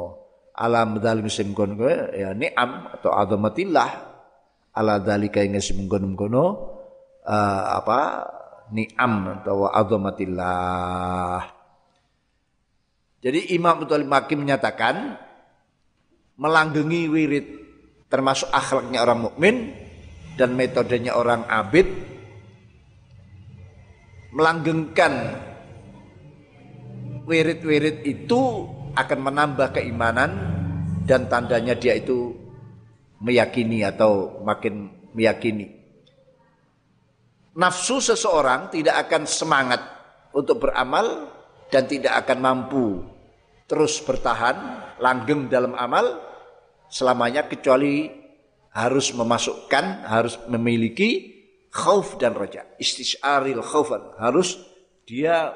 ala 0.55 0.83
dalik 0.99 1.27
yang 1.31 1.55
mungkon 1.55 1.71
ya 2.11 2.35
ni'am 2.35 2.91
atau 2.99 3.11
azamatillah 3.15 4.12
ala 4.73 4.97
dalika 4.97 5.41
ing 5.45 5.57
mengkono-mengkono 5.57 6.45
uh, 7.25 7.63
apa 7.77 7.99
ni'am 8.73 9.41
atau 9.41 9.69
azamatillah. 9.69 11.41
Jadi 13.23 13.55
Imam 13.55 13.79
Abdul 13.79 14.03
Makim 14.03 14.43
menyatakan 14.43 15.15
melanggengi 16.35 17.07
wirid 17.07 17.47
termasuk 18.11 18.51
akhlaknya 18.51 18.99
orang 19.05 19.29
mukmin 19.29 19.55
dan 20.35 20.57
metodenya 20.57 21.15
orang 21.15 21.45
abid 21.47 21.87
melanggengkan 24.33 25.39
wirid-wirid 27.23 28.03
itu 28.03 28.67
akan 28.97 29.19
menambah 29.21 29.77
keimanan 29.77 30.31
dan 31.05 31.29
tandanya 31.29 31.77
dia 31.77 31.95
itu 31.95 32.42
meyakini 33.23 33.87
atau 33.87 34.43
makin 34.43 34.91
meyakini. 35.15 35.71
Nafsu 37.55 38.03
seseorang 38.03 38.67
tidak 38.73 39.07
akan 39.07 39.23
semangat 39.23 39.81
untuk 40.35 40.67
beramal 40.67 41.31
dan 41.71 41.87
tidak 41.87 42.25
akan 42.25 42.37
mampu 42.43 42.85
terus 43.69 44.03
bertahan 44.03 44.83
langgeng 44.99 45.47
dalam 45.47 45.73
amal 45.73 46.19
selamanya 46.91 47.47
kecuali 47.47 48.11
harus 48.73 49.13
memasukkan 49.15 50.05
harus 50.05 50.37
memiliki 50.49 51.31
khauf 51.73 52.21
dan 52.21 52.37
roja 52.37 52.67
istisharil 52.77 53.65
khaufan 53.65 54.13
harus 54.21 54.61
dia 55.07 55.53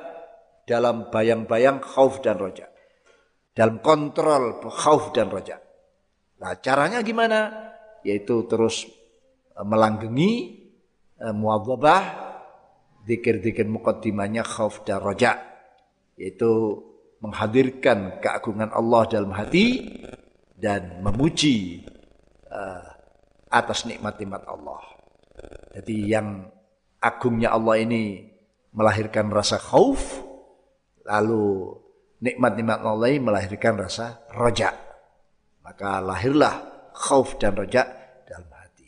dalam 0.65 1.13
bayang-bayang 1.13 1.77
khauf 1.81 2.21
dan 2.25 2.41
roja 2.41 2.65
dalam 3.53 3.81
kontrol 3.81 4.61
khauf 4.65 5.13
dan 5.13 5.29
roja 5.29 5.61
nah 6.37 6.53
caranya 6.57 7.01
gimana 7.01 7.71
yaitu 8.05 8.45
terus 8.45 8.85
e, 9.53 9.61
melanggengi 9.65 10.31
e, 11.17 11.25
muadzabah 11.33 12.03
dikir-dikir 13.07 13.65
mukaddimahnya 13.65 14.43
khauf 14.43 14.83
dan 14.83 14.99
roja 14.99 15.39
yaitu 16.17 16.81
menghadirkan 17.21 18.21
keagungan 18.21 18.69
Allah 18.73 19.01
dalam 19.09 19.31
hati 19.33 19.97
dan 20.57 21.01
memuji 21.01 21.85
uh, 22.49 22.87
atas 23.49 23.85
nikmat-nikmat 23.85 24.43
Allah. 24.45 24.81
Jadi 25.77 26.09
yang 26.09 26.49
agungnya 26.97 27.53
Allah 27.53 27.77
ini 27.81 28.25
melahirkan 28.73 29.29
rasa 29.29 29.61
khauf, 29.61 30.21
lalu 31.05 31.77
nikmat-nikmat 32.21 32.81
Allah 32.81 33.13
melahirkan 33.21 33.77
rasa 33.77 34.25
roja. 34.33 34.73
Maka 35.67 35.99
lahirlah 35.99 36.87
khauf 36.95 37.35
dan 37.35 37.59
roja 37.59 37.83
dalam 38.23 38.47
hati. 38.55 38.87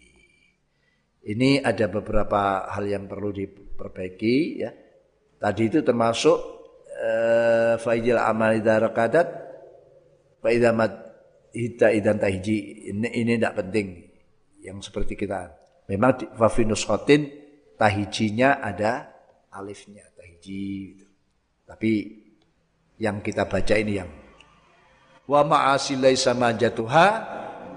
Ini 1.27 1.59
ada 1.59 1.91
beberapa 1.91 2.71
hal 2.71 2.87
yang 2.87 3.03
perlu 3.11 3.35
diperbaiki 3.35 4.35
ya. 4.63 4.71
Tadi 5.39 5.63
itu 5.67 5.83
termasuk 5.83 6.39
uh, 6.99 7.75
faizil 7.79 8.15
amal 8.15 8.55
darakadat 8.63 9.27
fa 10.39 10.49
idza 10.55 10.71
hita 11.49 11.87
idan 11.91 12.21
tahiji 12.21 12.89
ini 12.93 13.07
ini 13.09 13.33
tidak 13.39 13.55
penting 13.57 13.87
yang 14.61 14.77
seperti 14.83 15.17
kita 15.17 15.49
memang 15.89 16.37
wafinus 16.37 16.85
khotin 16.85 17.25
tahijinya 17.79 18.61
ada 18.61 19.09
alifnya 19.49 20.05
tahiji 20.13 20.99
tapi 21.65 21.91
yang 23.01 23.23
kita 23.25 23.49
baca 23.49 23.75
ini 23.79 23.93
yang 23.97 24.11
wa 25.29 25.45
ma'asilai 25.45 26.17
sama 26.17 26.49
jatuha 26.57 27.07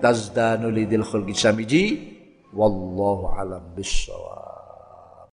tazdanu 0.00 0.72
lidil 0.72 1.04
khulqi 1.04 1.36
samiji 1.36 1.84
wallahu 2.56 3.28
alam 3.36 3.60
bisawab 3.76 4.31